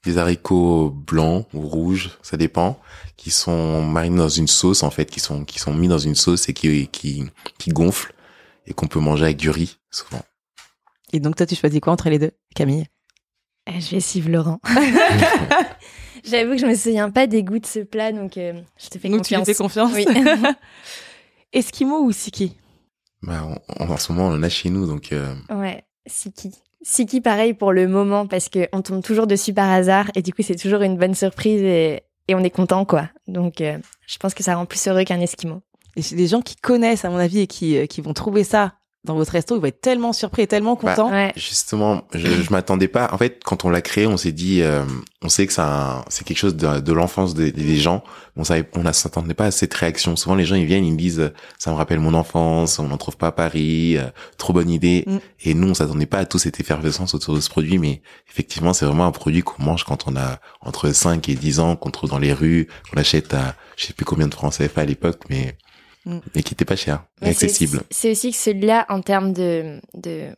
des 0.05 0.19
haricots 0.19 0.91
blancs 0.91 1.47
ou 1.53 1.61
rouges, 1.61 2.17
ça 2.23 2.37
dépend, 2.37 2.81
qui 3.17 3.31
sont 3.31 3.83
marinés 3.83 4.19
dans 4.19 4.29
une 4.29 4.47
sauce 4.49 4.83
en 4.85 4.91
fait, 4.91 5.07
qui 5.07 5.21
sont 5.21 5.45
qui 5.45 5.59
sont 5.59 5.75
mis 5.75 5.89
dans 5.89 5.99
une 5.99 6.15
sauce 6.15 6.49
et 6.49 6.53
qui 6.53 6.87
qui 6.89 7.25
qui 7.59 7.71
gonflent 7.71 8.15
et 8.67 8.73
qu'on 8.73 8.87
peut 8.87 9.01
manger 9.01 9.25
avec 9.25 9.37
du 9.37 9.51
riz 9.51 9.79
souvent. 9.91 10.23
Et 11.13 11.19
donc 11.19 11.35
toi, 11.37 11.47
tu 11.47 11.57
choisis 11.57 11.81
quoi 11.81 11.93
entre 11.93 12.09
les 12.09 12.21
deux, 12.21 12.31
Camille? 12.55 12.87
Je 13.79 13.91
vais 13.91 14.01
suivre 14.01 14.31
Laurent. 14.31 14.61
J'avoue 16.25 16.53
que 16.53 16.59
je 16.59 16.67
me 16.67 16.75
souviens 16.75 17.11
pas 17.11 17.27
des 17.27 17.43
goûts 17.43 17.59
de 17.59 17.67
ce 17.67 17.81
plat, 17.81 18.13
donc 18.13 18.37
euh, 18.37 18.53
je 18.79 18.89
te 18.89 18.99
fais 18.99 19.09
Donc 19.09 19.23
tu 19.25 19.35
confiance. 19.35 19.47
fais 19.47 19.55
confiance 19.55 19.93
Oui. 19.95 20.07
Esquimau 21.53 22.03
ou 22.05 22.13
Siki? 22.13 22.57
Bah, 23.23 23.47
en, 23.79 23.85
en 23.91 23.97
ce 23.97 24.13
moment, 24.13 24.29
on 24.29 24.35
en 24.35 24.43
a 24.43 24.49
chez 24.49 24.71
nous, 24.71 24.87
donc 24.87 25.13
euh, 25.13 25.35
ouais, 25.51 25.85
Siki. 26.07 26.53
Siki, 26.83 27.21
pareil 27.21 27.55
pour 27.55 27.73
le 27.73 27.87
moment, 27.89 28.27
parce 28.27 28.49
que 28.49 28.69
on 28.73 28.83
tombe 28.83 29.03
toujours 29.03 29.27
dessus 29.27 29.53
par 29.53 29.71
hasard, 29.71 30.11
et 30.15 30.23
du 30.23 30.33
coup, 30.33 30.43
c'est 30.43 30.57
toujours 30.57 30.83
une 30.83 30.97
bonne 30.97 31.15
surprise, 31.15 31.63
et, 31.63 32.03
et 32.29 32.35
on 32.35 32.41
est 32.41 32.51
content, 32.51 32.85
quoi. 32.85 33.09
Donc, 33.27 33.61
euh, 33.61 33.79
je 34.07 34.19
pense 34.19 34.33
que 34.35 34.43
ça 34.43 34.55
rend 34.57 34.67
plus 34.67 34.87
heureux 34.89 35.05
qu'un 35.05 35.21
Esquimau. 35.21 35.61
Et 35.97 36.03
c'est 36.03 36.17
des 36.17 36.29
gens 36.29 36.41
qui 36.41 36.57
connaissent, 36.57 37.05
à 37.05 37.11
mon 37.11 37.19
avis, 37.19 37.41
et 37.41 37.47
qui, 37.47 37.87
qui 37.89 38.01
vont 38.01 38.15
trouver 38.15 38.45
ça 38.45 38.75
dans 39.05 39.15
votre 39.15 39.33
resto, 39.33 39.57
ils 39.57 39.61
vont 39.61 39.67
être 39.67 39.81
tellement 39.81 40.13
surpris 40.13 40.43
et 40.43 40.47
tellement 40.47 40.75
Bah, 40.75 40.95
contents. 40.95 41.11
Ouais. 41.11 41.33
Justement, 41.35 42.03
je, 42.13 42.27
je 42.27 42.51
m'attendais 42.51 42.87
pas. 42.89 43.09
En 43.13 43.17
fait, 43.19 43.41
quand 43.45 43.65
on 43.65 43.71
l'a 43.71 43.81
créé, 43.81 44.07
on 44.07 44.19
s'est 44.19 44.31
dit, 44.33 44.61
euh, 44.61 44.85
on 45.23 45.31
sait 45.31 45.47
que 45.47 45.55
c'est 45.55 45.63
un- 45.63 46.05
c'est 46.09 46.23
quelque 46.25 46.37
chose 46.37 46.55
de, 46.55 46.81
de 46.81 46.93
l'enfance 46.93 47.33
des, 47.35 47.51
des 47.51 47.77
gens. 47.77 48.05
On 48.37 48.45
savait, 48.45 48.69
on 48.77 48.83
ne 48.83 48.93
s'attendait 48.93 49.33
pas 49.33 49.47
à 49.47 49.51
cette 49.51 49.73
réaction. 49.73 50.17
Souvent, 50.17 50.35
les 50.35 50.45
gens 50.45 50.55
ils 50.55 50.67
viennent, 50.67 50.85
ils 50.85 50.93
me 50.93 50.99
disent, 50.99 51.21
euh, 51.21 51.33
ça 51.59 51.71
me 51.71 51.77
rappelle 51.77 51.99
mon 51.99 52.13
enfance, 52.13 52.79
on 52.79 52.89
n'en 52.89 52.99
trouve 52.99 53.17
pas 53.17 53.29
à 53.29 53.33
Paris, 53.33 53.97
euh, 53.97 54.05
trop 54.37 54.53
bonne 54.53 54.69
idée. 54.69 55.05
Mm. 55.07 55.17
Et 55.45 55.55
nous, 55.55 55.69
on 55.71 55.75
s'attendait 55.75 56.05
pas 56.07 56.19
à 56.19 56.25
toute 56.27 56.43
cette 56.43 56.61
effervescence 56.61 57.15
autour 57.15 57.35
de 57.35 57.41
ce 57.41 57.49
produit, 57.49 57.79
mais 57.79 58.03
effectivement, 58.31 58.75
c'est 58.75 58.85
vraiment 58.85 59.07
un 59.07 59.13
produit 59.13 59.41
qu'on 59.43 59.63
mange 59.63 59.85
quand 59.85 60.05
on 60.09 60.17
a 60.17 60.41
entre 60.61 60.91
5 60.93 61.27
et 61.31 61.35
10 61.37 61.59
ans, 61.61 61.75
qu'on 61.75 61.91
trouve 61.91 62.11
dans 62.11 62.19
les 62.19 62.35
rues, 62.35 62.69
qu'on 62.93 63.01
achète 63.01 63.33
à, 63.33 63.55
je 63.79 63.87
sais 63.87 63.93
plus 63.95 64.05
combien 64.05 64.29
de 64.29 64.35
francs 64.35 64.53
CFA 64.59 64.83
à 64.83 64.85
l'époque, 64.85 65.23
mais 65.31 65.57
Mm. 66.07 66.19
mais 66.35 66.43
qui 66.43 66.55
était 66.55 66.65
pas 66.65 66.77
cher, 66.77 67.05
et 67.21 67.27
Mais 67.27 67.33
c'est 67.35 67.45
accessible. 67.47 67.77
aussi- 67.79 67.87
C'est 67.91 68.11
aussi 68.13 68.31
que 68.31 68.37
celui-là, 68.37 68.87
en 68.89 69.01
termes 69.03 69.33
de, 69.33 69.81
de 69.95 70.29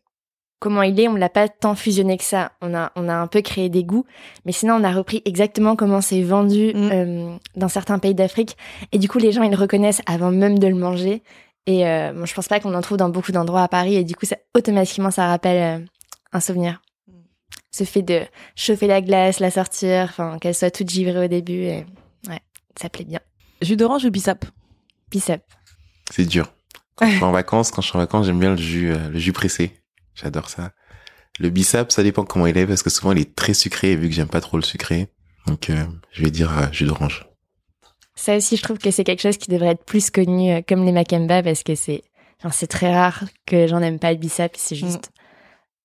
comment 0.59 0.83
il 0.83 0.99
est, 1.01 1.09
on 1.09 1.15
l'a 1.15 1.29
pas 1.29 1.49
tant 1.49 1.75
fusionné 1.75 2.17
que 2.19 2.25
ça. 2.25 2.53
On 2.61 2.75
a, 2.75 2.93
on 2.97 3.09
a 3.09 3.15
un 3.15 3.27
peu 3.27 3.43
créé 3.43 3.69
des 3.69 3.85
goûts, 3.85 4.05
mais 4.45 4.53
sinon 4.53 4.75
on 4.75 4.85
a 4.85 4.93
repris 4.93 5.23
exactement 5.25 5.77
comment 5.77 6.01
c'est 6.01 6.23
vendu 6.23 6.73
Mm. 6.75 6.91
euh, 6.93 7.37
dans 7.57 7.69
certains 7.69 7.99
pays 7.99 8.15
d'Afrique. 8.15 8.57
Et 8.93 8.99
du 8.99 9.09
coup, 9.09 9.19
les 9.19 9.31
gens 9.33 9.43
ils 9.43 9.51
le 9.51 9.57
reconnaissent 9.57 10.03
avant 10.07 10.31
même 10.33 10.59
de 10.59 10.67
le 10.67 10.75
manger. 10.75 11.23
Et 11.67 11.87
euh, 11.87 12.13
bon, 12.13 12.27
je 12.27 12.35
pense 12.35 12.49
pas 12.49 12.59
qu'on 12.59 12.75
en 12.75 12.81
trouve 12.81 12.97
dans 12.99 13.09
beaucoup 13.09 13.31
d'endroits 13.33 13.63
à 13.63 13.69
Paris. 13.69 13.95
Et 13.97 14.03
du 14.05 14.17
coup, 14.17 14.27
ça, 14.27 14.37
automatiquement, 14.57 15.13
ça 15.13 15.29
rappelle 15.29 15.81
euh, 15.83 15.87
un 16.33 16.41
souvenir. 16.41 16.83
Ce 17.71 17.85
fait 17.85 18.03
de 18.03 18.21
chauffer 18.57 18.87
la 18.89 19.01
glace, 19.01 19.39
la 19.41 19.51
sortir, 19.51 20.03
enfin 20.11 20.39
qu'elle 20.41 20.55
soit 20.55 20.71
toute 20.73 20.91
givrée 20.91 21.25
au 21.25 21.29
début. 21.29 21.63
Et 21.63 21.87
ouais, 22.29 22.41
ça 22.81 22.89
plaît 22.89 23.05
bien. 23.05 23.21
Jus 23.63 23.77
d'orange 23.77 24.05
ou 24.05 24.11
bissap? 24.11 24.45
Bissap. 25.13 25.43
C'est 26.11 26.25
dur. 26.25 26.53
Quand 26.97 27.07
je 27.07 27.13
suis 27.17 27.25
en 27.25 27.33
vacances, 27.33 27.71
quand 27.71 27.83
je 27.83 27.89
suis 27.89 27.97
en 27.97 28.01
vacances, 28.01 28.27
j'aime 28.27 28.41
bien 28.41 28.51
le 28.51 28.57
jus, 28.57 28.93
euh, 28.93 29.09
le 29.09 29.19
jus 29.19 29.33
pressé. 29.33 29.81
J'adore 30.15 30.49
ça. 30.49 30.73
Le 31.39 31.49
bissap, 31.49 31.91
ça 31.93 32.03
dépend 32.03 32.25
comment 32.25 32.47
il 32.47 32.57
est 32.59 32.67
parce 32.67 32.83
que 32.83 32.91
souvent 32.91 33.13
il 33.13 33.19
est 33.19 33.35
très 33.35 33.55
sucré 33.55 33.93
et 33.93 33.97
vu 33.97 34.09
que 34.09 34.15
j'aime 34.15 34.29
pas 34.29 34.41
trop 34.41 34.59
le 34.59 34.63
sucré, 34.63 35.09
donc 35.47 35.71
euh, 35.71 35.85
je 36.11 36.23
vais 36.23 36.31
dire 36.31 36.57
euh, 36.59 36.67
jus 36.73 36.85
d'orange. 36.85 37.27
Ça 38.15 38.37
aussi, 38.37 38.57
je 38.57 38.63
trouve 38.63 38.79
que 38.79 38.91
c'est 38.91 39.05
quelque 39.05 39.23
chose 39.23 39.39
qui 39.39 39.51
devrait 39.51 39.71
être 39.71 39.85
plus 39.85 40.11
connu, 40.11 40.53
euh, 40.53 40.61
comme 40.67 40.85
les 40.85 40.93
Macamba, 40.93 41.43
parce 41.43 41.63
que 41.63 41.75
c'est, 41.75 42.03
très 42.69 42.95
rare 42.95 43.25
que 43.47 43.57
les 43.57 43.69
gens 43.69 43.81
n'aiment 43.81 43.99
pas 43.99 44.13
le 44.13 44.19
bissap, 44.19 44.53
c'est 44.57 44.77
juste 44.77 45.11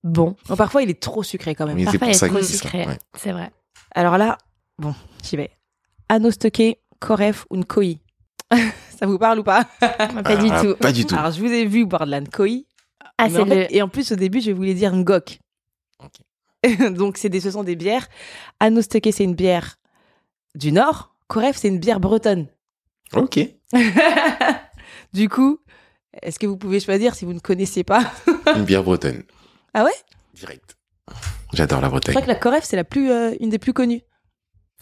bon. 0.04 0.36
Bon, 0.48 0.56
Parfois, 0.56 0.82
il 0.82 0.90
est 0.90 1.00
trop 1.00 1.22
sucré 1.22 1.54
quand 1.54 1.66
même. 1.66 1.76
Mais 1.76 1.84
Parfois, 1.84 2.00
pour 2.00 2.08
il 2.08 2.10
est 2.10 2.14
ça 2.14 2.28
trop 2.28 2.42
sucré. 2.42 2.86
ouais. 2.86 2.98
C'est 3.16 3.32
vrai. 3.32 3.50
Alors 3.94 4.18
là, 4.18 4.36
bon, 4.78 4.94
j'y 5.24 5.36
vais. 5.36 5.50
Anneau 6.10 6.30
stocké, 6.30 6.78
Coref 7.00 7.46
ou 7.50 7.56
Nkoi 7.56 7.94
Ça 8.98 9.06
vous 9.06 9.18
parle 9.18 9.38
ou 9.40 9.44
pas 9.44 9.64
Pas 9.80 10.36
du 10.36 10.48
Ah, 10.50 10.62
tout. 10.62 10.74
Pas 10.76 10.92
du 10.92 11.04
tout. 11.06 11.14
Alors, 11.14 11.30
je 11.30 11.40
vous 11.40 11.52
ai 11.52 11.64
vu 11.66 11.84
boire 11.86 12.04
de 12.06 12.10
la 12.10 12.20
Nkoi. 12.20 12.64
Ah, 13.16 13.28
c'est 13.30 13.44
le. 13.44 13.72
Et 13.74 13.82
en 13.82 13.88
plus, 13.88 14.10
au 14.12 14.16
début, 14.16 14.40
je 14.40 14.50
voulais 14.50 14.74
dire 14.74 14.92
Ngok. 14.94 15.38
Donc, 16.90 17.16
c'est 17.18 17.28
des, 17.28 17.40
ce 17.40 17.50
sont 17.50 17.62
des 17.64 17.76
bières. 17.76 18.08
Stocké, 18.80 19.12
c'est 19.12 19.24
une 19.24 19.34
bière 19.34 19.76
du 20.54 20.72
Nord. 20.72 21.14
Coref, 21.28 21.56
c'est 21.56 21.68
une 21.68 21.78
bière 21.78 22.00
bretonne. 22.00 22.46
Ok. 23.14 23.38
du 25.12 25.28
coup, 25.28 25.58
est-ce 26.22 26.38
que 26.38 26.46
vous 26.46 26.56
pouvez 26.56 26.80
choisir 26.80 27.14
si 27.14 27.24
vous 27.24 27.32
ne 27.34 27.38
connaissez 27.40 27.84
pas 27.84 28.10
Une 28.56 28.64
bière 28.64 28.82
bretonne. 28.82 29.22
Ah 29.74 29.84
ouais? 29.84 29.92
Direct. 30.34 30.76
J'adore 31.52 31.80
la 31.80 31.86
Je 31.88 31.90
Bretagne. 31.92 32.14
crois 32.14 32.22
que 32.22 32.28
la 32.28 32.34
Coref, 32.34 32.64
c'est 32.64 32.76
la 32.76 32.84
plus, 32.84 33.10
euh, 33.10 33.34
une 33.40 33.50
des 33.50 33.58
plus 33.58 33.72
connues. 33.72 34.02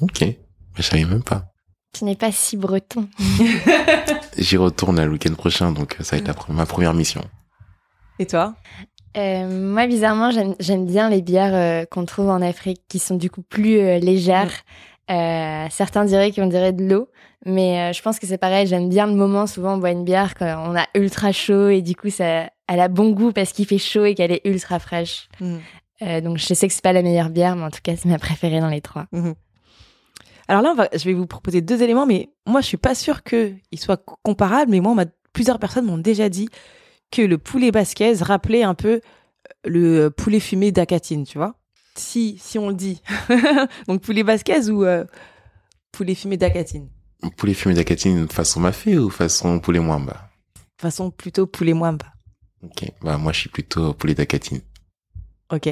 Ok. 0.01 0.21
Mais 0.23 0.37
je 0.77 0.83
savais 0.83 1.05
même 1.05 1.23
pas. 1.23 1.53
Ce 1.97 2.05
n'est 2.05 2.15
pas 2.15 2.31
si 2.31 2.59
breton. 2.59 3.09
J'y 4.37 4.59
retourne 4.59 5.03
le 5.03 5.11
week-end 5.11 5.33
prochain, 5.33 5.73
donc 5.73 5.97
euh, 5.99 6.05
ça 6.05 6.17
va 6.17 6.21
être 6.21 6.29
la 6.29 6.35
pre- 6.35 6.53
ma 6.53 6.67
première 6.67 6.93
mission. 6.93 7.23
Et 8.19 8.27
toi? 8.27 8.55
Euh, 9.17 9.73
moi, 9.73 9.87
bizarrement, 9.87 10.31
j'aime, 10.61 10.85
bien 10.87 11.09
les 11.09 11.23
bières 11.23 11.55
euh, 11.55 11.87
qu'on 11.87 12.05
trouve 12.05 12.29
en 12.29 12.43
Afrique, 12.43 12.83
qui 12.87 12.99
sont 12.99 13.17
du 13.17 13.31
coup 13.31 13.41
plus 13.41 13.79
euh, 13.79 13.99
légères. 13.99 14.53
Euh, 15.11 15.67
certains 15.71 16.05
diraient 16.05 16.33
qu'on 16.33 16.49
dirait 16.49 16.75
de 16.75 16.85
l'eau, 16.85 17.09
mais 17.47 17.81
euh, 17.81 17.93
je 17.95 18.03
pense 18.03 18.19
que 18.19 18.27
c'est 18.27 18.37
pareil. 18.37 18.67
J'aime 18.67 18.91
bien 18.91 19.07
le 19.07 19.15
moment. 19.15 19.47
Souvent, 19.47 19.75
on 19.75 19.79
boit 19.79 19.93
une 19.93 20.05
bière 20.05 20.35
quand 20.35 20.67
on 20.69 20.77
a 20.77 20.85
ultra 20.95 21.33
chaud 21.33 21.69
et 21.69 21.81
du 21.81 21.97
coup, 21.97 22.11
ça, 22.11 22.51
elle 22.69 22.81
a 22.81 22.89
bon 22.89 23.13
goût 23.13 23.33
parce 23.33 23.53
qu'il 23.53 23.65
fait 23.65 23.79
chaud 23.79 24.05
et 24.05 24.15
qu'elle 24.15 24.33
est 24.33 24.43
ultra 24.45 24.79
fraîche. 24.81 25.29
Mm. 25.41 25.57
Euh, 26.03 26.21
donc, 26.21 26.37
je 26.37 26.53
sais 26.53 26.69
que 26.69 26.75
c'est 26.75 26.85
pas 26.85 26.93
la 26.93 27.01
meilleure 27.01 27.31
bière, 27.31 27.57
mais 27.57 27.65
en 27.65 27.71
tout 27.71 27.81
cas, 27.83 27.97
c'est 27.97 28.09
ma 28.11 28.19
préférée 28.19 28.61
dans 28.61 28.69
les 28.69 28.83
trois. 28.83 29.07
Alors 30.49 30.63
là, 30.63 30.71
on 30.73 30.75
va- 30.75 30.89
je 30.93 31.05
vais 31.05 31.13
vous 31.13 31.27
proposer 31.27 31.61
deux 31.61 31.83
éléments, 31.83 32.07
mais 32.07 32.31
moi, 32.47 32.61
je 32.61 32.67
suis 32.67 32.77
pas 32.77 32.95
sûre 32.95 33.23
qu'ils 33.23 33.59
soient 33.79 33.97
co- 33.97 34.17
comparables. 34.23 34.71
Mais 34.71 34.81
moi, 34.81 34.95
on 34.97 35.05
plusieurs 35.33 35.59
personnes 35.59 35.87
m'ont 35.87 35.99
déjà 35.99 36.29
dit 36.29 36.49
que 37.11 37.23
le 37.23 37.39
poulet 37.39 37.71
basquez 37.71 38.15
rappelait 38.15 38.63
un 38.63 38.75
peu 38.75 39.01
le 39.65 40.09
poulet 40.09 40.41
fumé 40.41 40.73
d'Akatine, 40.73 41.25
tu 41.25 41.39
vois. 41.39 41.55
Si, 41.97 42.37
si 42.39 42.59
on 42.59 42.69
le 42.69 42.75
dit. 42.75 43.03
Donc 43.89 44.03
poulet 44.03 44.23
basquez 44.23 44.71
ou 44.71 44.85
euh, 44.85 45.05
poulet 45.93 46.15
fumé 46.15 46.37
d'Akatine? 46.37 46.89
Poulet 47.37 47.55
fumé 47.55 47.75
d'acatine 47.75 48.29
façon 48.29 48.61
mafé 48.61 48.99
ou 48.99 49.09
façon 49.11 49.59
poulet 49.59 49.81
mwamba? 49.81 50.31
Façon 50.81 51.11
plutôt 51.11 51.47
poulet 51.47 51.73
mwamba. 51.73 52.07
Ok. 52.63 52.91
Bah 53.03 53.17
moi 53.19 53.33
je 53.33 53.41
suis 53.41 53.49
plutôt 53.49 53.95
poulet 53.95 54.15
d'acatine. 54.15 54.61
Ok. 55.51 55.69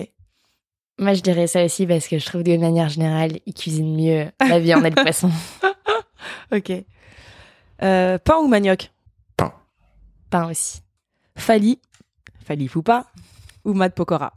Moi, 0.99 1.15
je 1.15 1.23
dirais 1.23 1.47
ça 1.49 1.65
aussi 1.65 1.87
parce 1.87 2.07
que 2.07 2.19
je 2.19 2.25
trouve 2.27 2.43
que 2.43 2.51
de 2.51 2.57
manière 2.57 2.89
générale, 2.89 3.39
ils 3.47 3.55
cuisinent 3.55 3.97
mieux 3.97 4.27
la 4.41 4.59
viande 4.61 4.85
et 4.87 4.91
le 4.91 4.95
poisson. 5.03 5.31
Ok. 6.53 6.71
Euh, 7.83 8.19
pain 8.19 8.37
ou 8.37 8.47
manioc? 8.47 8.91
Pain 10.31 10.51
aussi. 10.51 10.81
Fali, 11.37 11.81
Fali 12.45 12.69
Foupa 12.69 13.07
ou 13.65 13.73
Mad 13.75 13.93
Pokora? 13.93 14.33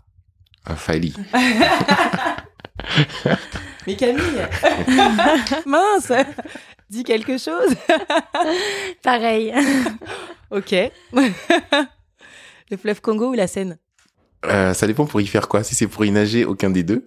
Un 0.66 0.76
Fali. 0.76 1.14
Mais 3.88 3.96
Camille 3.96 4.48
Mince 5.66 6.12
Dis 6.90 7.04
quelque 7.04 7.38
chose 7.38 7.76
Pareil. 9.04 9.54
Ok. 10.52 10.76
le 11.12 12.78
fleuve 12.78 13.02
Congo 13.02 13.30
ou 13.30 13.34
la 13.34 13.48
Seine? 13.48 13.78
Euh, 14.48 14.74
ça 14.74 14.88
dépend 14.88 15.06
pour 15.06 15.20
y 15.22 15.28
faire 15.28 15.48
quoi. 15.48 15.64
Si 15.64 15.76
c'est 15.76 15.88
pour 15.88 16.06
y 16.06 16.12
nager, 16.12 16.46
aucun 16.46 16.70
des 16.70 16.84
deux. 16.84 17.04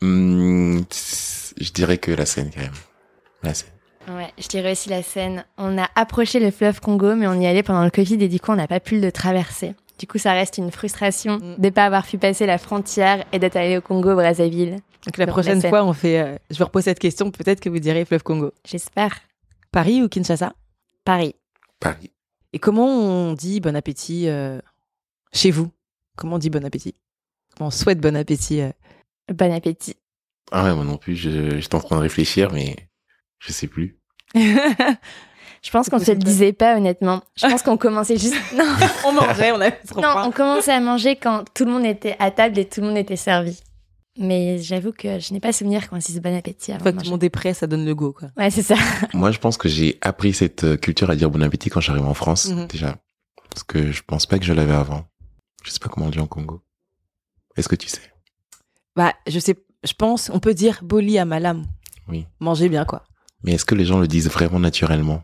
Hmm, 0.00 0.80
je 1.60 1.70
dirais 1.72 1.98
que 1.98 2.10
la 2.10 2.26
Seine 2.26 2.50
quand 2.52 2.60
même. 2.60 2.72
La 3.42 3.54
Seine. 3.54 3.70
Ouais, 4.08 4.30
je 4.38 4.48
dirais 4.48 4.72
aussi 4.72 4.90
la 4.90 5.02
Seine. 5.02 5.44
On 5.56 5.78
a 5.78 5.88
approché 5.94 6.40
le 6.40 6.50
fleuve 6.50 6.80
Congo, 6.80 7.14
mais 7.14 7.26
on 7.26 7.40
y 7.40 7.46
allait 7.46 7.62
pendant 7.62 7.84
le 7.84 7.90
Covid 7.90 8.22
et 8.22 8.28
du 8.28 8.38
coup, 8.38 8.52
on 8.52 8.56
n'a 8.56 8.68
pas 8.68 8.80
pu 8.80 9.00
le 9.00 9.10
traverser. 9.12 9.74
Du 9.98 10.06
coup, 10.06 10.18
ça 10.18 10.32
reste 10.32 10.58
une 10.58 10.70
frustration 10.70 11.36
Mm. 11.38 11.54
de 11.58 11.64
ne 11.66 11.70
pas 11.70 11.86
avoir 11.86 12.04
pu 12.06 12.18
passer 12.18 12.46
la 12.46 12.58
frontière 12.58 13.24
et 13.32 13.38
d'être 13.38 13.56
allé 13.56 13.78
au 13.78 13.80
Congo, 13.80 14.14
Brazzaville. 14.14 14.78
Donc 15.06 15.16
la 15.16 15.26
Donc, 15.26 15.34
prochaine 15.34 15.60
la 15.62 15.68
fois, 15.68 15.84
on 15.84 15.92
fait. 15.92 16.18
euh, 16.20 16.36
je 16.50 16.58
vous 16.58 16.64
repose 16.64 16.84
cette 16.84 16.98
question. 16.98 17.30
Peut-être 17.30 17.60
que 17.60 17.68
vous 17.68 17.78
direz 17.78 18.04
fleuve 18.04 18.22
Congo. 18.22 18.52
J'espère. 18.66 19.20
Paris 19.72 20.02
ou 20.02 20.08
Kinshasa? 20.08 20.52
Paris. 21.04 21.34
Paris. 21.80 22.10
Et 22.52 22.58
comment 22.58 22.86
on 22.88 23.32
dit 23.32 23.60
bon 23.60 23.74
appétit 23.76 24.28
euh, 24.28 24.60
chez 25.34 25.50
vous 25.50 25.70
Comment 26.16 26.36
on 26.36 26.38
dit 26.38 26.50
bon 26.50 26.64
appétit? 26.64 26.94
Comment 27.56 27.68
on 27.68 27.70
souhaite 27.70 28.00
bon 28.00 28.16
appétit 28.16 28.60
euh? 28.60 28.70
Bon 29.32 29.52
appétit. 29.52 29.96
Ah 30.52 30.64
ouais, 30.64 30.74
moi 30.74 30.84
non 30.84 30.96
plus. 30.96 31.16
Je, 31.16 31.58
j'étais 31.58 31.74
en 31.74 31.80
train 31.80 31.96
de 31.96 32.02
réfléchir, 32.02 32.52
mais 32.52 32.76
je 33.40 33.52
sais 33.52 33.66
plus. 33.66 33.98
Je 34.34 35.70
pense 35.70 35.88
qu'on 35.88 35.98
se 35.98 36.10
le 36.10 36.18
disait 36.18 36.52
pas, 36.52 36.76
honnêtement. 36.76 37.22
Je 37.36 37.46
pense 37.46 37.62
qu'on 37.62 37.78
commençait 37.78 38.18
juste. 38.18 38.34
Non, 38.54 38.64
On 39.06 39.12
mangeait, 39.12 39.50
on 39.52 39.60
avait 39.60 39.72
trop 39.72 40.00
non, 40.02 40.12
on 40.18 40.30
commençait 40.30 40.72
à 40.72 40.80
manger 40.80 41.16
quand 41.16 41.44
tout 41.54 41.64
le 41.64 41.70
monde 41.72 41.86
était 41.86 42.16
à 42.18 42.30
table 42.30 42.58
et 42.58 42.66
tout 42.68 42.82
le 42.82 42.88
monde 42.88 42.98
était 42.98 43.16
servi. 43.16 43.58
Mais 44.18 44.58
j'avoue 44.58 44.92
que 44.92 45.18
je 45.18 45.32
n'ai 45.32 45.40
pas 45.40 45.52
souvenir 45.54 45.88
qu'on 45.88 45.98
se 46.02 46.06
dise 46.08 46.20
bon 46.20 46.36
appétit 46.36 46.70
Une 46.70 46.74
avant 46.76 46.82
fois 46.82 46.92
de 46.92 46.96
que 46.98 47.00
tout 47.02 47.06
le 47.06 47.10
monde 47.12 47.24
est 47.24 47.30
prêt, 47.30 47.54
ça 47.54 47.66
donne 47.66 47.86
le 47.86 47.94
go, 47.94 48.12
quoi. 48.12 48.28
Ouais, 48.36 48.50
c'est 48.50 48.62
ça. 48.62 48.74
Moi, 49.14 49.30
je 49.32 49.38
pense 49.38 49.56
que 49.56 49.68
j'ai 49.70 49.96
appris 50.02 50.34
cette 50.34 50.64
euh, 50.64 50.76
culture 50.76 51.08
à 51.08 51.16
dire 51.16 51.30
bon 51.30 51.42
appétit 51.42 51.70
quand 51.70 51.80
j'arrive 51.80 52.04
en 52.04 52.14
France, 52.14 52.50
Mhm. 52.50 52.66
déjà. 52.66 52.98
Parce 53.50 53.64
que 53.64 53.90
je 53.90 54.02
pense 54.06 54.26
pas 54.26 54.38
que 54.38 54.44
je 54.44 54.52
l'avais 54.52 54.74
avant. 54.74 55.06
Je 55.64 55.70
sais 55.70 55.78
pas 55.78 55.88
comment 55.88 56.06
on 56.06 56.10
dit 56.10 56.20
en 56.20 56.26
Congo. 56.26 56.62
Est-ce 57.56 57.68
que 57.68 57.76
tu 57.76 57.88
sais? 57.88 58.12
Bah, 58.96 59.12
je 59.26 59.38
sais, 59.38 59.56
je 59.82 59.92
pense, 59.92 60.30
on 60.32 60.40
peut 60.40 60.54
dire 60.54 60.80
boli 60.82 61.18
à 61.18 61.24
malam. 61.24 61.64
Oui. 62.08 62.26
Manger 62.40 62.68
bien, 62.68 62.84
quoi. 62.84 63.04
Mais 63.42 63.52
est-ce 63.52 63.64
que 63.64 63.74
les 63.74 63.84
gens 63.84 63.98
le 63.98 64.06
disent 64.06 64.30
vraiment 64.30 64.58
naturellement 64.58 65.22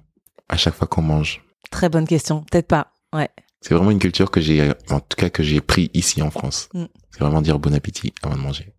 à 0.48 0.56
chaque 0.56 0.74
fois 0.74 0.86
qu'on 0.86 1.02
mange? 1.02 1.42
Très 1.70 1.88
bonne 1.88 2.06
question. 2.06 2.44
Peut-être 2.50 2.68
pas. 2.68 2.92
Ouais. 3.12 3.28
C'est 3.60 3.74
vraiment 3.74 3.90
une 3.90 3.98
culture 3.98 4.30
que 4.30 4.40
j'ai, 4.40 4.72
en 4.90 5.00
tout 5.00 5.16
cas 5.16 5.28
que 5.28 5.42
j'ai 5.42 5.60
pris 5.60 5.90
ici 5.94 6.22
en 6.22 6.30
France. 6.30 6.68
Mm. 6.72 6.84
C'est 7.10 7.20
vraiment 7.20 7.42
dire 7.42 7.58
bon 7.58 7.74
appétit 7.74 8.12
avant 8.22 8.34
de 8.34 8.40
manger. 8.40 8.72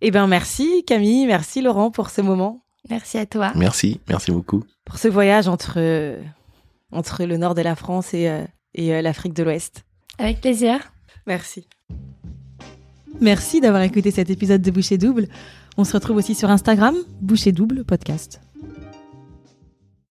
Eh 0.00 0.10
ben, 0.10 0.26
merci 0.26 0.84
Camille, 0.84 1.26
merci 1.26 1.60
Laurent 1.60 1.90
pour 1.90 2.10
ce 2.10 2.20
moment, 2.20 2.64
Merci 2.88 3.18
à 3.18 3.26
toi. 3.26 3.52
Merci, 3.54 4.00
merci 4.08 4.30
beaucoup. 4.30 4.64
pour 4.84 4.98
ce 4.98 5.08
voyage 5.08 5.48
entre 5.48 5.74
euh, 5.76 6.22
entre 6.92 7.24
le 7.24 7.36
nord 7.36 7.54
de 7.54 7.62
la 7.62 7.74
France 7.74 8.14
et 8.14 8.28
euh, 8.28 8.44
et 8.74 8.94
euh, 8.94 9.02
l'Afrique 9.02 9.34
de 9.34 9.42
l'Ouest. 9.42 9.84
Avec 10.18 10.40
plaisir. 10.40 10.92
Merci. 11.26 11.68
Merci 13.20 13.60
d'avoir 13.60 13.82
écouté 13.82 14.10
cet 14.10 14.30
épisode 14.30 14.62
de 14.62 14.70
Boucher 14.70 14.98
Double. 14.98 15.28
On 15.76 15.84
se 15.84 15.92
retrouve 15.92 16.16
aussi 16.16 16.34
sur 16.34 16.50
Instagram, 16.50 16.94
Boucher 17.20 17.52
Double 17.52 17.84
Podcast. 17.84 18.40